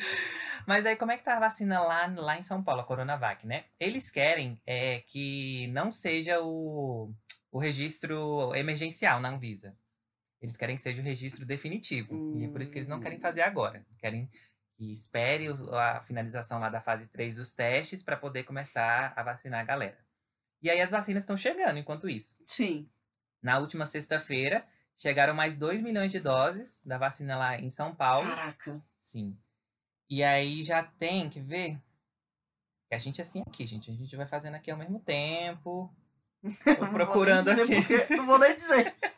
Mas 0.67 0.85
aí 0.87 0.97
como 0.97 1.13
é 1.13 1.17
que 1.17 1.25
tá 1.25 1.37
a 1.37 1.41
vacina 1.41 1.81
lá, 1.81 2.07
lá 2.07 2.37
em 2.39 2.43
São 2.43 2.63
Paulo, 2.63 2.83
a 2.83 2.85
Coronavac, 2.85 3.47
né? 3.47 3.65
Eles 3.81 4.11
querem 4.11 4.61
é, 4.67 5.01
que 5.07 5.67
não 5.69 5.91
seja 5.91 6.41
o, 6.43 7.11
o 7.51 7.59
registro 7.59 8.55
emergencial 8.55 9.19
na 9.19 9.31
Anvisa. 9.31 9.75
Eles 10.41 10.57
querem 10.57 10.77
que 10.77 10.83
seja 10.83 11.01
o 11.01 11.05
registro 11.05 11.45
definitivo. 11.45 12.37
E 12.39 12.45
é 12.45 12.49
por 12.49 12.61
isso 12.63 12.71
que 12.73 12.79
eles 12.79 12.89
não 12.89 13.01
querem 13.01 13.19
fazer 13.19 13.43
agora. 13.43 13.85
Querem 13.99 14.31
que 14.77 14.93
espere 14.93 15.47
a 15.73 16.01
finalização 16.03 16.61
lá 16.61 16.69
da 16.69 16.81
fase 16.81 17.09
3 17.09 17.37
dos 17.37 17.53
testes 17.53 18.03
para 18.03 18.17
poder 18.17 18.45
começar 18.45 19.13
a 19.17 19.23
vacinar 19.23 19.61
a 19.61 19.65
galera. 19.65 19.99
E 20.63 20.71
aí 20.71 20.81
as 20.81 20.91
vacinas 20.93 21.23
estão 21.25 21.37
chegando 21.37 21.79
enquanto 21.79 22.09
isso. 22.09 22.37
Sim. 22.47 22.89
Na 23.43 23.59
última 23.59 23.85
sexta-feira, 23.87 24.65
chegaram 24.97 25.35
mais 25.35 25.57
2 25.57 25.81
milhões 25.81 26.13
de 26.13 26.21
doses 26.21 26.83
da 26.85 26.99
vacina 26.99 27.37
lá 27.37 27.59
em 27.61 27.69
São 27.71 27.95
Paulo. 27.95 28.29
Caraca. 28.29 28.81
Sim. 29.01 29.37
E 30.09 30.23
aí 30.23 30.63
já 30.63 30.83
tem 30.85 31.29
que 31.29 31.41
ver. 31.41 31.81
Que 32.89 32.95
a 32.95 32.99
gente 32.99 33.21
é 33.21 33.23
assim 33.23 33.43
aqui, 33.47 33.67
gente. 33.67 33.91
A 33.91 33.95
gente 33.95 34.15
vai 34.17 34.27
fazendo 34.27 34.55
aqui 34.55 34.71
ao 34.71 34.79
mesmo 34.79 35.01
tempo. 35.01 35.93
Tô 36.65 36.85
Não 36.85 36.93
procurando 36.93 37.53
nem 37.53 37.65
aqui. 37.65 37.99
porque- 37.99 38.17
Não 38.17 38.27
vou 38.27 38.39
nem 38.39 38.55
dizer. 38.57 38.95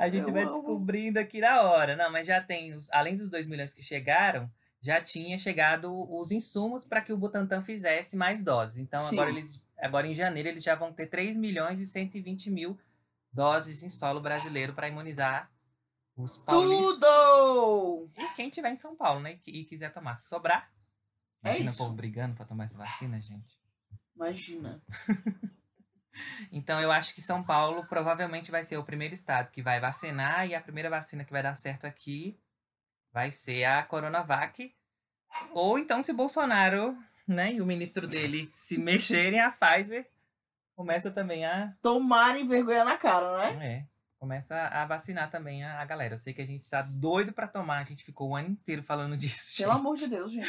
A 0.00 0.08
gente 0.08 0.28
Eu 0.28 0.32
vai 0.32 0.44
amo. 0.44 0.52
descobrindo 0.54 1.18
aqui 1.20 1.40
na 1.40 1.60
hora. 1.62 1.94
Não, 1.94 2.10
mas 2.10 2.26
já 2.26 2.40
tem, 2.40 2.76
além 2.90 3.16
dos 3.16 3.28
2 3.28 3.46
milhões 3.46 3.74
que 3.74 3.82
chegaram, 3.82 4.50
já 4.80 4.98
tinha 5.00 5.36
chegado 5.36 5.92
os 6.10 6.30
insumos 6.32 6.86
para 6.86 7.02
que 7.02 7.12
o 7.12 7.18
Butantan 7.18 7.62
fizesse 7.62 8.16
mais 8.16 8.42
doses. 8.42 8.78
Então, 8.78 9.00
Sim. 9.02 9.16
agora, 9.16 9.30
eles, 9.30 9.60
agora 9.78 10.06
em 10.06 10.14
janeiro 10.14 10.48
eles 10.48 10.62
já 10.62 10.74
vão 10.74 10.90
ter 10.90 11.06
3 11.08 11.36
milhões 11.36 11.80
e 11.82 11.86
120 11.86 12.50
mil 12.50 12.78
doses 13.30 13.82
em 13.82 13.90
solo 13.90 14.20
brasileiro 14.22 14.72
para 14.72 14.88
imunizar 14.88 15.50
os 16.16 16.38
paulistas. 16.38 16.94
Tudo! 16.98 18.10
E 18.18 18.26
quem 18.34 18.48
tiver 18.48 18.70
em 18.70 18.76
São 18.76 18.96
Paulo, 18.96 19.20
né? 19.20 19.38
E 19.46 19.64
quiser 19.64 19.92
tomar. 19.92 20.14
Se 20.14 20.28
sobrar. 20.28 20.72
É 21.42 21.50
Imagina 21.50 21.70
isso. 21.70 21.82
o 21.82 21.84
povo 21.84 21.94
brigando 21.96 22.34
pra 22.34 22.46
tomar 22.46 22.64
essa 22.64 22.76
vacina, 22.76 23.20
gente. 23.20 23.60
Imagina. 24.16 24.82
Então 26.52 26.80
eu 26.80 26.90
acho 26.90 27.14
que 27.14 27.22
São 27.22 27.42
Paulo 27.42 27.84
provavelmente 27.86 28.50
vai 28.50 28.64
ser 28.64 28.76
o 28.76 28.84
primeiro 28.84 29.14
estado 29.14 29.50
que 29.50 29.62
vai 29.62 29.80
vacinar 29.80 30.46
e 30.46 30.54
a 30.54 30.60
primeira 30.60 30.90
vacina 30.90 31.24
que 31.24 31.32
vai 31.32 31.42
dar 31.42 31.54
certo 31.54 31.86
aqui 31.86 32.38
vai 33.12 33.30
ser 33.30 33.64
a 33.64 33.82
Coronavac. 33.82 34.74
Ou 35.52 35.78
então 35.78 36.02
se 36.02 36.10
o 36.10 36.16
Bolsonaro, 36.16 36.96
né, 37.26 37.54
e 37.54 37.60
o 37.60 37.66
ministro 37.66 38.06
dele 38.06 38.50
se 38.54 38.78
mexerem, 38.78 39.40
a 39.40 39.50
Pfizer 39.50 40.08
começa 40.74 41.10
também 41.10 41.44
a, 41.44 41.74
Tomarem 41.82 42.46
vergonha 42.46 42.84
na 42.84 42.96
cara, 42.96 43.52
né? 43.52 43.66
é, 43.66 43.86
começa 44.18 44.56
a 44.56 44.86
vacinar 44.86 45.30
também 45.30 45.62
a, 45.62 45.80
a 45.80 45.84
galera. 45.84 46.14
Eu 46.14 46.18
sei 46.18 46.32
que 46.32 46.40
a 46.40 46.46
gente 46.46 46.68
tá 46.68 46.80
doido 46.82 47.32
pra 47.32 47.46
tomar, 47.46 47.78
a 47.78 47.84
gente 47.84 48.02
ficou 48.02 48.30
o 48.30 48.36
ano 48.36 48.48
inteiro 48.48 48.82
falando 48.82 49.16
disso. 49.16 49.58
Pelo 49.58 49.72
gente. 49.72 49.80
amor 49.80 49.96
de 49.96 50.08
Deus, 50.08 50.32
gente. 50.32 50.48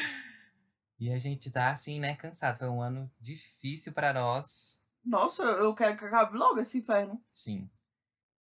E 0.98 1.12
a 1.12 1.18
gente 1.18 1.50
tá 1.52 1.72
assim, 1.72 2.00
né, 2.00 2.16
cansado. 2.16 2.60
Foi 2.60 2.70
um 2.70 2.82
ano 2.82 3.12
difícil 3.20 3.92
pra 3.92 4.14
nós. 4.14 4.81
Nossa, 5.04 5.44
eu 5.44 5.74
quero 5.74 5.98
que 5.98 6.06
acabe 6.06 6.38
logo 6.38 6.60
esse 6.60 6.78
inferno. 6.78 7.22
Sim. 7.32 7.70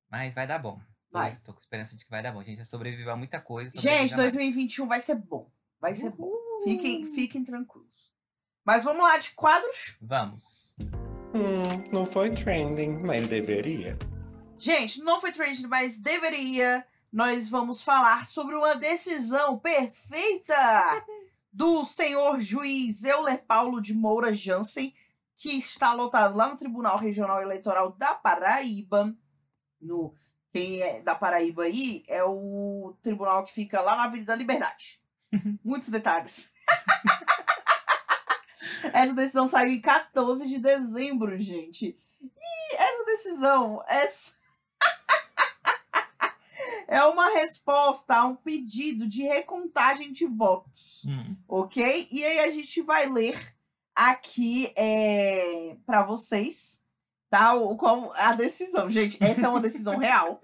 Mas 0.09 0.33
vai 0.33 0.45
dar 0.45 0.59
bom. 0.59 0.79
Vai. 1.11 1.33
Eu 1.33 1.39
tô 1.43 1.53
com 1.53 1.59
esperança 1.59 1.95
de 1.95 2.05
que 2.05 2.11
vai 2.11 2.23
dar 2.23 2.31
bom. 2.31 2.39
A 2.39 2.43
gente 2.43 2.57
já 2.57 2.65
sobreviveu 2.65 3.11
a 3.11 3.17
muita 3.17 3.41
coisa. 3.41 3.71
Gente, 3.71 3.81
sobrevive 3.81 4.13
a 4.13 4.17
mais. 4.17 4.33
2021 4.33 4.87
vai 4.87 4.99
ser 4.99 5.15
bom. 5.15 5.51
Vai 5.79 5.95
ser 5.95 6.09
bom. 6.11 6.31
Fiquem, 6.63 7.05
fiquem 7.05 7.43
tranquilos. 7.43 8.11
Mas 8.63 8.83
vamos 8.83 9.03
lá 9.03 9.17
de 9.17 9.31
quadros. 9.31 9.97
Vamos. 10.01 10.75
Hum, 11.33 11.89
não 11.91 12.05
foi 12.05 12.29
trending, 12.29 13.01
mas 13.03 13.27
deveria. 13.27 13.97
Gente, 14.57 15.01
não 15.01 15.19
foi 15.19 15.31
trend, 15.31 15.65
mas 15.67 15.97
deveria. 15.97 16.85
Nós 17.11 17.49
vamos 17.49 17.81
falar 17.81 18.25
sobre 18.25 18.55
uma 18.55 18.75
decisão 18.75 19.57
perfeita 19.57 20.55
do 21.51 21.83
senhor 21.83 22.39
juiz 22.39 23.03
Euler 23.03 23.43
Paulo 23.43 23.81
de 23.81 23.93
Moura 23.93 24.35
Jansen, 24.35 24.93
que 25.41 25.57
está 25.57 25.91
lotado 25.91 26.37
lá 26.37 26.47
no 26.47 26.55
Tribunal 26.55 26.99
Regional 26.99 27.41
Eleitoral 27.41 27.93
da 27.93 28.13
Paraíba. 28.13 29.11
No, 29.81 30.13
quem 30.53 30.83
é 30.83 31.01
da 31.01 31.15
Paraíba 31.15 31.63
aí 31.63 32.03
é 32.07 32.23
o 32.23 32.95
tribunal 33.01 33.43
que 33.43 33.51
fica 33.51 33.81
lá 33.81 33.95
na 33.95 34.03
Avenida 34.03 34.35
Liberdade. 34.35 35.01
Muitos 35.65 35.89
detalhes. 35.89 36.53
Essa 38.93 39.15
decisão 39.15 39.47
saiu 39.47 39.73
em 39.73 39.81
14 39.81 40.47
de 40.47 40.59
dezembro, 40.59 41.35
gente. 41.39 41.97
E 42.21 42.75
essa 42.75 43.05
decisão 43.05 43.83
é. 43.87 44.07
é 46.99 47.03
uma 47.05 47.29
resposta 47.29 48.15
a 48.15 48.25
um 48.25 48.35
pedido 48.35 49.07
de 49.07 49.23
recontagem 49.23 50.13
de 50.13 50.27
votos. 50.27 51.03
Hum. 51.07 51.35
ok? 51.47 52.07
E 52.11 52.23
aí 52.23 52.41
a 52.41 52.51
gente 52.51 52.79
vai 52.81 53.07
ler 53.07 53.55
aqui 53.95 54.71
é, 54.77 55.77
para 55.85 56.03
vocês, 56.03 56.83
tá? 57.29 57.53
O, 57.53 57.75
qual 57.77 58.11
a 58.15 58.33
decisão, 58.33 58.89
gente. 58.89 59.21
Essa 59.23 59.45
é 59.45 59.49
uma 59.49 59.59
decisão 59.61 59.97
real, 59.97 60.39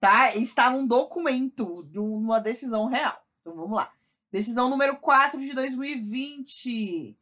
tá? 0.00 0.34
Está 0.36 0.70
num 0.70 0.86
documento, 0.86 1.84
de 1.84 1.98
um- 1.98 2.16
uma 2.16 2.40
decisão 2.40 2.86
real. 2.86 3.20
Então 3.40 3.54
vamos 3.54 3.76
lá. 3.76 3.92
Decisão 4.30 4.68
número 4.68 4.96
4 4.98 5.38
de 5.40 5.52
2020. 5.54 7.16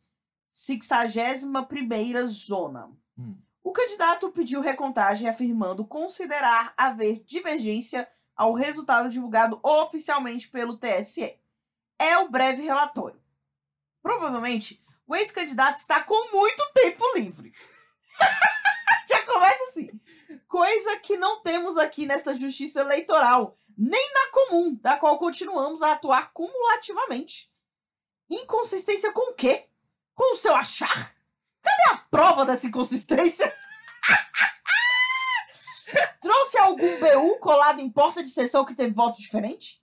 61ª 0.53 2.27
zona. 2.27 2.91
Hum. 3.19 3.37
O 3.63 3.73
candidato 3.73 4.31
pediu 4.31 4.61
recontagem 4.61 5.29
afirmando 5.29 5.87
considerar 5.87 6.75
haver 6.77 7.23
divergência 7.25 8.09
ao 8.37 8.53
resultado 8.53 9.09
divulgado 9.09 9.59
oficialmente 9.63 10.49
pelo 10.49 10.77
TSE 10.77 11.39
é 11.99 12.19
o 12.19 12.29
breve 12.29 12.63
relatório. 12.63 13.21
Provavelmente, 14.03 14.82
o 15.13 15.15
ex-candidato 15.15 15.77
está 15.77 16.03
com 16.03 16.33
muito 16.33 16.65
tempo 16.73 17.05
livre. 17.15 17.53
Já 19.07 19.27
começa 19.27 19.63
assim. 19.65 19.91
Coisa 20.49 20.97
que 21.01 21.19
não 21.19 21.43
temos 21.43 21.77
aqui 21.77 22.07
nesta 22.07 22.35
justiça 22.35 22.81
eleitoral, 22.81 23.59
nem 23.77 24.13
na 24.15 24.31
comum, 24.33 24.75
da 24.81 24.97
qual 24.97 25.19
continuamos 25.19 25.83
a 25.83 25.93
atuar 25.93 26.33
cumulativamente. 26.33 27.53
Inconsistência 28.31 29.13
com 29.13 29.33
o 29.33 29.35
quê? 29.35 29.69
Com 30.15 30.33
o 30.33 30.37
seu 30.37 30.55
achar? 30.55 31.15
Cadê 31.63 31.95
a 31.95 31.99
prova 32.11 32.47
dessa 32.47 32.67
inconsistência? 32.67 33.55
Trouxe 36.23 36.57
algum 36.57 36.99
BU 36.99 37.39
colado 37.39 37.81
em 37.81 37.91
porta 37.91 38.23
de 38.23 38.31
sessão 38.31 38.65
que 38.65 38.75
teve 38.75 38.95
voto 38.95 39.21
diferente? 39.21 39.83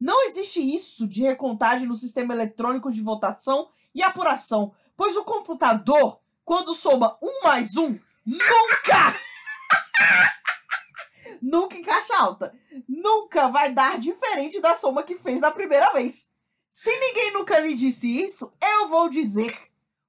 Não 0.00 0.26
existe 0.26 0.58
isso 0.58 1.06
de 1.06 1.22
recontagem 1.22 1.86
no 1.86 1.96
sistema 1.96 2.32
eletrônico 2.32 2.90
de 2.90 3.02
votação 3.02 3.68
e 3.94 4.02
apuração, 4.02 4.74
pois 4.96 5.16
o 5.16 5.24
computador, 5.24 6.20
quando 6.44 6.74
soma 6.74 7.16
um 7.22 7.42
mais 7.42 7.76
um, 7.76 7.98
nunca, 8.24 9.20
nunca 11.40 11.76
em 11.76 11.82
caixa 11.82 12.16
alta, 12.16 12.54
nunca 12.88 13.48
vai 13.48 13.72
dar 13.72 13.98
diferente 13.98 14.60
da 14.60 14.74
soma 14.74 15.02
que 15.02 15.16
fez 15.16 15.40
da 15.40 15.50
primeira 15.50 15.92
vez. 15.92 16.30
Se 16.70 16.90
ninguém 16.98 17.32
nunca 17.32 17.58
lhe 17.58 17.74
disse 17.74 18.08
isso, 18.22 18.52
eu 18.62 18.88
vou 18.88 19.08
dizer. 19.08 19.56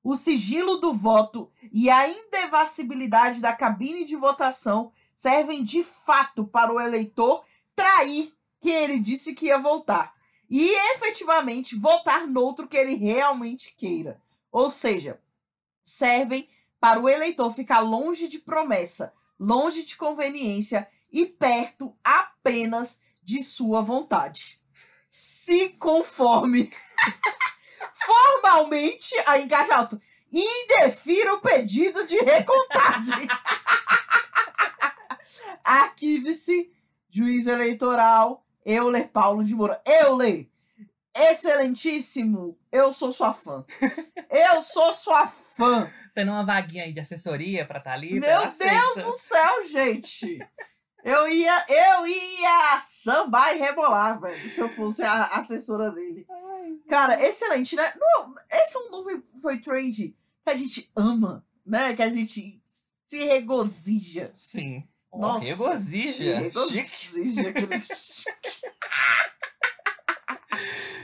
O 0.04 0.16
sigilo 0.16 0.78
do 0.78 0.94
voto 0.94 1.52
e 1.72 1.90
a 1.90 2.08
indevasibilidade 2.08 3.40
da 3.40 3.54
cabine 3.54 4.04
de 4.04 4.16
votação 4.16 4.92
servem 5.14 5.64
de 5.64 5.84
fato 5.84 6.44
para 6.44 6.74
o 6.74 6.80
eleitor 6.80 7.46
trair 7.76 8.34
que 8.60 8.70
ele 8.70 9.00
disse 9.00 9.34
que 9.34 9.48
ia 9.48 9.60
votar. 9.60 10.14
E 10.54 10.70
efetivamente 10.94 11.78
votar 11.78 12.28
noutro 12.28 12.68
que 12.68 12.76
ele 12.76 12.96
realmente 12.96 13.74
queira. 13.74 14.22
Ou 14.52 14.70
seja, 14.70 15.18
servem 15.82 16.50
para 16.78 17.00
o 17.00 17.08
eleitor 17.08 17.54
ficar 17.54 17.80
longe 17.80 18.28
de 18.28 18.38
promessa, 18.38 19.14
longe 19.40 19.86
de 19.86 19.96
conveniência 19.96 20.90
e 21.10 21.26
perto 21.26 21.96
apenas 22.04 23.02
de 23.24 23.42
sua 23.42 23.82
vontade. 23.82 24.60
Se 25.08 25.70
conforme 25.70 26.70
formalmente 28.06 29.16
a 29.26 29.40
encaixa 29.40 29.74
alto. 29.74 30.02
Indefira 30.30 31.34
o 31.34 31.40
pedido 31.40 32.06
de 32.06 32.18
recontagem. 32.18 33.26
Arquive-se, 35.64 36.74
juiz 37.10 37.48
eleitoral, 37.48 38.46
Euler 38.66 39.08
Paulo 39.10 39.44
de 39.44 39.56
Moura. 39.56 39.82
Euler, 39.86 40.48
excelentíssimo, 41.16 42.58
eu 42.72 42.92
sou 42.92 43.12
sua 43.12 43.34
fã. 43.34 43.66
Eu 44.30 44.62
sou 44.62 44.94
sua 44.94 45.28
fã. 45.28 45.92
Tendo 46.16 46.32
uma 46.32 46.46
vaguinha 46.46 46.86
aí 46.86 46.94
de 46.94 47.02
assessoria 47.02 47.66
pra 47.66 47.82
Thalita. 47.82 48.16
Meu 48.16 48.30
ela 48.30 48.46
Deus 48.46 49.06
do 49.06 49.18
céu, 49.18 49.68
gente. 49.68 50.40
Eu 51.04 51.28
ia, 51.28 51.66
eu 51.68 52.08
ia 52.08 52.80
sambar 52.80 53.54
e 53.56 53.60
rebolar, 53.60 54.22
velho, 54.22 54.50
se 54.50 54.62
eu 54.62 54.70
fosse 54.70 55.04
a 55.04 55.26
assessora 55.38 55.92
dele. 55.92 56.26
Cara, 56.88 57.22
excelente, 57.28 57.76
né? 57.76 57.92
Não, 58.00 58.36
esse 58.52 58.78
é 58.78 58.80
um 58.80 58.90
novo 58.92 59.10
foi 59.42 59.60
trend 59.60 60.16
que 60.46 60.50
a 60.50 60.56
gente 60.56 60.92
ama, 60.96 61.46
né? 61.66 61.94
Que 61.96 62.04
a 62.04 62.10
gente 62.10 62.62
se 63.06 63.18
regozija. 63.26 64.32
Sim. 64.34 64.88
Nossa, 65.14 65.76
se 65.78 66.14
Chique. 66.14 66.32
regozija. 66.32 67.50
aquele- 67.50 67.78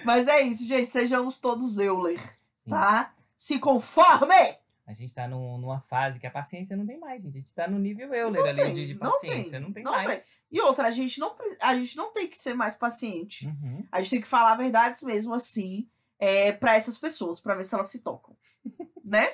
Mas 0.04 0.28
é 0.28 0.42
isso, 0.42 0.64
gente. 0.66 0.90
Sejamos 0.92 1.40
todos 1.40 1.78
Euler, 1.78 2.20
Sim. 2.64 2.70
tá? 2.72 3.14
Se 3.36 3.60
conforme! 3.60 4.58
A 4.86 4.94
gente 4.94 5.14
tá 5.14 5.28
num- 5.28 5.58
numa 5.58 5.82
fase 5.82 6.20
que 6.20 6.26
a 6.26 6.32
paciência 6.32 6.78
não 6.78 6.86
tem 6.86 6.98
mais, 6.98 7.22
gente. 7.22 7.38
A 7.38 7.42
gente 7.42 7.54
tá 7.54 7.68
no 7.68 7.78
nível 7.78 8.14
Euler 8.14 8.42
Não 8.42 8.50
ali 8.50 8.62
tem, 8.62 8.74
de, 8.74 8.88
de 8.88 8.94
não 8.94 9.12
paciência. 9.12 9.52
tem, 9.52 9.60
não 9.60 9.74
tem 9.74 9.84
não 9.84 9.92
mais. 9.92 10.32
E 10.50 10.62
outra, 10.62 10.88
a 10.88 10.92
gente 10.92 11.20
não, 11.20 11.36
a 11.62 11.76
gente 11.76 11.98
não 11.98 12.14
tem 12.14 12.28
que 12.30 12.40
ser 12.42 12.54
mais 12.54 12.74
paciente. 12.74 13.48
Uhum. 13.48 13.86
A 13.92 14.00
gente 14.02 14.12
tem 14.12 14.22
que 14.22 14.28
falar 14.28 14.56
verdades 14.56 15.04
mesmo 15.04 15.34
assim 15.34 15.90
é, 16.18 16.54
para 16.54 16.76
essas 16.78 16.98
pessoas, 16.98 17.40
pra 17.42 17.54
ver 17.56 17.66
se 17.66 17.76
elas 17.76 17.90
se 17.90 18.00
tocam. 18.00 18.38
né? 19.04 19.30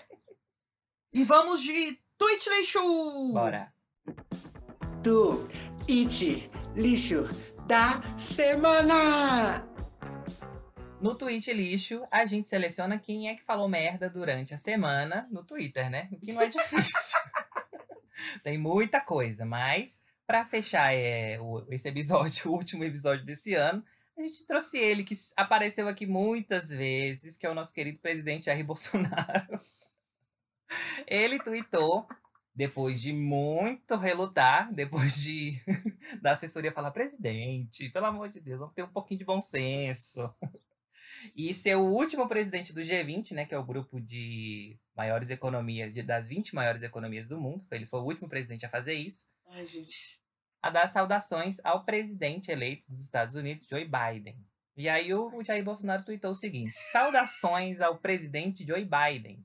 E 1.14 1.24
vamos 1.24 1.62
de 1.62 2.00
Twitch 2.18 2.48
Lixo! 2.48 3.32
Bora. 3.34 3.72
Do 5.04 5.48
It 5.90 6.50
Lixo 6.76 7.28
da 7.68 8.02
Semana. 8.18 9.68
No 11.02 11.16
Twitch 11.16 11.50
lixo, 11.50 12.02
a 12.10 12.26
gente 12.26 12.48
seleciona 12.48 12.98
quem 12.98 13.28
é 13.28 13.36
que 13.36 13.44
falou 13.44 13.68
merda 13.68 14.10
durante 14.10 14.54
a 14.54 14.58
semana 14.58 15.28
no 15.30 15.44
Twitter, 15.44 15.90
né? 15.90 16.08
O 16.14 16.18
que 16.18 16.32
não 16.32 16.42
é 16.42 16.48
difícil. 16.48 17.20
Tem 18.42 18.58
muita 18.58 19.02
coisa, 19.02 19.46
mas 19.46 20.00
para 20.26 20.46
fechar 20.46 20.94
é, 20.94 21.38
o- 21.42 21.66
esse 21.70 21.90
episódio, 21.90 22.48
o 22.52 22.54
último 22.56 22.86
episódio 22.86 23.26
desse 23.26 23.54
ano, 23.54 23.84
a 24.18 24.22
gente 24.22 24.46
trouxe 24.46 24.78
ele 24.78 25.04
que 25.04 25.16
apareceu 25.36 25.90
aqui 25.90 26.06
muitas 26.06 26.70
vezes, 26.70 27.36
que 27.36 27.46
é 27.46 27.50
o 27.50 27.56
nosso 27.56 27.74
querido 27.74 28.00
presidente 28.00 28.46
Jair 28.46 28.64
Bolsonaro. 28.66 29.60
Ele 31.06 31.38
tweetou, 31.40 32.08
depois 32.56 33.02
de 33.02 33.12
muito 33.14 33.96
relutar, 33.96 34.72
depois 34.76 35.16
de 35.24 35.62
da 36.22 36.32
assessoria 36.34 36.72
falar, 36.72 36.92
presidente, 36.92 37.90
pelo 37.90 38.06
amor 38.06 38.30
de 38.30 38.40
Deus, 38.40 38.60
vamos 38.60 38.74
ter 38.76 38.84
um 38.84 38.88
pouquinho 38.92 39.20
de 39.20 39.26
bom 39.26 39.40
senso. 39.40 40.34
E 41.38 41.54
ser 41.54 41.76
o 41.76 41.86
último 41.86 42.28
presidente 42.28 42.74
do 42.74 42.82
G20, 42.82 43.32
né, 43.32 43.46
que 43.46 43.56
é 43.56 43.58
o 43.58 43.64
grupo 43.64 44.02
de 44.02 44.78
maiores 44.94 45.30
economias, 45.30 45.94
de- 45.94 46.04
das 46.04 46.28
20 46.28 46.54
maiores 46.54 46.84
economias 46.84 47.30
do 47.30 47.40
mundo, 47.40 47.64
ele 47.72 47.86
foi 47.86 48.02
o 48.02 48.04
último 48.04 48.28
presidente 48.28 48.66
a 48.66 48.70
fazer 48.70 48.96
isso, 48.96 49.26
Ai, 49.48 49.66
gente. 49.66 50.20
a 50.62 50.70
dar 50.70 50.86
saudações 50.90 51.62
ao 51.64 51.86
presidente 51.86 52.52
eleito 52.52 52.92
dos 52.92 53.02
Estados 53.02 53.36
Unidos, 53.36 53.66
Joe 53.70 53.86
Biden. 53.86 54.36
E 54.76 54.90
aí 54.90 55.14
o, 55.14 55.34
o 55.34 55.42
Jair 55.42 55.64
Bolsonaro 55.64 56.04
tweetou 56.04 56.32
o 56.32 56.36
seguinte: 56.36 56.76
saudações 56.92 57.80
ao 57.80 57.98
presidente 58.00 58.66
Joe 58.68 58.84
Biden. 58.84 59.42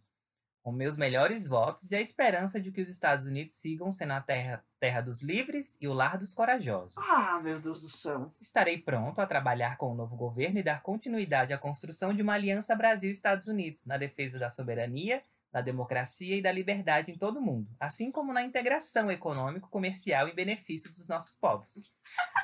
Com 0.68 0.72
meus 0.72 0.98
melhores 0.98 1.48
votos 1.48 1.92
e 1.92 1.96
a 1.96 2.00
esperança 2.00 2.60
de 2.60 2.70
que 2.70 2.82
os 2.82 2.90
Estados 2.90 3.24
Unidos 3.24 3.54
sigam 3.54 3.90
sendo 3.90 4.12
a 4.12 4.20
terra, 4.20 4.62
terra 4.78 5.00
dos 5.00 5.22
livres 5.22 5.78
e 5.80 5.88
o 5.88 5.94
lar 5.94 6.18
dos 6.18 6.34
corajosos. 6.34 6.94
Ah, 6.98 7.40
meu 7.42 7.58
Deus 7.58 7.80
do 7.80 7.88
céu. 7.88 8.30
Estarei 8.38 8.76
pronto 8.76 9.18
a 9.18 9.26
trabalhar 9.26 9.78
com 9.78 9.90
o 9.90 9.94
novo 9.94 10.14
governo 10.14 10.58
e 10.58 10.62
dar 10.62 10.82
continuidade 10.82 11.54
à 11.54 11.58
construção 11.58 12.12
de 12.12 12.20
uma 12.20 12.34
aliança 12.34 12.76
Brasil-Estados 12.76 13.48
Unidos 13.48 13.86
na 13.86 13.96
defesa 13.96 14.38
da 14.38 14.50
soberania, 14.50 15.22
da 15.50 15.62
democracia 15.62 16.36
e 16.36 16.42
da 16.42 16.52
liberdade 16.52 17.10
em 17.10 17.16
todo 17.16 17.38
o 17.38 17.42
mundo, 17.42 17.74
assim 17.80 18.12
como 18.12 18.30
na 18.30 18.44
integração 18.44 19.10
econômico, 19.10 19.70
comercial 19.70 20.28
e 20.28 20.34
benefício 20.34 20.92
dos 20.92 21.08
nossos 21.08 21.34
povos. 21.34 21.90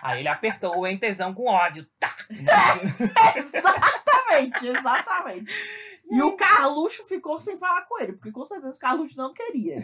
Aí 0.02 0.20
ele 0.20 0.28
apertou 0.28 0.78
o 0.78 0.86
entesão 0.86 1.34
com 1.34 1.44
ódio. 1.44 1.86
Tá! 2.00 2.16
Exatamente, 4.38 4.66
exatamente. 4.66 5.52
E 6.10 6.20
o 6.22 6.36
Carluxo 6.36 7.06
ficou 7.06 7.40
sem 7.40 7.58
falar 7.58 7.86
com 7.86 7.98
ele, 7.98 8.12
porque 8.12 8.30
com 8.30 8.44
certeza 8.44 8.76
o 8.76 8.78
Carluxo 8.78 9.16
não 9.16 9.32
queria. 9.32 9.78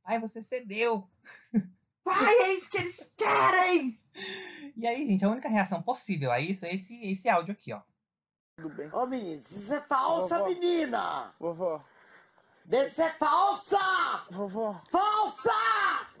Pai, 0.00 0.20
você 0.20 0.40
cedeu. 0.40 1.10
Pai, 2.04 2.34
é 2.34 2.52
isso 2.54 2.70
que 2.70 2.78
eles 2.78 3.12
querem! 3.16 4.00
E 4.76 4.86
aí, 4.86 5.04
gente, 5.08 5.24
a 5.24 5.28
única 5.28 5.48
reação 5.48 5.82
possível 5.82 6.30
a 6.30 6.38
isso 6.38 6.64
é 6.64 6.72
esse, 6.72 6.96
esse 7.10 7.28
áudio 7.28 7.52
aqui, 7.52 7.72
ó. 7.72 7.82
Ô 8.92 9.06
menino, 9.06 9.40
isso 9.42 9.74
é 9.74 9.80
falsa, 9.82 10.38
Vovó. 10.38 10.48
menina! 10.50 11.34
Vovó, 11.40 11.84
Deixa 12.64 12.88
de 12.88 12.94
ser 12.94 13.18
falsa! 13.18 13.78
vovó, 14.30 14.80
Falsa! 14.88 15.52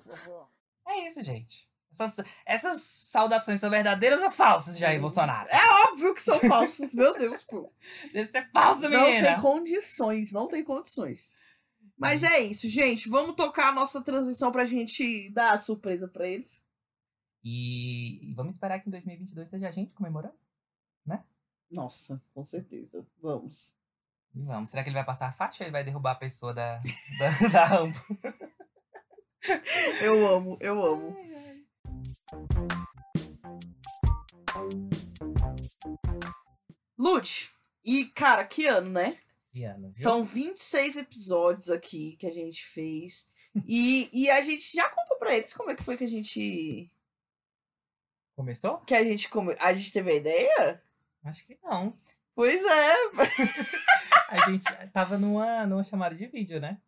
vovó. 0.04 0.50
É 0.88 1.06
isso, 1.06 1.22
gente. 1.22 1.70
Essas, 1.98 2.24
essas 2.44 2.82
saudações 2.82 3.60
são 3.60 3.70
verdadeiras 3.70 4.20
ou 4.22 4.30
falsas, 4.30 4.78
Jair 4.78 5.00
Bolsonaro? 5.00 5.48
É 5.50 5.90
óbvio 5.90 6.14
que 6.14 6.22
são 6.22 6.38
falsos, 6.40 6.92
meu 6.94 7.16
Deus, 7.16 7.42
pô. 7.44 7.72
Deve 8.12 8.26
ser 8.30 8.50
falsa, 8.50 8.88
Não 8.88 9.06
menina. 9.06 9.28
tem 9.32 9.40
condições, 9.40 10.32
não 10.32 10.46
tem 10.46 10.62
condições. 10.62 11.36
Mas 11.98 12.22
é 12.22 12.40
isso, 12.40 12.68
gente. 12.68 13.08
Vamos 13.08 13.34
tocar 13.36 13.68
a 13.68 13.72
nossa 13.72 14.02
transição 14.02 14.52
pra 14.52 14.66
gente 14.66 15.30
dar 15.30 15.52
a 15.52 15.58
surpresa 15.58 16.06
pra 16.06 16.28
eles. 16.28 16.62
E, 17.42 18.30
e 18.30 18.34
vamos 18.34 18.54
esperar 18.56 18.80
que 18.80 18.88
em 18.88 18.92
2022 18.92 19.48
seja 19.48 19.68
a 19.68 19.72
gente 19.72 19.92
comemorando? 19.94 20.34
Nossa, 21.68 22.22
com 22.32 22.44
certeza. 22.44 23.04
Vamos. 23.20 23.74
E 24.34 24.40
Vamos. 24.42 24.70
Será 24.70 24.82
que 24.84 24.88
ele 24.88 24.94
vai 24.94 25.04
passar 25.04 25.26
a 25.26 25.32
faixa 25.32 25.62
ou 25.62 25.66
ele 25.66 25.72
vai 25.72 25.82
derrubar 25.82 26.12
a 26.12 26.16
pessoa 26.16 26.54
da, 26.54 26.80
da, 27.18 27.48
da 27.48 27.64
rampa? 27.64 27.98
Eu 30.00 30.26
amo, 30.26 30.56
eu 30.60 30.84
amo. 30.84 31.16
Lute, 36.98 37.52
e 37.84 38.06
cara, 38.06 38.44
que 38.44 38.66
ano, 38.66 38.90
né? 38.90 39.16
Que 39.52 39.64
ano, 39.64 39.92
viu? 39.92 40.02
São 40.02 40.24
26 40.24 40.96
episódios 40.96 41.70
aqui 41.70 42.16
que 42.16 42.26
a 42.26 42.30
gente 42.30 42.64
fez. 42.64 43.28
E, 43.66 44.10
e 44.12 44.28
a 44.28 44.40
gente 44.40 44.74
já 44.74 44.88
contou 44.88 45.18
pra 45.18 45.36
eles 45.36 45.52
como 45.52 45.70
é 45.70 45.76
que 45.76 45.84
foi 45.84 45.96
que 45.96 46.04
a 46.04 46.08
gente. 46.08 46.90
Começou? 48.34 48.78
Que 48.78 48.94
a 48.94 49.04
gente, 49.04 49.28
come... 49.28 49.56
a 49.60 49.72
gente 49.72 49.92
teve 49.92 50.10
a 50.10 50.14
ideia? 50.14 50.82
Acho 51.24 51.46
que 51.46 51.56
não. 51.62 51.96
Pois 52.34 52.62
é. 52.62 52.92
A 54.28 54.50
gente 54.50 54.64
tava 54.92 55.16
numa, 55.16 55.64
numa 55.66 55.84
chamada 55.84 56.14
de 56.14 56.26
vídeo, 56.26 56.60
né? 56.60 56.78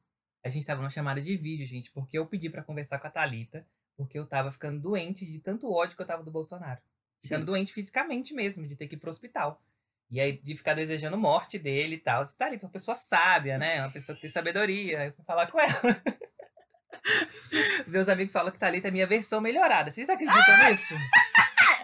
A 0.45 0.49
gente 0.49 0.67
tava 0.67 0.81
numa 0.81 0.91
chamada 0.91 1.23
de 1.23 1.37
vídeo, 1.37 1.67
gente, 1.67 1.91
porque 1.93 2.19
eu 2.19 2.27
pedi 2.27 2.51
pra 2.51 2.65
conversar 2.65 2.99
com 2.99 3.07
a 3.07 3.11
Thalita, 3.11 3.65
porque 3.99 4.17
eu 4.17 4.25
tava 4.25 4.53
ficando 4.53 4.81
doente 4.81 5.27
de 5.27 5.41
tanto 5.41 5.71
ódio 5.71 5.97
que 5.97 6.03
eu 6.03 6.07
tava 6.07 6.23
do 6.23 6.31
Bolsonaro. 6.31 6.81
Ficando 7.21 7.41
Sim. 7.41 7.47
doente 7.47 7.73
fisicamente 7.73 8.33
mesmo, 8.33 8.65
de 8.65 8.77
ter 8.77 8.87
que 8.87 8.95
ir 8.95 8.99
pro 8.99 9.11
hospital. 9.11 9.61
E 10.09 10.21
aí, 10.21 10.39
de 10.39 10.55
ficar 10.57 10.75
desejando 10.75 11.19
morte 11.19 11.59
dele 11.59 11.97
e 11.97 11.99
tal. 11.99 12.25
Você 12.25 12.37
tá 12.37 12.47
ali, 12.47 12.57
uma 12.63 12.71
pessoa 12.71 12.95
sábia, 12.95 13.59
né? 13.59 13.81
Uma 13.81 13.91
pessoa 13.91 14.15
que 14.15 14.23
tem 14.23 14.31
sabedoria. 14.31 15.07
Eu 15.07 15.13
fui 15.13 15.25
falar 15.25 15.49
com 15.49 15.59
ela. 15.59 15.75
Meus 17.89 18.09
amigos 18.09 18.33
falam 18.33 18.53
que 18.53 18.59
Thalita 18.59 18.87
é 18.87 18.93
minha 18.93 19.07
versão 19.07 19.41
melhorada. 19.41 19.91
Vocês 19.91 20.09
acreditam 20.09 20.71
nisso? 20.71 20.95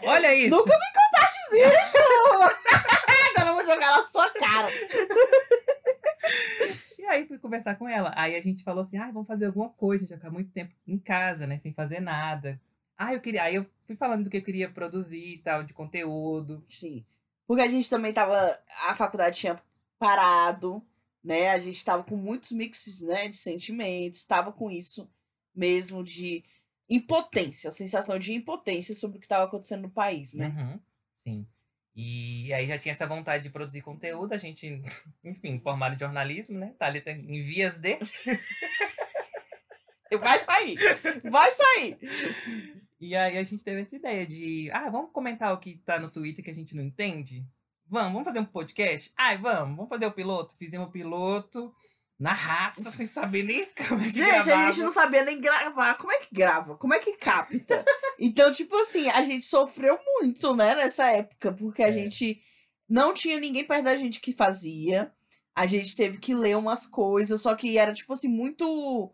Olha 0.05 0.33
isso. 0.35 0.57
Nunca 0.57 0.79
me 0.79 0.87
contaste 0.95 1.57
isso! 1.57 1.99
Agora 3.37 3.49
eu 3.49 3.55
vou 3.55 3.67
jogar 3.67 3.97
na 3.97 4.05
sua 4.05 4.31
cara. 4.31 4.69
E 7.15 7.19
aí 7.19 7.27
fui 7.27 7.39
conversar 7.39 7.77
com 7.77 7.89
ela. 7.89 8.13
Aí 8.17 8.35
a 8.35 8.41
gente 8.41 8.65
falou 8.65 8.83
assim: 8.83 8.99
ah, 8.99 9.11
vamos 9.11 9.29
fazer 9.29 9.47
alguma 9.47 9.71
coisa. 9.71 10.05
A 10.05 10.07
gente 10.07 10.17
ficar 10.17 10.31
muito 10.31 10.51
tempo 10.51 10.75
em 10.87 10.99
casa, 10.99 11.47
né? 11.47 11.59
Sem 11.59 11.73
fazer 11.73 12.01
nada. 12.01 12.61
Ah, 12.97 13.15
eu 13.15 13.21
queria. 13.21 13.45
Aí 13.45 13.55
eu 13.55 13.67
fui 13.85 13.95
falando 13.95 14.25
do 14.25 14.31
que 14.31 14.37
eu 14.37 14.43
queria 14.43 14.69
produzir 14.69 15.35
e 15.35 15.39
tal, 15.39 15.63
de 15.63 15.73
conteúdo. 15.73 16.65
Sim. 16.69 17.05
Porque 17.47 17.63
a 17.63 17.69
gente 17.69 17.89
também 17.89 18.13
tava. 18.13 18.37
A 18.89 18.95
faculdade 18.95 19.39
tinha 19.39 19.61
parado, 19.99 20.83
né? 21.23 21.51
A 21.51 21.59
gente 21.59 21.85
tava 21.85 22.03
com 22.03 22.17
muitos 22.17 22.51
mixes, 22.51 23.01
né? 23.03 23.29
De 23.29 23.37
sentimentos. 23.37 24.25
Tava 24.25 24.53
com 24.53 24.71
isso 24.71 25.09
mesmo 25.55 26.03
de 26.03 26.45
impotência, 26.89 27.71
a 27.71 27.73
sensação 27.73 28.19
de 28.19 28.35
impotência 28.35 28.95
sobre 28.95 29.19
o 29.19 29.21
que 29.21 29.29
tava 29.29 29.45
acontecendo 29.45 29.83
no 29.83 29.91
país, 29.91 30.35
né? 30.35 30.49
Uhum, 30.49 30.81
sim. 31.15 31.49
E 31.97 32.53
aí 32.53 32.67
já 32.67 32.79
tinha 32.79 32.91
essa 32.91 33.07
vontade 33.07 33.45
de 33.45 33.51
produzir 33.51 33.83
conteúdo. 33.83 34.33
A 34.33 34.39
gente, 34.39 34.83
enfim, 35.25 35.61
formado 35.61 35.95
em 35.95 35.99
jornalismo, 35.99 36.59
né? 36.59 36.75
Tá 36.79 36.87
ali 36.87 37.01
tá 37.01 37.13
em 37.13 37.43
vias 37.43 37.79
de. 37.79 37.99
Vai 40.21 40.39
sair! 40.39 40.77
Vai 41.25 41.51
sair! 41.51 41.99
E 43.01 43.17
aí 43.17 43.37
a 43.37 43.43
gente 43.43 43.65
teve 43.65 43.81
essa 43.81 43.97
ideia 43.97 44.25
de, 44.25 44.71
ah, 44.73 44.89
vamos 44.89 45.11
comentar 45.11 45.53
o 45.53 45.59
que 45.59 45.77
tá 45.79 45.99
no 45.99 46.11
Twitter 46.11 46.45
que 46.45 46.51
a 46.53 46.55
gente 46.55 46.77
não 46.77 46.85
entende? 46.85 47.45
Vamos, 47.87 48.13
vamos 48.13 48.25
fazer 48.25 48.39
um 48.39 48.45
podcast? 48.45 49.13
Ai, 49.17 49.37
vamos, 49.37 49.77
vamos 49.77 49.89
fazer 49.89 50.07
o 50.07 50.13
piloto. 50.13 50.57
Fizemos 50.57 50.89
o 50.89 50.91
piloto 50.93 51.75
na 52.19 52.33
raça, 52.33 52.91
sem 52.91 53.07
saber 53.07 53.43
nem 53.43 53.61
é 53.63 53.65
Gente, 53.67 53.91
a 53.93 54.35
gente 54.35 54.45
gravava. 54.45 54.83
não 54.83 54.91
sabia 54.91 55.25
nem 55.25 55.41
gravar. 55.41 55.95
Como 55.95 56.13
é 56.13 56.19
que 56.19 56.29
grava? 56.33 56.77
Como 56.77 56.95
é 56.95 56.99
que 56.99 57.17
capta? 57.17 57.85
Então, 58.19 58.53
tipo 58.53 58.77
assim, 58.77 59.09
a 59.11 59.21
gente 59.23 59.45
sofreu 59.45 59.99
muito, 60.07 60.55
né, 60.55 60.75
nessa 60.77 61.07
época, 61.11 61.53
porque 61.53 61.83
a 61.83 61.89
É. 61.89 61.93
gente 61.93 62.41
não 62.89 63.13
tinha 63.13 63.39
ninguém 63.41 63.65
perto 63.65 63.85
da 63.85 63.97
gente 63.97 64.21
que 64.21 64.33
fazia. 64.33 65.13
A 65.57 65.67
gente 65.67 65.97
teve 65.97 66.19
que 66.19 66.33
ler 66.35 66.57
umas 66.57 66.87
coisas, 66.87 67.41
só 67.43 67.55
que 67.55 67.77
era, 67.77 67.93
tipo 67.93 68.13
assim, 68.13 68.29
muito. 68.29 69.13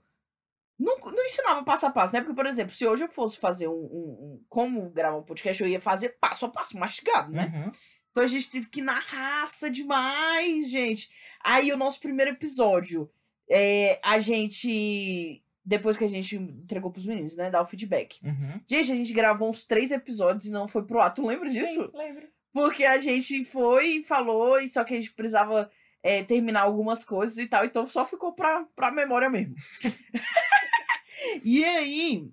Não, 0.79 0.97
não 0.99 1.25
ensinava 1.27 1.63
passo 1.63 1.85
a 1.87 1.91
passo, 1.91 2.13
né? 2.15 2.21
Porque, 2.21 2.35
por 2.35 2.47
exemplo, 2.47 2.75
se 2.75 2.87
hoje 2.87 3.05
eu 3.05 3.09
fosse 3.11 3.39
fazer 3.39 3.69
um, 3.69 3.73
um- 3.73 4.19
um- 4.21 4.45
Como 4.49 4.89
gravar 4.91 5.17
um 5.19 5.23
podcast, 5.23 5.63
eu 5.63 5.69
ia 5.69 5.81
fazer 5.81 6.17
passo 6.21 6.47
a 6.47 6.49
passo, 6.49 6.79
mastigado, 6.79 7.31
né? 7.33 7.51
Uhum. 7.55 7.73
Então 8.11 8.23
a 8.23 8.27
gente 8.27 8.51
teve 8.51 8.67
que 8.67 8.81
ir 8.81 8.85
na 8.85 8.99
raça 8.99 9.71
demais, 9.71 10.71
gente. 10.71 11.11
Aí 11.43 11.73
o 11.73 11.77
nosso 11.77 12.01
primeiro 12.01 12.33
episódio, 12.33 13.11
é, 13.49 14.01
a 14.05 14.21
gente. 14.21 15.43
Depois 15.65 15.97
que 15.97 16.05
a 16.05 16.09
gente 16.09 16.37
entregou 16.37 16.91
pros 16.91 17.07
meninos, 17.07 17.37
né? 17.37 17.51
Dar 17.51 17.63
o 17.63 17.67
feedback. 17.67 18.19
Uhum. 18.25 18.61
Gente, 18.67 18.93
a 18.93 18.95
gente 18.95 19.13
gravou 19.13 19.49
uns 19.49 19.63
três 19.63 19.91
episódios 19.91 20.47
e 20.47 20.51
não 20.51 20.67
foi 20.67 20.85
pro 20.85 21.01
ar. 21.01 21.13
Tu 21.13 21.25
lembra 21.25 21.49
disso? 21.49 21.85
Sim, 21.85 21.91
lembro. 21.95 22.29
Porque 22.53 22.85
a 22.85 22.99
gente 22.99 23.45
foi 23.45 23.99
e 23.99 24.05
falou, 24.05 24.59
e 24.59 24.69
só 24.69 24.83
que 24.83 24.95
a 24.95 24.97
gente 24.97 25.13
precisava 25.13 25.71
é, 26.03 26.23
terminar 26.23 26.63
algumas 26.63 27.05
coisas 27.05 27.39
e 27.39 27.47
tal, 27.47 27.65
então 27.65 27.87
só 27.87 28.05
ficou 28.05 28.33
pra, 28.33 28.65
pra 28.75 28.91
memória 28.91 29.31
mesmo. 29.31 29.55
e 31.45 31.65
aí, 31.65 32.29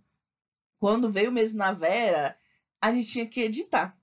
quando 0.80 1.12
veio 1.12 1.32
mesmo 1.32 1.60
na 1.60 1.72
Vera, 1.72 2.38
a 2.82 2.92
gente 2.92 3.10
tinha 3.10 3.28
que 3.28 3.42
editar. 3.42 3.97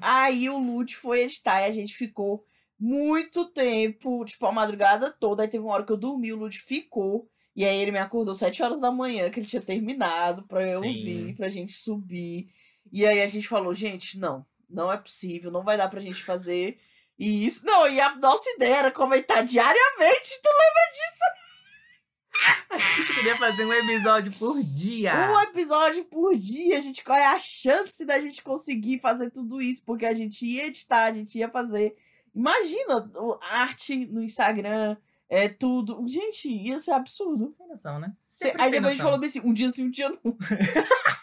Aí 0.00 0.48
o 0.48 0.58
Lute 0.58 0.96
foi 0.96 1.22
editar 1.22 1.62
e 1.62 1.64
a 1.64 1.72
gente 1.72 1.94
ficou 1.94 2.44
muito 2.78 3.44
tempo, 3.46 4.24
tipo, 4.24 4.46
a 4.46 4.52
madrugada 4.52 5.10
toda. 5.10 5.42
Aí 5.42 5.48
teve 5.48 5.64
uma 5.64 5.74
hora 5.74 5.84
que 5.84 5.92
eu 5.92 5.96
dormi, 5.96 6.32
o 6.32 6.36
Lute 6.36 6.58
ficou. 6.58 7.28
E 7.54 7.64
aí 7.64 7.76
ele 7.76 7.92
me 7.92 7.98
acordou 7.98 8.34
sete 8.34 8.62
horas 8.62 8.80
da 8.80 8.90
manhã, 8.90 9.30
que 9.30 9.38
ele 9.38 9.46
tinha 9.46 9.62
terminado, 9.62 10.42
pra 10.48 10.66
eu 10.66 10.80
Sim. 10.80 10.88
ouvir, 10.88 11.36
pra 11.36 11.48
gente 11.48 11.72
subir. 11.72 12.48
E 12.90 13.06
aí 13.06 13.22
a 13.22 13.26
gente 13.26 13.46
falou, 13.46 13.74
gente, 13.74 14.18
não, 14.18 14.44
não 14.68 14.90
é 14.90 14.96
possível, 14.96 15.50
não 15.50 15.62
vai 15.62 15.76
dar 15.76 15.88
pra 15.88 16.00
gente 16.00 16.22
fazer 16.24 16.78
isso. 17.18 17.64
Não, 17.64 17.88
e 17.88 18.00
a 18.00 18.16
nossa 18.16 18.48
ideia 18.50 18.76
era 18.76 18.90
comentar 18.90 19.46
diariamente. 19.46 20.30
Tu 20.42 20.48
A 22.70 22.78
gente 22.78 23.14
queria 23.14 23.36
fazer 23.36 23.64
um 23.64 23.72
episódio 23.72 24.32
por 24.38 24.62
dia. 24.62 25.30
Um 25.30 25.40
episódio 25.40 26.04
por 26.06 26.34
dia, 26.34 26.80
gente. 26.80 27.04
Qual 27.04 27.18
é 27.18 27.26
a 27.26 27.38
chance 27.38 28.04
da 28.04 28.18
gente 28.18 28.42
conseguir 28.42 29.00
fazer 29.00 29.30
tudo 29.30 29.60
isso? 29.60 29.82
Porque 29.84 30.06
a 30.06 30.14
gente 30.14 30.46
ia 30.46 30.66
editar, 30.66 31.04
a 31.04 31.12
gente 31.12 31.38
ia 31.38 31.50
fazer. 31.50 31.94
Imagina 32.34 33.10
arte 33.42 34.06
no 34.06 34.22
Instagram, 34.22 34.96
é 35.28 35.48
tudo. 35.48 36.02
Gente, 36.08 36.48
ia 36.48 36.78
ser 36.78 36.92
absurdo. 36.92 37.52
Sem 37.52 37.68
noção, 37.68 37.98
né? 37.98 38.12
Sempre 38.24 38.62
aí 38.62 38.70
depois 38.70 38.86
a 38.86 38.90
gente 38.90 38.98
noção. 38.98 39.04
falou 39.04 39.20
bem 39.20 39.28
assim: 39.28 39.40
um 39.40 39.52
dia 39.52 39.70
sim, 39.70 39.86
um 39.86 39.90
dia 39.90 40.08
não. 40.08 40.36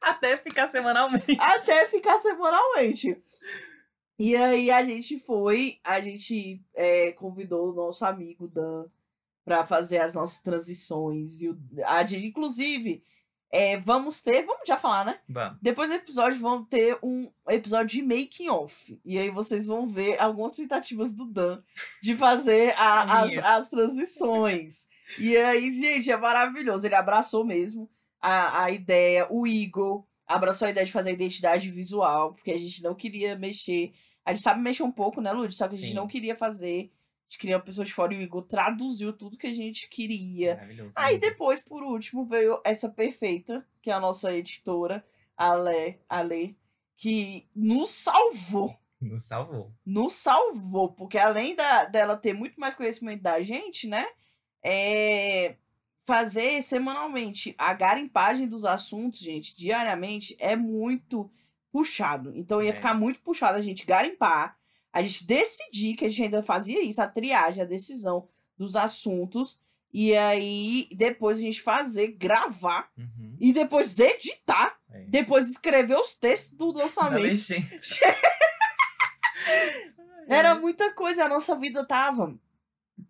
Até 0.00 0.36
ficar 0.38 0.68
semanalmente. 0.68 1.36
Até 1.38 1.86
ficar 1.86 2.16
semanalmente. 2.18 3.20
E 4.18 4.34
aí 4.34 4.70
a 4.70 4.82
gente 4.82 5.18
foi, 5.18 5.78
a 5.84 6.00
gente 6.00 6.62
é, 6.74 7.12
convidou 7.12 7.70
o 7.70 7.74
nosso 7.74 8.04
amigo 8.04 8.48
Dan 8.48 8.86
para 9.46 9.64
fazer 9.64 9.98
as 9.98 10.12
nossas 10.12 10.40
transições. 10.40 11.40
E 11.40 11.48
o, 11.48 11.58
a 11.86 12.02
inclusive, 12.02 13.04
é, 13.48 13.78
vamos 13.78 14.20
ter, 14.20 14.44
vamos 14.44 14.62
já 14.66 14.76
falar, 14.76 15.04
né? 15.04 15.20
Vamos. 15.28 15.56
Depois 15.62 15.88
do 15.88 15.94
episódio, 15.94 16.40
vamos 16.40 16.68
ter 16.68 16.98
um 17.00 17.30
episódio 17.48 17.86
de 17.86 18.02
making 18.02 18.48
off. 18.48 19.00
E 19.04 19.16
aí 19.16 19.30
vocês 19.30 19.64
vão 19.64 19.86
ver 19.86 20.20
algumas 20.20 20.54
tentativas 20.54 21.14
do 21.14 21.26
Dan 21.28 21.62
de 22.02 22.16
fazer 22.16 22.74
a- 22.76 23.20
as, 23.22 23.38
as 23.38 23.68
transições. 23.68 24.88
E 25.16 25.36
aí, 25.36 25.70
gente, 25.70 26.10
é 26.10 26.16
maravilhoso. 26.16 26.84
Ele 26.84 26.96
abraçou 26.96 27.44
mesmo 27.44 27.88
a, 28.20 28.64
a 28.64 28.70
ideia. 28.72 29.28
O 29.30 29.46
Igor 29.46 30.04
abraçou 30.26 30.66
a 30.66 30.72
ideia 30.72 30.84
de 30.84 30.90
fazer 30.90 31.10
a 31.10 31.12
identidade 31.12 31.70
visual, 31.70 32.34
porque 32.34 32.50
a 32.50 32.58
gente 32.58 32.82
não 32.82 32.96
queria 32.96 33.38
mexer. 33.38 33.92
A 34.24 34.34
gente 34.34 34.42
sabe 34.42 34.60
mexer 34.60 34.82
um 34.82 34.90
pouco, 34.90 35.20
né, 35.20 35.30
Lud? 35.30 35.54
Só 35.54 35.68
que 35.68 35.76
a 35.76 35.78
gente 35.78 35.90
Sim. 35.90 35.94
não 35.94 36.08
queria 36.08 36.34
fazer. 36.34 36.90
A 37.26 37.28
gente 37.28 37.38
queria 37.38 37.56
uma 37.56 37.62
pessoa 37.64 37.84
de 37.84 37.92
fora 37.92 38.14
e 38.14 38.18
o 38.18 38.22
Igor 38.22 38.42
traduziu 38.42 39.12
tudo 39.12 39.36
que 39.36 39.48
a 39.48 39.52
gente 39.52 39.88
queria. 39.88 40.54
Aí 40.94 41.18
depois, 41.18 41.60
por 41.60 41.82
último, 41.82 42.24
veio 42.24 42.60
essa 42.64 42.88
perfeita, 42.88 43.66
que 43.82 43.90
é 43.90 43.94
a 43.94 43.98
nossa 44.00 44.32
editora, 44.32 45.04
a 45.36 45.52
Lé, 45.54 45.98
a 46.08 46.20
Lê, 46.22 46.54
que 46.96 47.48
nos 47.54 47.90
salvou. 47.90 48.76
Nos 49.00 49.24
salvou. 49.24 49.72
Nos 49.84 50.14
salvou, 50.14 50.92
porque 50.92 51.18
além 51.18 51.56
da, 51.56 51.84
dela 51.86 52.16
ter 52.16 52.32
muito 52.32 52.60
mais 52.60 52.74
conhecimento 52.74 53.22
da 53.22 53.42
gente, 53.42 53.88
né? 53.88 54.06
É, 54.62 55.56
fazer 56.04 56.62
semanalmente 56.62 57.54
a 57.58 57.74
garimpagem 57.74 58.46
dos 58.46 58.64
assuntos, 58.64 59.18
gente, 59.18 59.56
diariamente, 59.56 60.36
é 60.38 60.54
muito 60.54 61.28
puxado. 61.72 62.32
Então 62.36 62.62
ia 62.62 62.70
É. 62.70 62.72
ficar 62.72 62.94
muito 62.94 63.20
puxado 63.20 63.58
a 63.58 63.62
gente 63.62 63.84
garimpar, 63.84 64.56
a 64.98 65.02
gente 65.02 65.26
decidir, 65.26 65.94
que 65.94 66.06
a 66.06 66.08
gente 66.08 66.22
ainda 66.22 66.42
fazia 66.42 66.82
isso, 66.82 67.02
a 67.02 67.06
triagem, 67.06 67.62
a 67.62 67.66
decisão 67.66 68.26
dos 68.56 68.76
assuntos. 68.76 69.60
E 69.92 70.14
aí, 70.16 70.88
depois 70.94 71.38
a 71.38 71.40
gente 71.40 71.60
fazer, 71.62 72.08
gravar, 72.12 72.90
Uhum. 72.98 73.36
e 73.40 73.52
depois 73.52 73.98
editar, 73.98 74.76
É. 74.90 75.04
depois 75.04 75.48
escrever 75.50 75.96
os 75.96 76.14
textos 76.14 76.56
do 76.56 76.72
lançamento. 76.72 77.46
Era 80.26 80.54
muita 80.56 80.92
coisa, 80.92 81.24
a 81.24 81.28
nossa 81.28 81.54
vida 81.54 81.84
tava 81.86 82.34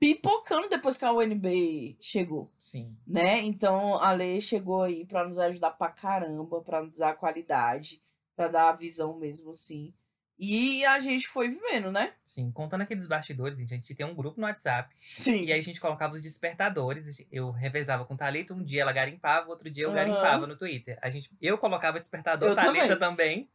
pipocando 0.00 0.68
depois 0.68 0.96
que 0.96 1.04
a 1.04 1.12
UNB 1.12 1.96
chegou, 2.00 2.50
Sim. 2.58 2.96
né? 3.06 3.38
Então 3.44 3.94
a 4.02 4.12
lei 4.12 4.40
chegou 4.40 4.82
aí 4.82 5.04
pra 5.06 5.26
nos 5.26 5.38
ajudar 5.38 5.70
pra 5.70 5.88
caramba, 5.88 6.60
pra 6.62 6.82
nos 6.82 6.98
dar 6.98 7.14
qualidade, 7.16 8.02
pra 8.34 8.48
dar 8.48 8.70
a 8.70 8.72
visão 8.72 9.16
mesmo 9.18 9.50
assim. 9.50 9.94
E 10.38 10.84
a 10.84 11.00
gente 11.00 11.26
foi 11.26 11.48
vivendo, 11.48 11.90
né? 11.90 12.12
Sim. 12.22 12.50
Contando 12.52 12.82
aqueles 12.82 13.06
bastidores, 13.06 13.58
gente, 13.58 13.72
a 13.72 13.76
gente 13.76 13.94
tem 13.94 14.04
um 14.04 14.14
grupo 14.14 14.38
no 14.38 14.46
WhatsApp. 14.46 14.94
Sim. 14.98 15.44
E 15.44 15.52
aí 15.52 15.58
a 15.58 15.62
gente 15.62 15.80
colocava 15.80 16.12
os 16.14 16.20
despertadores. 16.20 17.24
Eu 17.32 17.50
revezava 17.50 18.04
com 18.04 18.14
Thalita. 18.14 18.52
Um 18.52 18.62
dia 18.62 18.82
ela 18.82 18.92
garimpava, 18.92 19.48
outro 19.48 19.70
dia 19.70 19.84
eu 19.84 19.88
Aham. 19.88 19.96
garimpava 19.96 20.46
no 20.46 20.54
Twitter. 20.56 20.98
A 21.00 21.08
gente, 21.08 21.30
eu 21.40 21.56
colocava 21.56 21.98
despertador, 21.98 22.50
Eu 22.50 22.54
Thalita 22.54 22.96
também. 22.96 23.48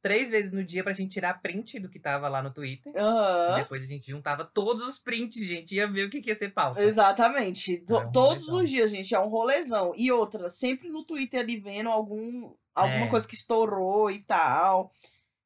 Três 0.00 0.30
vezes 0.30 0.52
no 0.52 0.62
dia 0.64 0.84
pra 0.84 0.92
gente 0.92 1.10
tirar 1.12 1.40
print 1.42 1.80
do 1.80 1.88
que 1.88 1.98
tava 1.98 2.28
lá 2.28 2.40
no 2.40 2.52
Twitter. 2.52 2.92
E 2.94 2.98
Aham. 2.98 3.54
depois 3.56 3.82
a 3.82 3.86
gente 3.86 4.08
juntava 4.08 4.44
todos 4.44 4.86
os 4.86 4.96
prints, 4.98 5.44
gente. 5.44 5.74
Ia 5.74 5.88
ver 5.88 6.06
o 6.06 6.10
que, 6.10 6.20
que 6.20 6.30
ia 6.30 6.36
ser 6.36 6.50
pauta. 6.50 6.80
Exatamente. 6.80 7.84
É 7.88 7.92
um 7.94 8.12
Todos 8.12 8.46
rolezão. 8.46 8.62
os 8.62 8.70
dias, 8.70 8.90
gente, 8.92 9.12
é 9.12 9.18
um 9.18 9.28
rolezão. 9.28 9.92
E 9.96 10.12
outra, 10.12 10.48
sempre 10.48 10.88
no 10.88 11.04
Twitter 11.04 11.40
ali 11.40 11.58
vendo 11.58 11.88
algum, 11.88 12.54
alguma 12.74 13.06
É. 13.06 13.08
coisa 13.08 13.26
que 13.26 13.34
estourou 13.34 14.08
e 14.08 14.20
tal. 14.20 14.92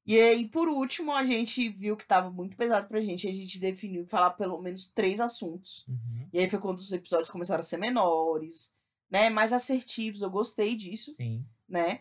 E 0.04 0.18
aí, 0.18 0.48
por 0.48 0.68
último, 0.68 1.12
a 1.12 1.24
gente 1.24 1.68
viu 1.68 1.96
que 1.96 2.06
tava 2.06 2.30
muito 2.30 2.56
pesado 2.56 2.88
pra 2.88 3.00
gente. 3.00 3.28
A 3.28 3.32
gente 3.32 3.58
definiu 3.60 4.06
falar 4.06 4.30
pelo 4.30 4.60
menos 4.60 4.86
três 4.86 5.20
assuntos. 5.20 5.86
Uhum. 5.88 6.28
E 6.32 6.38
aí 6.40 6.48
foi 6.48 6.58
quando 6.58 6.78
os 6.78 6.92
episódios 6.92 7.30
começaram 7.30 7.60
a 7.60 7.64
ser 7.64 7.78
menores, 7.78 8.74
né? 9.10 9.30
Mais 9.30 9.52
assertivos. 9.52 10.22
Eu 10.22 10.30
gostei 10.30 10.74
disso, 10.74 11.14
Sim. 11.14 11.44
né? 11.68 12.00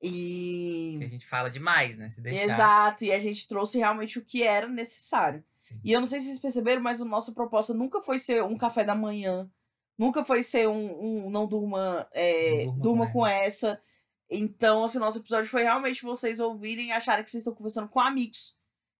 E. 0.00 0.96
Que 0.98 1.04
a 1.04 1.08
gente 1.08 1.26
fala 1.26 1.50
demais, 1.50 1.98
né? 1.98 2.08
Se 2.08 2.20
deixar. 2.20 2.44
Exato, 2.44 3.04
e 3.04 3.12
a 3.12 3.18
gente 3.18 3.46
trouxe 3.46 3.78
realmente 3.78 4.18
o 4.18 4.24
que 4.24 4.42
era 4.42 4.66
necessário. 4.66 5.44
Sim. 5.60 5.78
E 5.84 5.92
eu 5.92 6.00
não 6.00 6.06
sei 6.06 6.20
se 6.20 6.26
vocês 6.26 6.38
perceberam, 6.38 6.80
mas 6.80 7.00
a 7.00 7.04
nossa 7.04 7.32
proposta 7.32 7.74
nunca 7.74 8.00
foi 8.00 8.18
ser 8.18 8.42
um 8.42 8.56
café 8.56 8.82
da 8.82 8.94
manhã, 8.94 9.50
nunca 9.98 10.24
foi 10.24 10.42
ser 10.42 10.68
um, 10.68 11.26
um 11.26 11.30
não 11.30 11.46
durma, 11.46 12.08
é, 12.14 12.64
Não 12.64 12.78
durma 12.78 12.82
durma 12.82 13.06
com 13.08 13.12
com 13.12 13.26
essa. 13.26 13.82
Então, 14.30 14.84
assim, 14.84 14.98
nosso 14.98 15.18
episódio 15.18 15.50
foi 15.50 15.62
realmente 15.62 16.02
vocês 16.02 16.38
ouvirem 16.38 16.88
e 16.88 16.92
acharem 16.92 17.24
que 17.24 17.30
vocês 17.30 17.40
estão 17.42 17.54
conversando 17.54 17.88
com 17.88 17.98
amigos 18.00 18.56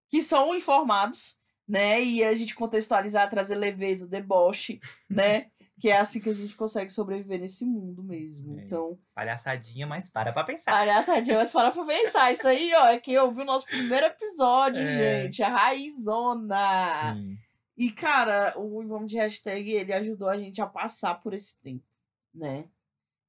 que 0.09 0.21
são 0.21 0.53
informados, 0.53 1.39
né? 1.65 2.03
E 2.03 2.21
a 2.23 2.35
gente 2.35 2.53
contextualizar, 2.53 3.29
trazer 3.29 3.55
leveza, 3.55 4.05
deboche, 4.07 4.79
né? 5.09 5.49
Que 5.79 5.89
é 5.89 5.97
assim 5.97 6.19
que 6.19 6.29
a 6.29 6.33
gente 6.33 6.55
consegue 6.55 6.91
sobreviver 6.91 7.39
nesse 7.39 7.65
mundo 7.65 8.03
mesmo. 8.03 8.59
É. 8.59 8.63
Então, 8.63 8.99
Palhaçadinha, 9.15 9.87
mas 9.87 10.09
para 10.09 10.31
pra 10.33 10.43
pensar. 10.43 10.69
Palhaçadinha, 10.71 11.37
mas 11.37 11.51
para 11.51 11.71
pra 11.71 11.85
pensar. 11.85 12.31
Isso 12.31 12.47
aí, 12.47 12.71
ó, 12.75 12.87
é 12.87 12.99
quem 12.99 13.17
ouviu 13.17 13.43
o 13.43 13.45
nosso 13.45 13.65
primeiro 13.65 14.05
episódio, 14.05 14.81
É. 14.83 15.23
gente. 15.23 15.41
A 15.41 15.49
raizona. 15.49 17.15
Sim. 17.15 17.37
E, 17.77 17.91
cara, 17.91 18.53
o 18.57 18.85
Vamos 18.85 19.09
de 19.11 19.17
Hashtag, 19.17 19.71
ele 19.71 19.93
ajudou 19.93 20.29
a 20.29 20.37
gente 20.37 20.61
a 20.61 20.67
passar 20.67 21.15
por 21.15 21.33
esse 21.33 21.59
tempo, 21.61 21.85
né? 22.33 22.65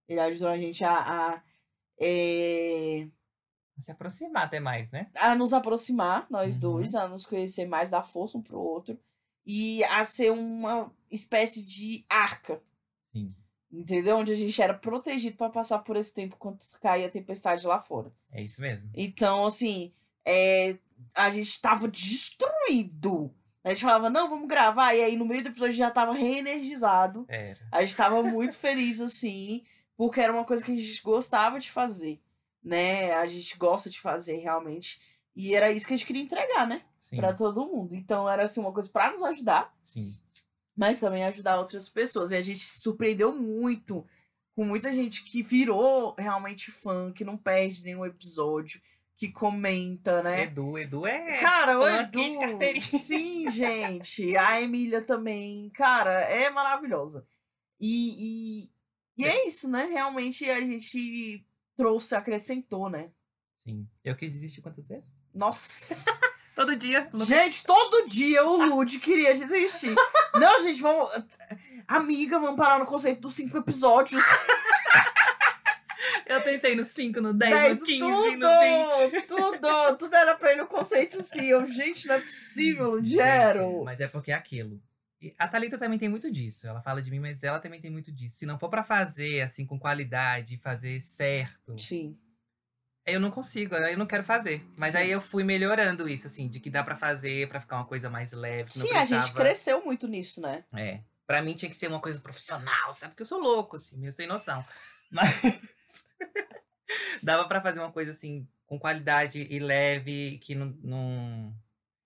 Ele 0.09 0.21
ajudou 0.21 0.49
a 0.49 0.59
gente 0.59 0.85
a, 0.85 0.93
a, 0.93 1.43
é, 2.03 3.07
Se 3.79 3.91
aproximar 3.91 4.45
até 4.45 4.61
mais, 4.61 4.91
né? 4.91 5.09
a 5.19 5.35
nos 5.35 5.53
aproximar, 5.53 6.27
nós 6.31 6.55
Uhum. 6.57 6.61
dois, 6.61 6.95
a 6.95 7.09
nos 7.09 7.25
conhecer 7.27 7.67
mais, 7.67 7.91
dar 7.91 8.03
força 8.03 8.37
um 8.39 8.43
pro 8.43 8.59
outro. 8.61 8.99
E 9.45 9.83
a 9.85 10.05
ser 10.05 10.31
uma 10.31 10.93
espécie 11.11 11.65
de 11.65 12.05
arca, 12.09 12.63
Sim. 13.13 13.35
entendeu? 13.73 14.19
Onde 14.19 14.33
a 14.33 14.37
gente 14.37 14.61
era 14.63 14.75
protegido 14.75 15.37
para 15.37 15.51
passar 15.51 15.81
por 15.81 15.97
esse 15.97 16.15
tempo 16.15 16.37
quando 16.39 16.59
caía 16.81 17.07
a 17.07 17.11
tempestade 17.11 17.67
lá 17.67 17.79
fora. 17.81 18.11
É 18.31 18.41
isso 18.43 18.61
mesmo. 18.61 18.89
Então, 18.95 19.45
assim, 19.47 19.93
é, 20.25 20.77
a 21.17 21.29
gente 21.31 21.61
tava 21.61 21.89
destruído. 21.89 23.35
A 23.65 23.71
gente 23.71 23.83
falava, 23.83 24.11
não, 24.11 24.29
vamos 24.29 24.49
gravar. 24.49 24.95
E 24.95 25.03
aí, 25.03 25.17
no 25.17 25.25
meio 25.25 25.43
do 25.43 25.49
episódio, 25.49 25.75
já 25.75 25.91
tava 25.91 26.13
reenergizado. 26.15 27.25
Era. 27.29 27.61
A 27.71 27.81
gente 27.83 27.97
tava 27.97 28.23
muito 28.23 28.55
feliz, 28.59 29.01
assim, 29.01 29.65
porque 29.97 30.21
era 30.21 30.33
uma 30.33 30.45
coisa 30.45 30.65
que 30.65 30.73
a 30.73 30.77
gente 30.77 31.03
gostava 31.03 31.59
de 31.59 31.71
fazer, 31.71 32.21
né? 32.63 33.13
A 33.15 33.27
gente 33.27 33.57
gosta 33.57 33.89
de 33.91 34.01
fazer, 34.01 34.37
realmente. 34.37 35.01
E 35.35 35.55
era 35.55 35.71
isso 35.73 35.87
que 35.87 35.95
a 35.95 35.97
gente 35.97 36.07
queria 36.07 36.23
entregar, 36.23 36.67
né? 36.67 36.83
Sim. 36.99 37.17
Pra 37.17 37.33
todo 37.33 37.67
mundo. 37.67 37.95
Então, 37.95 38.29
era, 38.29 38.45
assim, 38.45 38.61
uma 38.61 38.73
coisa 38.73 38.89
pra 38.89 39.11
nos 39.11 39.23
ajudar, 39.23 39.75
Sim. 39.83 40.15
mas 40.77 41.01
também 41.01 41.25
ajudar 41.25 41.59
outras 41.59 41.89
pessoas. 41.89 42.31
E 42.31 42.37
a 42.37 42.43
gente 42.43 42.61
se 42.61 42.81
surpreendeu 42.81 43.35
muito 43.35 44.07
com 44.55 44.65
muita 44.65 44.93
gente 44.93 45.25
que 45.25 45.43
virou 45.43 46.15
realmente 46.19 46.71
fã, 46.71 47.11
que 47.11 47.25
não 47.25 47.39
perde 47.39 47.83
nenhum 47.83 48.05
episódio, 48.05 48.81
que 49.17 49.29
comenta, 49.29 50.23
né? 50.23 50.43
Edu, 50.43 50.79
Edu 50.79 51.07
é. 51.07 51.39
Cara, 51.39 51.79
o 51.79 51.89
Edu, 51.89 52.31
de 52.31 52.39
carteirinha. 52.39 52.81
sim, 52.83 53.49
gente. 53.49 54.37
A 54.37 54.61
Emília 54.61 55.01
também, 55.01 55.71
cara, 55.71 56.21
é 56.23 56.51
maravilhosa. 56.51 57.27
E, 57.81 58.71
e, 59.23 59.25
e 59.25 59.29
é 59.29 59.47
isso, 59.47 59.69
né? 59.69 59.87
Realmente 59.87 60.49
a 60.51 60.61
gente 60.61 61.45
trouxe, 61.77 62.15
acrescentou, 62.15 62.89
né? 62.89 63.11
Sim. 63.59 63.87
Eu 64.05 64.17
quis 64.17 64.33
desistir 64.33 64.61
quantas 64.61 64.89
vezes? 64.89 65.15
Nossa. 65.35 65.95
Todo 66.55 66.77
dia. 66.77 67.09
gente, 67.25 67.65
todo 67.65 68.07
dia 68.07 68.45
o 68.45 68.63
Lud 68.67 68.99
queria 68.99 69.33
desistir. 69.35 69.95
Não, 70.39 70.63
gente, 70.63 70.83
vamos. 70.83 71.11
Amiga, 71.89 72.39
vamos 72.39 72.59
parar 72.59 72.79
no 72.79 72.85
conceito 72.85 73.23
dos 73.23 73.35
cinco 73.35 73.57
episódios. 73.57 74.23
Eu 76.27 76.43
tentei 76.43 76.75
no 76.75 76.85
5, 76.85 77.21
no 77.21 77.35
10, 77.35 77.53
Dez, 77.53 77.79
no 77.79 77.85
15, 77.85 78.01
tudo, 78.01 78.39
no 78.39 79.11
20. 79.11 79.23
tudo, 79.27 79.97
tudo 79.99 80.15
era 80.15 80.35
pra 80.35 80.53
ele 80.53 80.63
o 80.63 80.67
conceito 80.67 81.21
assim. 81.21 81.45
Eu, 81.47 81.65
gente, 81.67 82.07
não 82.07 82.15
é 82.15 82.21
possível. 82.21 83.03
Gente, 83.03 83.83
Mas 83.85 84.01
é 84.01 84.07
porque 84.07 84.33
é 84.33 84.35
aquilo. 84.35 84.81
A 85.39 85.47
Thalita 85.49 85.79
também 85.79 85.99
tem 85.99 86.09
muito 86.09 86.31
disso. 86.31 86.67
Ela 86.67 86.81
fala 86.83 87.01
de 87.03 87.11
mim, 87.11 87.21
mas 87.21 87.43
ela 87.43 87.61
também 87.61 87.81
tem 87.81 87.91
muito 87.91 88.11
disso. 88.13 88.37
Se 88.39 88.47
não 88.47 88.59
for 88.59 88.69
pra 88.69 88.83
fazer 88.85 89.41
assim 89.43 89.65
com 89.67 89.79
qualidade, 89.79 90.59
fazer 90.59 91.01
certo, 91.01 91.79
Sim. 91.79 92.19
eu 93.07 93.21
não 93.21 93.31
consigo, 93.31 93.75
eu 93.75 93.97
não 93.99 94.07
quero 94.07 94.25
fazer. 94.25 94.65
Mas 94.79 94.93
Sim. 94.93 94.99
aí 94.99 95.11
eu 95.11 95.21
fui 95.21 95.45
melhorando 95.45 96.09
isso, 96.09 96.27
assim, 96.27 96.49
de 96.49 96.59
que 96.61 96.71
dá 96.71 96.83
pra 96.83 96.97
fazer 96.97 97.49
pra 97.49 97.61
ficar 97.61 97.77
uma 97.77 97.85
coisa 97.87 98.09
mais 98.11 98.33
leve. 98.33 98.73
Sim, 98.73 98.91
a 98.93 99.05
gente 99.05 99.09
precisava- 99.19 99.35
cresceu 99.41 99.85
muito 99.85 100.09
nisso, 100.09 100.41
né? 100.41 100.65
É. 100.73 101.01
Pra 101.27 101.41
mim 101.41 101.55
tinha 101.55 101.71
que 101.71 101.77
ser 101.77 101.87
uma 101.89 102.01
coisa 102.01 102.21
profissional, 102.21 102.93
sabe? 102.93 103.13
Porque 103.13 103.23
eu 103.23 103.27
sou 103.27 103.39
louco, 103.41 103.77
assim, 103.77 104.05
eu 104.05 104.13
sem 104.13 104.27
noção. 104.27 104.65
Mas 105.11 106.03
dava 107.23 107.47
pra 107.47 107.61
fazer 107.61 107.81
uma 107.81 107.93
coisa 107.93 108.11
assim, 108.11 108.47
com 108.67 108.79
qualidade 108.79 109.47
e 109.51 109.59
leve, 109.59 110.39
que 110.39 110.55
não, 110.55 110.67
não. 110.83 111.55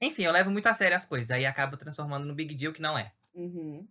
Enfim, 0.00 0.24
eu 0.24 0.32
levo 0.32 0.50
muito 0.50 0.66
a 0.66 0.74
sério 0.74 0.96
as 0.96 1.04
coisas. 1.04 1.30
Aí 1.30 1.46
acabo 1.46 1.76
transformando 1.76 2.26
no 2.26 2.34
big 2.34 2.54
deal 2.54 2.72
que 2.72 2.82
não 2.82 2.98
é. 2.98 3.12
Uhum. 3.34 3.86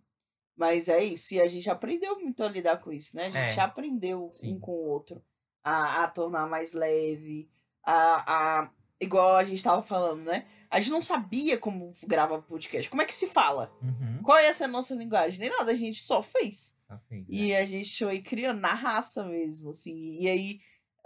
Mas 0.56 0.88
é 0.88 1.04
isso, 1.04 1.34
e 1.34 1.40
a 1.40 1.46
gente 1.46 1.68
aprendeu 1.68 2.18
muito 2.18 2.42
a 2.42 2.48
lidar 2.48 2.78
com 2.78 2.90
isso, 2.90 3.14
né? 3.14 3.26
A 3.26 3.30
gente 3.30 3.58
É. 3.58 3.62
aprendeu 3.62 4.28
Sim. 4.30 4.54
um 4.54 4.58
com 4.60 4.72
o 4.72 4.88
outro 4.88 5.22
a, 5.62 6.04
a 6.04 6.08
tornar 6.08 6.46
mais 6.48 6.72
leve, 6.72 7.50
a, 7.84 8.62
a. 8.62 8.70
Igual 8.98 9.36
a 9.36 9.44
gente 9.44 9.62
tava 9.62 9.82
falando, 9.82 10.22
né? 10.24 10.46
A 10.70 10.80
gente 10.80 10.90
não 10.92 11.02
sabia 11.02 11.58
como 11.58 11.90
grava 12.06 12.40
podcast. 12.40 12.88
Como 12.88 13.02
é 13.02 13.04
que 13.04 13.14
se 13.14 13.26
fala? 13.26 13.70
Uhum. 13.82 14.22
Qual 14.22 14.40
ia 14.40 14.54
ser 14.54 14.64
a 14.64 14.68
nossa 14.68 14.94
linguagem? 14.94 15.38
Nem 15.40 15.50
nada, 15.50 15.70
a 15.70 15.74
gente 15.74 16.02
só 16.02 16.22
fez. 16.22 16.74
Só 16.80 16.98
fez, 17.06 17.20
né? 17.20 17.26
E 17.28 17.54
a 17.54 17.66
gente 17.66 18.04
foi 18.04 18.20
criando 18.22 18.60
na 18.60 18.72
raça 18.72 19.24
mesmo, 19.24 19.70
assim. 19.70 20.18
E 20.20 20.26
aí, 20.28 20.60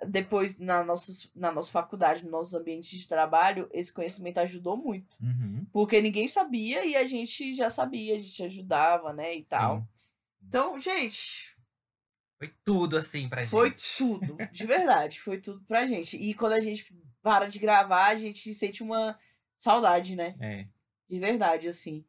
depois, 0.06 0.58
na, 0.58 0.82
nossas, 0.84 1.30
na 1.34 1.52
nossa 1.52 1.70
faculdade, 1.70 2.22
nos 2.22 2.32
nossos 2.32 2.54
ambientes 2.54 2.98
de 2.98 3.06
trabalho, 3.08 3.68
esse 3.72 3.92
conhecimento 3.92 4.38
ajudou 4.38 4.76
muito. 4.76 5.16
Uhum. 5.20 5.66
Porque 5.72 6.00
ninguém 6.00 6.26
sabia 6.28 6.84
e 6.84 6.96
a 6.96 7.06
gente 7.06 7.54
já 7.54 7.68
sabia, 7.70 8.16
a 8.16 8.18
gente 8.18 8.42
ajudava, 8.44 9.12
né, 9.12 9.34
e 9.36 9.42
tal. 9.44 9.78
Sim. 9.78 9.86
Então, 10.48 10.78
gente, 10.80 11.54
Foi 12.38 12.52
tudo 12.64 12.96
assim 12.96 13.28
pra 13.28 13.44
foi 13.44 13.68
gente. 13.70 13.98
tudo. 13.98 14.36
De 14.50 14.66
verdade, 14.66 15.20
foi 15.20 15.38
tudo 15.38 15.62
pra 15.66 15.86
gente. 15.86 16.16
E 16.16 16.32
quando 16.34 16.54
a 16.54 16.60
gente 16.60 16.94
para 17.22 17.46
de 17.46 17.58
gravar, 17.58 18.06
a 18.06 18.16
gente 18.16 18.54
sente 18.54 18.82
uma 18.82 19.18
saudade, 19.54 20.16
né? 20.16 20.34
É. 20.40 20.66
De 21.06 21.18
verdade, 21.20 21.68
assim. 21.68 22.02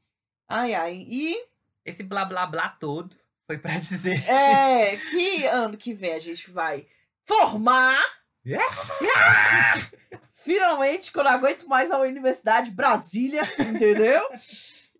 Ai, 0.48 0.74
ai. 0.74 1.06
E 1.06 1.36
Esse 1.84 2.02
blá 2.04 2.24
blá 2.24 2.46
blá 2.48 2.70
todo 2.70 3.14
foi 3.46 3.58
pra 3.58 3.74
dizer. 3.80 4.24
é 4.30 4.96
que 4.96 5.46
ano 5.48 5.78
que 5.78 5.94
vem 5.94 6.14
a 6.14 6.20
gente 6.20 6.50
vai 6.50 6.88
formar. 7.32 8.04
Finalmente, 10.34 11.12
que 11.12 11.20
eu 11.20 11.24
não 11.24 11.32
aguento 11.32 11.68
mais 11.68 11.92
a 11.92 12.00
Universidade 12.00 12.70
de 12.70 12.76
Brasília, 12.76 13.42
entendeu? 13.60 14.22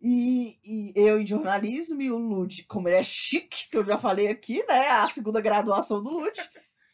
E, 0.04 0.58
e 0.66 0.94
eu 0.96 1.22
em 1.22 1.28
jornalismo 1.28 2.02
e 2.02 2.12
o 2.12 2.18
Lud, 2.18 2.64
como 2.64 2.90
ele 2.90 2.98
é 2.98 3.04
chique, 3.04 3.70
que 3.70 3.78
eu 3.78 3.86
já 3.86 4.00
falei 4.00 4.30
aqui, 4.30 4.66
né? 4.68 4.90
A 4.90 5.08
segunda 5.08 5.40
graduação 5.40 6.02
do 6.02 6.10
Lud 6.10 6.34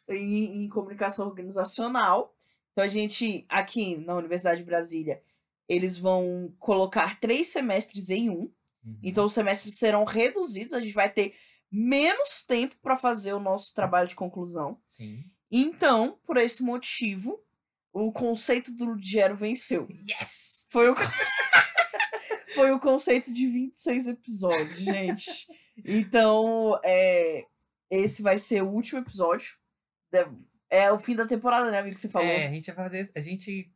em, 0.10 0.66
em 0.66 0.68
comunicação 0.68 1.26
organizacional. 1.26 2.36
Então 2.74 2.84
a 2.84 2.88
gente, 2.90 3.46
aqui 3.48 3.96
na 3.96 4.14
Universidade 4.14 4.60
de 4.60 4.66
Brasília, 4.66 5.22
eles 5.70 5.98
vão 5.98 6.54
colocar 6.60 7.18
três 7.18 7.48
semestres 7.48 8.10
em 8.10 8.30
um. 8.30 8.52
Uhum. 8.84 9.00
Então 9.02 9.26
os 9.26 9.34
semestres 9.34 9.76
serão 9.76 10.04
reduzidos, 10.04 10.74
a 10.74 10.82
gente 10.82 10.94
vai 10.94 11.10
ter 11.10 11.34
menos 11.72 12.43
tempo 12.45 12.76
para 12.82 12.97
fazer 12.97 13.34
o 13.34 13.39
nosso 13.39 13.74
trabalho 13.74 14.07
de 14.07 14.15
conclusão. 14.15 14.80
Sim. 14.86 15.24
Então, 15.51 16.20
por 16.26 16.38
esse 16.38 16.63
motivo, 16.63 17.39
o 17.93 18.11
conceito 18.11 18.72
do 18.72 18.86
Ludiero 18.86 19.36
venceu. 19.36 19.88
Yes! 19.89 20.65
Foi 20.70 20.89
o, 20.89 20.95
foi 22.53 22.72
o 22.72 22.80
conceito 22.80 23.34
de 23.34 23.47
26 23.47 24.07
episódios, 24.07 24.80
gente. 24.80 25.47
Então, 25.86 26.80
é, 26.84 27.45
esse 27.89 28.22
vai 28.22 28.38
ser 28.38 28.63
o 28.63 28.70
último 28.70 28.99
episódio. 28.99 29.55
É 30.70 30.91
o 30.91 30.99
fim 30.99 31.15
da 31.15 31.26
temporada, 31.26 31.72
né, 31.72 31.80
amigo, 31.80 31.95
que 31.95 32.01
você 32.01 32.09
falou? 32.09 32.28
É, 32.28 32.47
a 32.47 32.51
gente 32.51 32.72
vai 32.72 32.86
fazer. 32.86 33.11
A 33.15 33.20
gente 33.22 33.72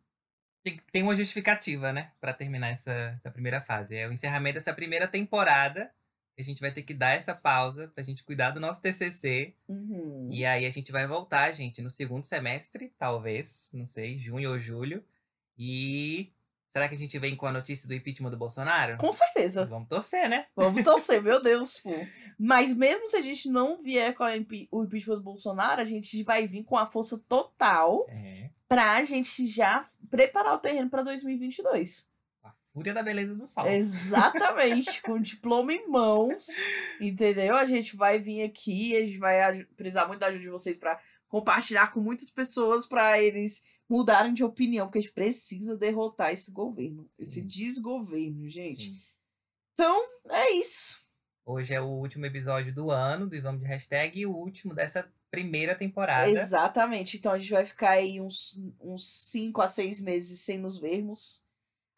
tem, 0.92 1.04
uma 1.04 1.16
justificativa, 1.16 1.92
né? 1.92 2.12
Pra 2.20 2.34
terminar 2.34 2.70
essa, 2.70 2.92
essa 2.92 3.32
primeira 3.32 3.62
fase. 3.62 3.96
É 3.96 4.08
o 4.08 4.12
encerramento 4.12 4.56
dessa 4.56 4.74
primeira 4.74 5.08
temporada. 5.08 5.92
A 6.38 6.42
gente 6.44 6.62
vai 6.62 6.72
ter 6.72 6.82
que 6.82 6.94
dar 6.94 7.12
essa 7.16 7.36
pausa 7.36 7.90
pra 7.94 8.04
gente 8.04 8.24
cuidar 8.24 8.52
do 8.52 8.60
nosso 8.60 8.82
TCC. 8.82 9.54
Uhum. 9.68 10.30
E 10.32 10.46
aí 10.46 10.66
a 10.66 10.70
gente 10.72 10.92
vai 10.92 11.06
voltar, 11.06 11.52
gente, 11.52 11.82
no 11.82 11.90
segundo 11.92 12.24
semestre, 12.24 12.92
talvez, 12.98 13.70
não 13.74 13.86
sei, 13.86 14.18
junho 14.18 14.50
ou 14.52 14.58
julho. 14.60 15.04
E 15.58 16.32
será 16.70 16.88
que 16.88 16.96
a 16.96 16.98
gente 16.98 17.20
vem 17.20 17.36
com 17.36 17.46
a 17.46 17.52
notícia 17.52 17.88
do 17.88 17.94
impeachment 17.94 18.32
do 18.32 18.38
Bolsonaro? 18.38 18.98
Com 18.98 19.12
certeza. 19.14 19.66
Vamos 19.66 19.90
torcer, 19.90 20.28
né? 20.30 20.48
Vamos 20.56 20.84
torcer, 20.84 21.22
meu 21.22 21.42
Deus, 21.44 21.80
pô. 21.80 21.92
Mas 22.40 22.74
mesmo 22.76 23.08
se 23.08 23.18
a 23.18 23.22
gente 23.22 23.50
não 23.50 23.82
vier 23.84 24.14
com 24.16 24.24
a 24.24 24.32
o 24.72 24.84
impeachment 24.84 25.18
do 25.18 25.24
Bolsonaro, 25.24 25.82
a 25.82 25.86
gente 25.86 26.24
vai 26.24 26.48
vir 26.48 26.64
com 26.64 26.78
a 26.78 26.88
força 26.88 27.20
total 27.30 28.08
É. 28.10 28.50
pra 28.68 29.04
gente 29.04 29.46
já 29.46 29.86
preparar 30.10 30.56
o 30.56 30.60
terreno 30.60 30.90
pra 30.90 31.04
2022. 31.04 32.10
Fúria 32.74 32.94
da 32.94 33.04
beleza 33.04 33.36
do 33.36 33.46
sol. 33.46 33.68
Exatamente, 33.68 35.02
com 35.02 35.14
o 35.14 35.20
diploma 35.22 35.74
em 35.74 35.88
mãos, 35.90 36.48
entendeu? 37.02 37.58
A 37.58 37.66
gente 37.66 37.96
vai 37.98 38.18
vir 38.18 38.44
aqui, 38.44 38.96
a 38.96 39.02
gente 39.02 39.18
vai 39.18 39.66
precisar 39.76 40.08
muito 40.08 40.20
da 40.20 40.28
ajuda 40.28 40.44
de 40.44 40.50
vocês 40.50 40.78
pra 40.78 41.00
compartilhar 41.28 41.92
com 41.92 42.00
muitas 42.00 42.30
pessoas 42.30 42.86
pra 42.86 43.22
eles 43.22 43.62
mudarem 43.90 44.34
de 44.34 44.44
opinião, 44.44 44.88
porque 44.88 45.00
a 45.00 45.02
gente 45.02 45.14
precisa 45.14 45.78
derrotar 45.78 46.32
esse 46.32 46.52
governo, 46.52 47.10
esse 47.20 47.42
Sim. 47.42 47.46
desgoverno, 47.48 48.48
gente. 48.48 48.90
Sim. 48.90 49.02
Então, 49.74 50.06
é 50.30 50.52
isso. 50.52 51.02
Hoje 51.46 51.74
é 51.74 51.82
o 51.82 51.88
último 51.88 52.26
episódio 52.26 52.74
do 52.74 52.90
ano 52.90 53.28
do 53.28 53.42
Vamos 53.42 53.62
de 53.62 53.68
Hashtag 53.68 54.20
e 54.20 54.26
o 54.26 54.34
último 54.34 54.74
dessa 54.74 55.12
primeira 55.30 55.76
temporada. 55.76 56.30
Exatamente. 56.30 57.18
Então 57.18 57.34
a 57.34 57.38
gente 57.38 57.52
vai 57.52 57.66
ficar 57.66 57.92
aí 57.92 58.22
uns, 58.22 58.62
uns 58.80 59.08
cinco 59.08 59.62
a 59.62 59.68
seis 59.68 60.00
meses 60.00 60.40
sem 60.40 60.58
nos 60.58 60.78
vermos. 60.78 61.44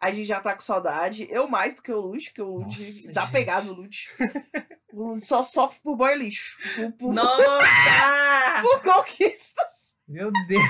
A 0.03 0.11
gente 0.11 0.25
já 0.25 0.41
tá 0.41 0.53
com 0.53 0.59
saudade. 0.59 1.25
Eu 1.31 1.47
mais 1.47 1.75
do 1.75 1.81
que 1.81 1.89
o 1.89 2.01
Lute, 2.01 2.25
porque 2.25 2.41
o 2.41 2.57
Lute 2.57 3.13
tá 3.13 3.25
pegado 3.25 3.67
no 3.67 3.73
Lute. 3.73 4.09
O 4.91 5.13
Lute 5.13 5.25
só 5.25 5.41
sofre 5.41 5.79
por 5.81 5.95
boy 5.95 6.13
lixo. 6.13 6.55
Por, 6.75 6.91
por, 6.91 7.13
Nossa! 7.15 8.61
por 8.61 8.83
conquistas. 8.83 9.95
Meu 10.07 10.31
Deus! 10.47 10.61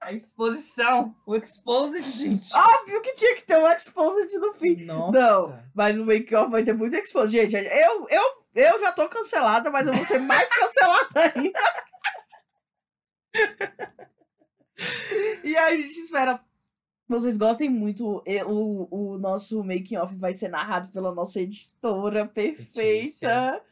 A 0.00 0.12
exposição, 0.12 1.14
o 1.26 1.36
exposed, 1.36 2.08
gente. 2.08 2.48
Óbvio 2.56 3.02
que 3.02 3.12
tinha 3.12 3.34
que 3.34 3.42
ter 3.42 3.58
um 3.58 3.70
exposed 3.70 4.34
no 4.38 4.54
fim. 4.54 4.82
Nossa. 4.86 5.12
Não, 5.12 5.62
mas 5.74 5.98
o 5.98 6.06
make-off 6.06 6.50
vai 6.50 6.64
ter 6.64 6.72
muito 6.72 6.96
exposed. 6.96 7.30
Gente, 7.30 7.54
eu, 7.54 8.08
eu, 8.08 8.22
eu 8.54 8.80
já 8.80 8.90
tô 8.92 9.06
cancelada, 9.06 9.70
mas 9.70 9.86
eu 9.86 9.92
vou 9.92 10.06
ser 10.06 10.20
mais 10.20 10.48
cancelada 10.48 11.34
ainda. 11.36 11.58
e 15.44 15.54
a 15.54 15.76
gente 15.76 16.00
espera 16.00 16.42
vocês 17.08 17.36
gostem 17.36 17.68
muito. 17.68 18.22
E 18.26 18.42
O, 18.44 18.88
o 18.90 19.18
nosso 19.18 19.64
making-off 19.64 20.14
vai 20.16 20.34
ser 20.34 20.48
narrado 20.48 20.88
pela 20.88 21.14
nossa 21.14 21.40
editora 21.40 22.26
perfeita. 22.26 23.62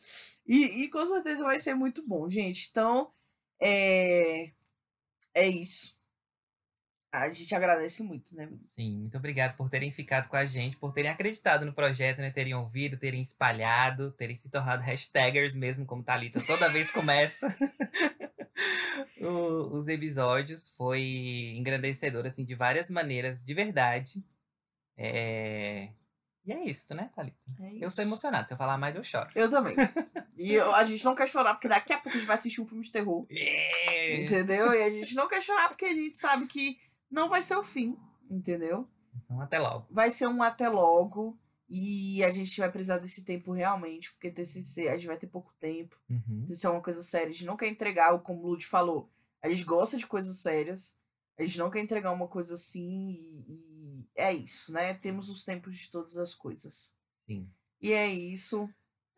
E, 0.46 0.84
e 0.84 0.88
com 0.88 1.04
certeza 1.04 1.42
vai 1.42 1.58
ser 1.58 1.74
muito 1.74 2.06
bom, 2.06 2.28
gente. 2.28 2.68
Então, 2.70 3.10
é, 3.60 4.52
é 5.34 5.48
isso. 5.48 5.96
A 7.12 7.30
gente 7.30 7.54
agradece 7.54 8.02
muito, 8.02 8.36
né? 8.36 8.48
Sim, 8.66 8.98
muito 8.98 9.16
obrigado 9.16 9.56
por 9.56 9.70
terem 9.70 9.90
ficado 9.90 10.28
com 10.28 10.36
a 10.36 10.44
gente, 10.44 10.76
por 10.76 10.92
terem 10.92 11.10
acreditado 11.10 11.64
no 11.64 11.72
projeto, 11.72 12.18
né? 12.18 12.30
Terem 12.30 12.54
ouvido, 12.54 12.98
terem 12.98 13.22
espalhado, 13.22 14.12
terem 14.12 14.36
se 14.36 14.50
tornado 14.50 14.82
hashtaggers 14.82 15.54
mesmo, 15.54 15.86
como 15.86 16.02
Thalita 16.02 16.40
toda 16.42 16.68
vez 16.68 16.90
começa 16.90 17.46
o- 19.20 19.76
os 19.76 19.88
episódios. 19.88 20.68
Foi 20.76 21.00
engrandecedor, 21.56 22.26
assim, 22.26 22.44
de 22.44 22.54
várias 22.54 22.90
maneiras, 22.90 23.44
de 23.44 23.54
verdade. 23.54 24.24
É... 24.96 25.88
E 26.44 26.52
é 26.52 26.64
isso, 26.64 26.94
né, 26.94 27.10
Thalita? 27.14 27.36
É 27.60 27.70
Eu 27.74 27.90
sou 27.90 28.02
isso. 28.02 28.02
emocionado, 28.02 28.46
se 28.46 28.54
eu 28.54 28.58
falar 28.58 28.78
mais 28.78 28.94
eu 28.94 29.02
choro. 29.02 29.30
Eu 29.34 29.50
também. 29.50 29.74
E 30.38 30.52
eu- 30.52 30.74
a 30.74 30.84
gente 30.84 31.02
não 31.04 31.14
quer 31.14 31.26
chorar, 31.26 31.54
porque 31.54 31.66
daqui 31.66 31.92
a 31.94 31.96
pouco 31.98 32.10
a 32.10 32.20
gente 32.20 32.26
vai 32.26 32.34
assistir 32.34 32.60
um 32.60 32.66
filme 32.66 32.84
de 32.84 32.92
terror. 32.92 33.26
É. 33.30 34.20
Entendeu? 34.22 34.72
E 34.74 34.82
a 34.82 34.90
gente 34.90 35.14
não 35.14 35.26
quer 35.26 35.40
chorar 35.42 35.68
porque 35.70 35.86
a 35.86 35.94
gente 35.94 36.18
sabe 36.18 36.46
que 36.46 36.78
não 37.10 37.28
vai 37.30 37.40
ser 37.40 37.56
o 37.56 37.62
fim. 37.64 37.96
Entendeu? 38.30 38.86
Então, 39.16 39.40
até 39.40 39.58
logo. 39.58 39.86
Vai 39.90 40.10
ser 40.10 40.26
um 40.28 40.42
até 40.42 40.68
logo. 40.68 41.34
E 41.68 42.22
a 42.22 42.30
gente 42.30 42.58
vai 42.60 42.70
precisar 42.70 42.98
desse 42.98 43.22
tempo 43.22 43.52
realmente, 43.52 44.12
porque 44.12 44.30
TCC, 44.30 44.88
a 44.88 44.96
gente 44.96 45.08
vai 45.08 45.16
ter 45.16 45.26
pouco 45.26 45.52
tempo. 45.58 45.98
Uhum. 46.08 46.44
TCC 46.46 46.66
é 46.66 46.70
uma 46.70 46.82
coisa 46.82 47.02
séria. 47.02 47.28
A 47.28 47.32
gente 47.32 47.44
não 47.44 47.56
quer 47.56 47.68
entregar, 47.68 48.16
como 48.20 48.40
o 48.42 48.46
Lud 48.48 48.64
falou, 48.64 49.10
a 49.42 49.48
gente 49.48 49.64
gosta 49.64 49.96
de 49.96 50.06
coisas 50.06 50.38
sérias. 50.38 50.96
A 51.38 51.44
gente 51.44 51.58
não 51.58 51.70
quer 51.70 51.80
entregar 51.80 52.12
uma 52.12 52.28
coisa 52.28 52.54
assim 52.54 53.10
e, 53.10 53.44
e 53.48 54.08
é 54.14 54.32
isso, 54.32 54.72
né? 54.72 54.94
Temos 54.94 55.28
os 55.28 55.44
tempos 55.44 55.76
de 55.76 55.90
todas 55.90 56.16
as 56.16 56.34
coisas. 56.34 56.94
Sim. 57.26 57.48
E 57.80 57.92
é 57.92 58.06
isso. 58.06 58.68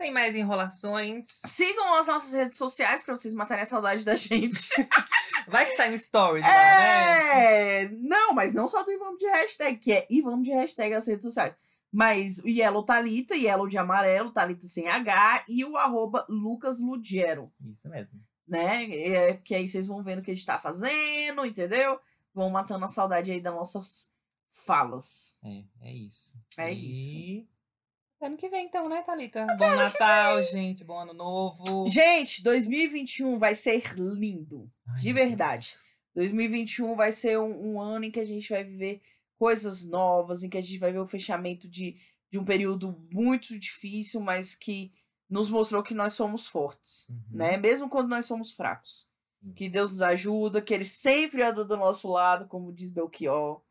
Sem 0.01 0.13
mais 0.13 0.35
enrolações. 0.35 1.27
Sigam 1.47 1.95
as 1.95 2.07
nossas 2.07 2.33
redes 2.33 2.59
sociais 2.59 3.03
pra 3.05 3.17
vocês 3.17 3.35
matarem 3.35 3.63
a 3.63 3.67
saudade 3.67 4.05
da 4.05 4.17
gente. 4.17 4.71
Vai 5.49 5.67
que 5.67 5.77
sai 5.77 5.93
um 5.93 5.99
stories 5.99 6.45
lá, 6.45 6.53
né? 6.53 7.83
É, 7.83 7.89
não, 7.89 8.33
mas 8.33 8.53
não 8.53 8.69
só 8.69 8.83
do 8.83 8.93
Ivamos 8.93 9.19
de 9.19 9.27
hashtag, 9.27 9.79
que 9.79 9.93
é 9.93 10.07
Ivamos 10.11 10.47
de 10.47 10.53
hashtag 10.53 10.95
nas 10.95 11.07
redes 11.07 11.25
sociais. 11.25 11.55
Mas 11.91 12.39
o 12.41 12.49
Yellow 12.49 12.83
Thalita, 12.83 13.35
Yellow 13.35 13.67
de 13.67 13.79
amarelo, 13.79 14.31
Thalita 14.31 14.67
sem 14.69 14.89
H, 14.89 15.45
e 15.49 15.65
o 15.65 15.77
arroba 15.77 16.27
Lucas 16.29 16.79
Ludiero, 16.79 17.51
Isso 17.73 17.89
mesmo. 17.89 18.21
né? 18.47 18.85
É, 18.95 19.35
porque 19.35 19.55
aí 19.55 19.67
vocês 19.67 19.87
vão 19.87 20.03
vendo 20.03 20.19
o 20.19 20.23
que 20.23 20.31
a 20.31 20.35
gente 20.35 20.45
tá 20.47 20.59
fazendo, 20.59 21.45
entendeu? 21.47 21.99
Vão 22.35 22.51
matando 22.51 22.85
a 22.85 22.89
saudade 22.89 23.31
aí 23.33 23.41
das 23.41 23.55
nossas 23.55 24.11
falas. 24.51 25.39
É, 25.43 25.65
é 25.89 25.93
isso. 25.95 26.39
É 26.59 26.73
E 26.73 26.91
isso. 26.91 27.49
Ano 28.21 28.37
que 28.37 28.49
vem, 28.49 28.67
então, 28.67 28.89
né, 28.89 29.01
Thalita? 29.03 29.47
Bom 29.57 29.77
Natal, 29.77 30.43
gente. 30.43 30.83
Bom 30.85 30.99
ano 30.99 31.15
novo. 31.15 31.87
Gente, 31.89 32.43
2021 32.43 33.39
vai 33.39 33.55
ser 33.55 33.95
lindo. 33.97 34.69
Ai, 34.89 34.97
de 34.97 35.05
meu 35.07 35.15
Deus. 35.15 35.29
verdade. 35.29 35.77
2021 36.17 36.97
vai 36.97 37.13
ser 37.13 37.39
um, 37.39 37.75
um 37.75 37.81
ano 37.81 38.05
em 38.07 38.11
que 38.11 38.19
a 38.19 38.25
gente 38.25 38.49
vai 38.51 38.65
viver 38.65 39.01
coisas 39.39 39.85
novas, 39.85 40.43
em 40.43 40.51
que 40.51 40.59
a 40.59 40.61
gente 40.61 40.79
vai 40.79 40.93
ver 40.93 40.99
o 40.99 41.07
fechamento 41.07 41.69
de, 41.69 41.97
de 42.31 42.39
um 42.39 42.45
período 42.45 42.99
muito 43.11 43.59
difícil, 43.59 44.21
mas 44.21 44.55
que 44.55 44.93
nos 45.29 45.51
mostrou 45.51 45.83
que 45.83 45.95
nós 45.95 46.15
somos 46.15 46.47
fortes, 46.47 47.09
Uhum. 47.09 47.23
né? 47.31 47.57
Mesmo 47.57 47.89
quando 47.89 48.09
nós 48.09 48.27
somos 48.27 48.53
fracos. 48.53 49.09
Sim. 49.43 49.53
Que 49.53 49.69
Deus 49.69 49.93
nos 49.93 50.03
ajuda, 50.03 50.61
que 50.63 50.75
Ele 50.75 50.85
sempre 50.85 51.43
anda 51.43 51.65
do 51.65 51.77
nosso 51.77 52.11
lado, 52.11 52.49
como 52.49 52.73
diz 52.73 52.91
Belchior, 52.91 53.63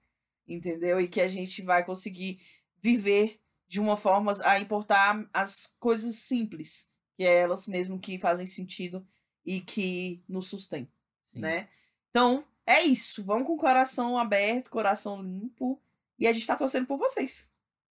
entendeu? 0.47 1.01
E 1.01 1.07
que 1.07 1.19
a 1.19 1.27
gente 1.27 1.61
vai 1.61 1.83
conseguir 1.83 2.39
viver 2.81 3.39
de 3.67 3.79
uma 3.79 3.97
forma 3.97 4.33
a 4.45 4.59
importar 4.59 5.27
as 5.33 5.73
coisas 5.79 6.15
simples, 6.15 6.89
que 7.17 7.23
é 7.23 7.39
elas 7.41 7.67
mesmo 7.67 7.99
que 7.99 8.17
fazem 8.17 8.45
sentido 8.45 9.05
e 9.45 9.59
que 9.59 10.23
nos 10.27 10.47
sustentam 10.47 10.95
né? 11.35 11.67
Então, 12.09 12.45
é 12.67 12.81
isso. 12.81 13.23
Vamos 13.23 13.47
com 13.47 13.53
o 13.53 13.57
coração 13.57 14.19
aberto, 14.19 14.69
coração 14.69 15.23
limpo. 15.23 15.81
E 16.19 16.27
a 16.27 16.33
gente 16.33 16.45
tá 16.45 16.55
torcendo 16.55 16.85
por 16.85 16.97
vocês. 16.97 17.49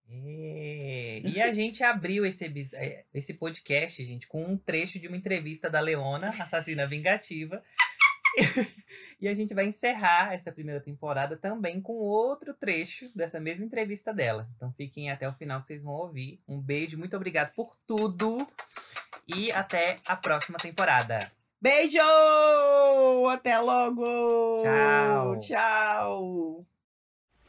É, 0.09 1.21
E 1.25 1.41
a 1.41 1.51
gente 1.51 1.83
abriu 1.83 2.25
esse, 2.25 2.45
eh, 2.75 3.03
esse 3.13 3.33
podcast, 3.33 4.03
gente, 4.03 4.27
com 4.27 4.43
um 4.43 4.57
trecho 4.57 4.99
de 4.99 5.07
uma 5.07 5.17
entrevista 5.17 5.69
da 5.69 5.79
Leona, 5.79 6.27
assassina 6.29 6.87
vingativa. 6.87 7.63
e 9.19 9.27
a 9.27 9.33
gente 9.33 9.55
vai 9.55 9.65
encerrar 9.65 10.33
essa 10.33 10.51
primeira 10.51 10.79
temporada 10.79 11.35
também 11.35 11.81
com 11.81 11.93
outro 11.93 12.53
trecho 12.53 13.09
dessa 13.15 13.39
mesma 13.39 13.65
entrevista 13.65 14.13
dela. 14.13 14.47
Então 14.55 14.71
fiquem 14.73 15.09
até 15.09 15.27
o 15.27 15.33
final 15.33 15.59
que 15.59 15.67
vocês 15.67 15.81
vão 15.81 15.93
ouvir. 15.93 16.39
Um 16.47 16.61
beijo, 16.61 16.97
muito 16.97 17.15
obrigado 17.15 17.51
por 17.53 17.75
tudo. 17.87 18.37
E 19.27 19.51
até 19.51 19.97
a 20.05 20.15
próxima 20.15 20.57
temporada. 20.57 21.17
Beijo! 21.59 21.97
Até 23.31 23.59
logo! 23.59 24.57
Tchau. 24.61 25.39
Tchau! 25.39 26.65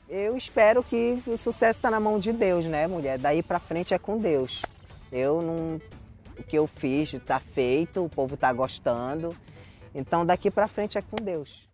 Eu 0.09 0.35
espero 0.35 0.83
que 0.83 1.23
o 1.27 1.37
sucesso 1.37 1.79
está 1.79 1.91
na 1.91 2.01
mão 2.01 2.19
de 2.19 2.33
Deus, 2.33 2.65
né, 2.65 2.87
mulher? 2.87 3.19
Daí 3.19 3.43
pra 3.43 3.59
frente 3.59 3.93
é 3.93 3.99
com 3.99 4.19
Deus. 4.19 4.63
Eu 5.13 5.43
não. 5.43 5.81
O 6.39 6.43
que 6.43 6.57
eu 6.57 6.67
fiz 6.67 7.13
está 7.13 7.39
feito, 7.39 8.03
o 8.03 8.09
povo 8.09 8.35
está 8.35 8.51
gostando. 8.51 9.37
Então 9.95 10.25
daqui 10.25 10.51
pra 10.51 10.67
frente 10.67 10.97
é 10.97 11.03
com 11.03 11.17
Deus. 11.17 11.68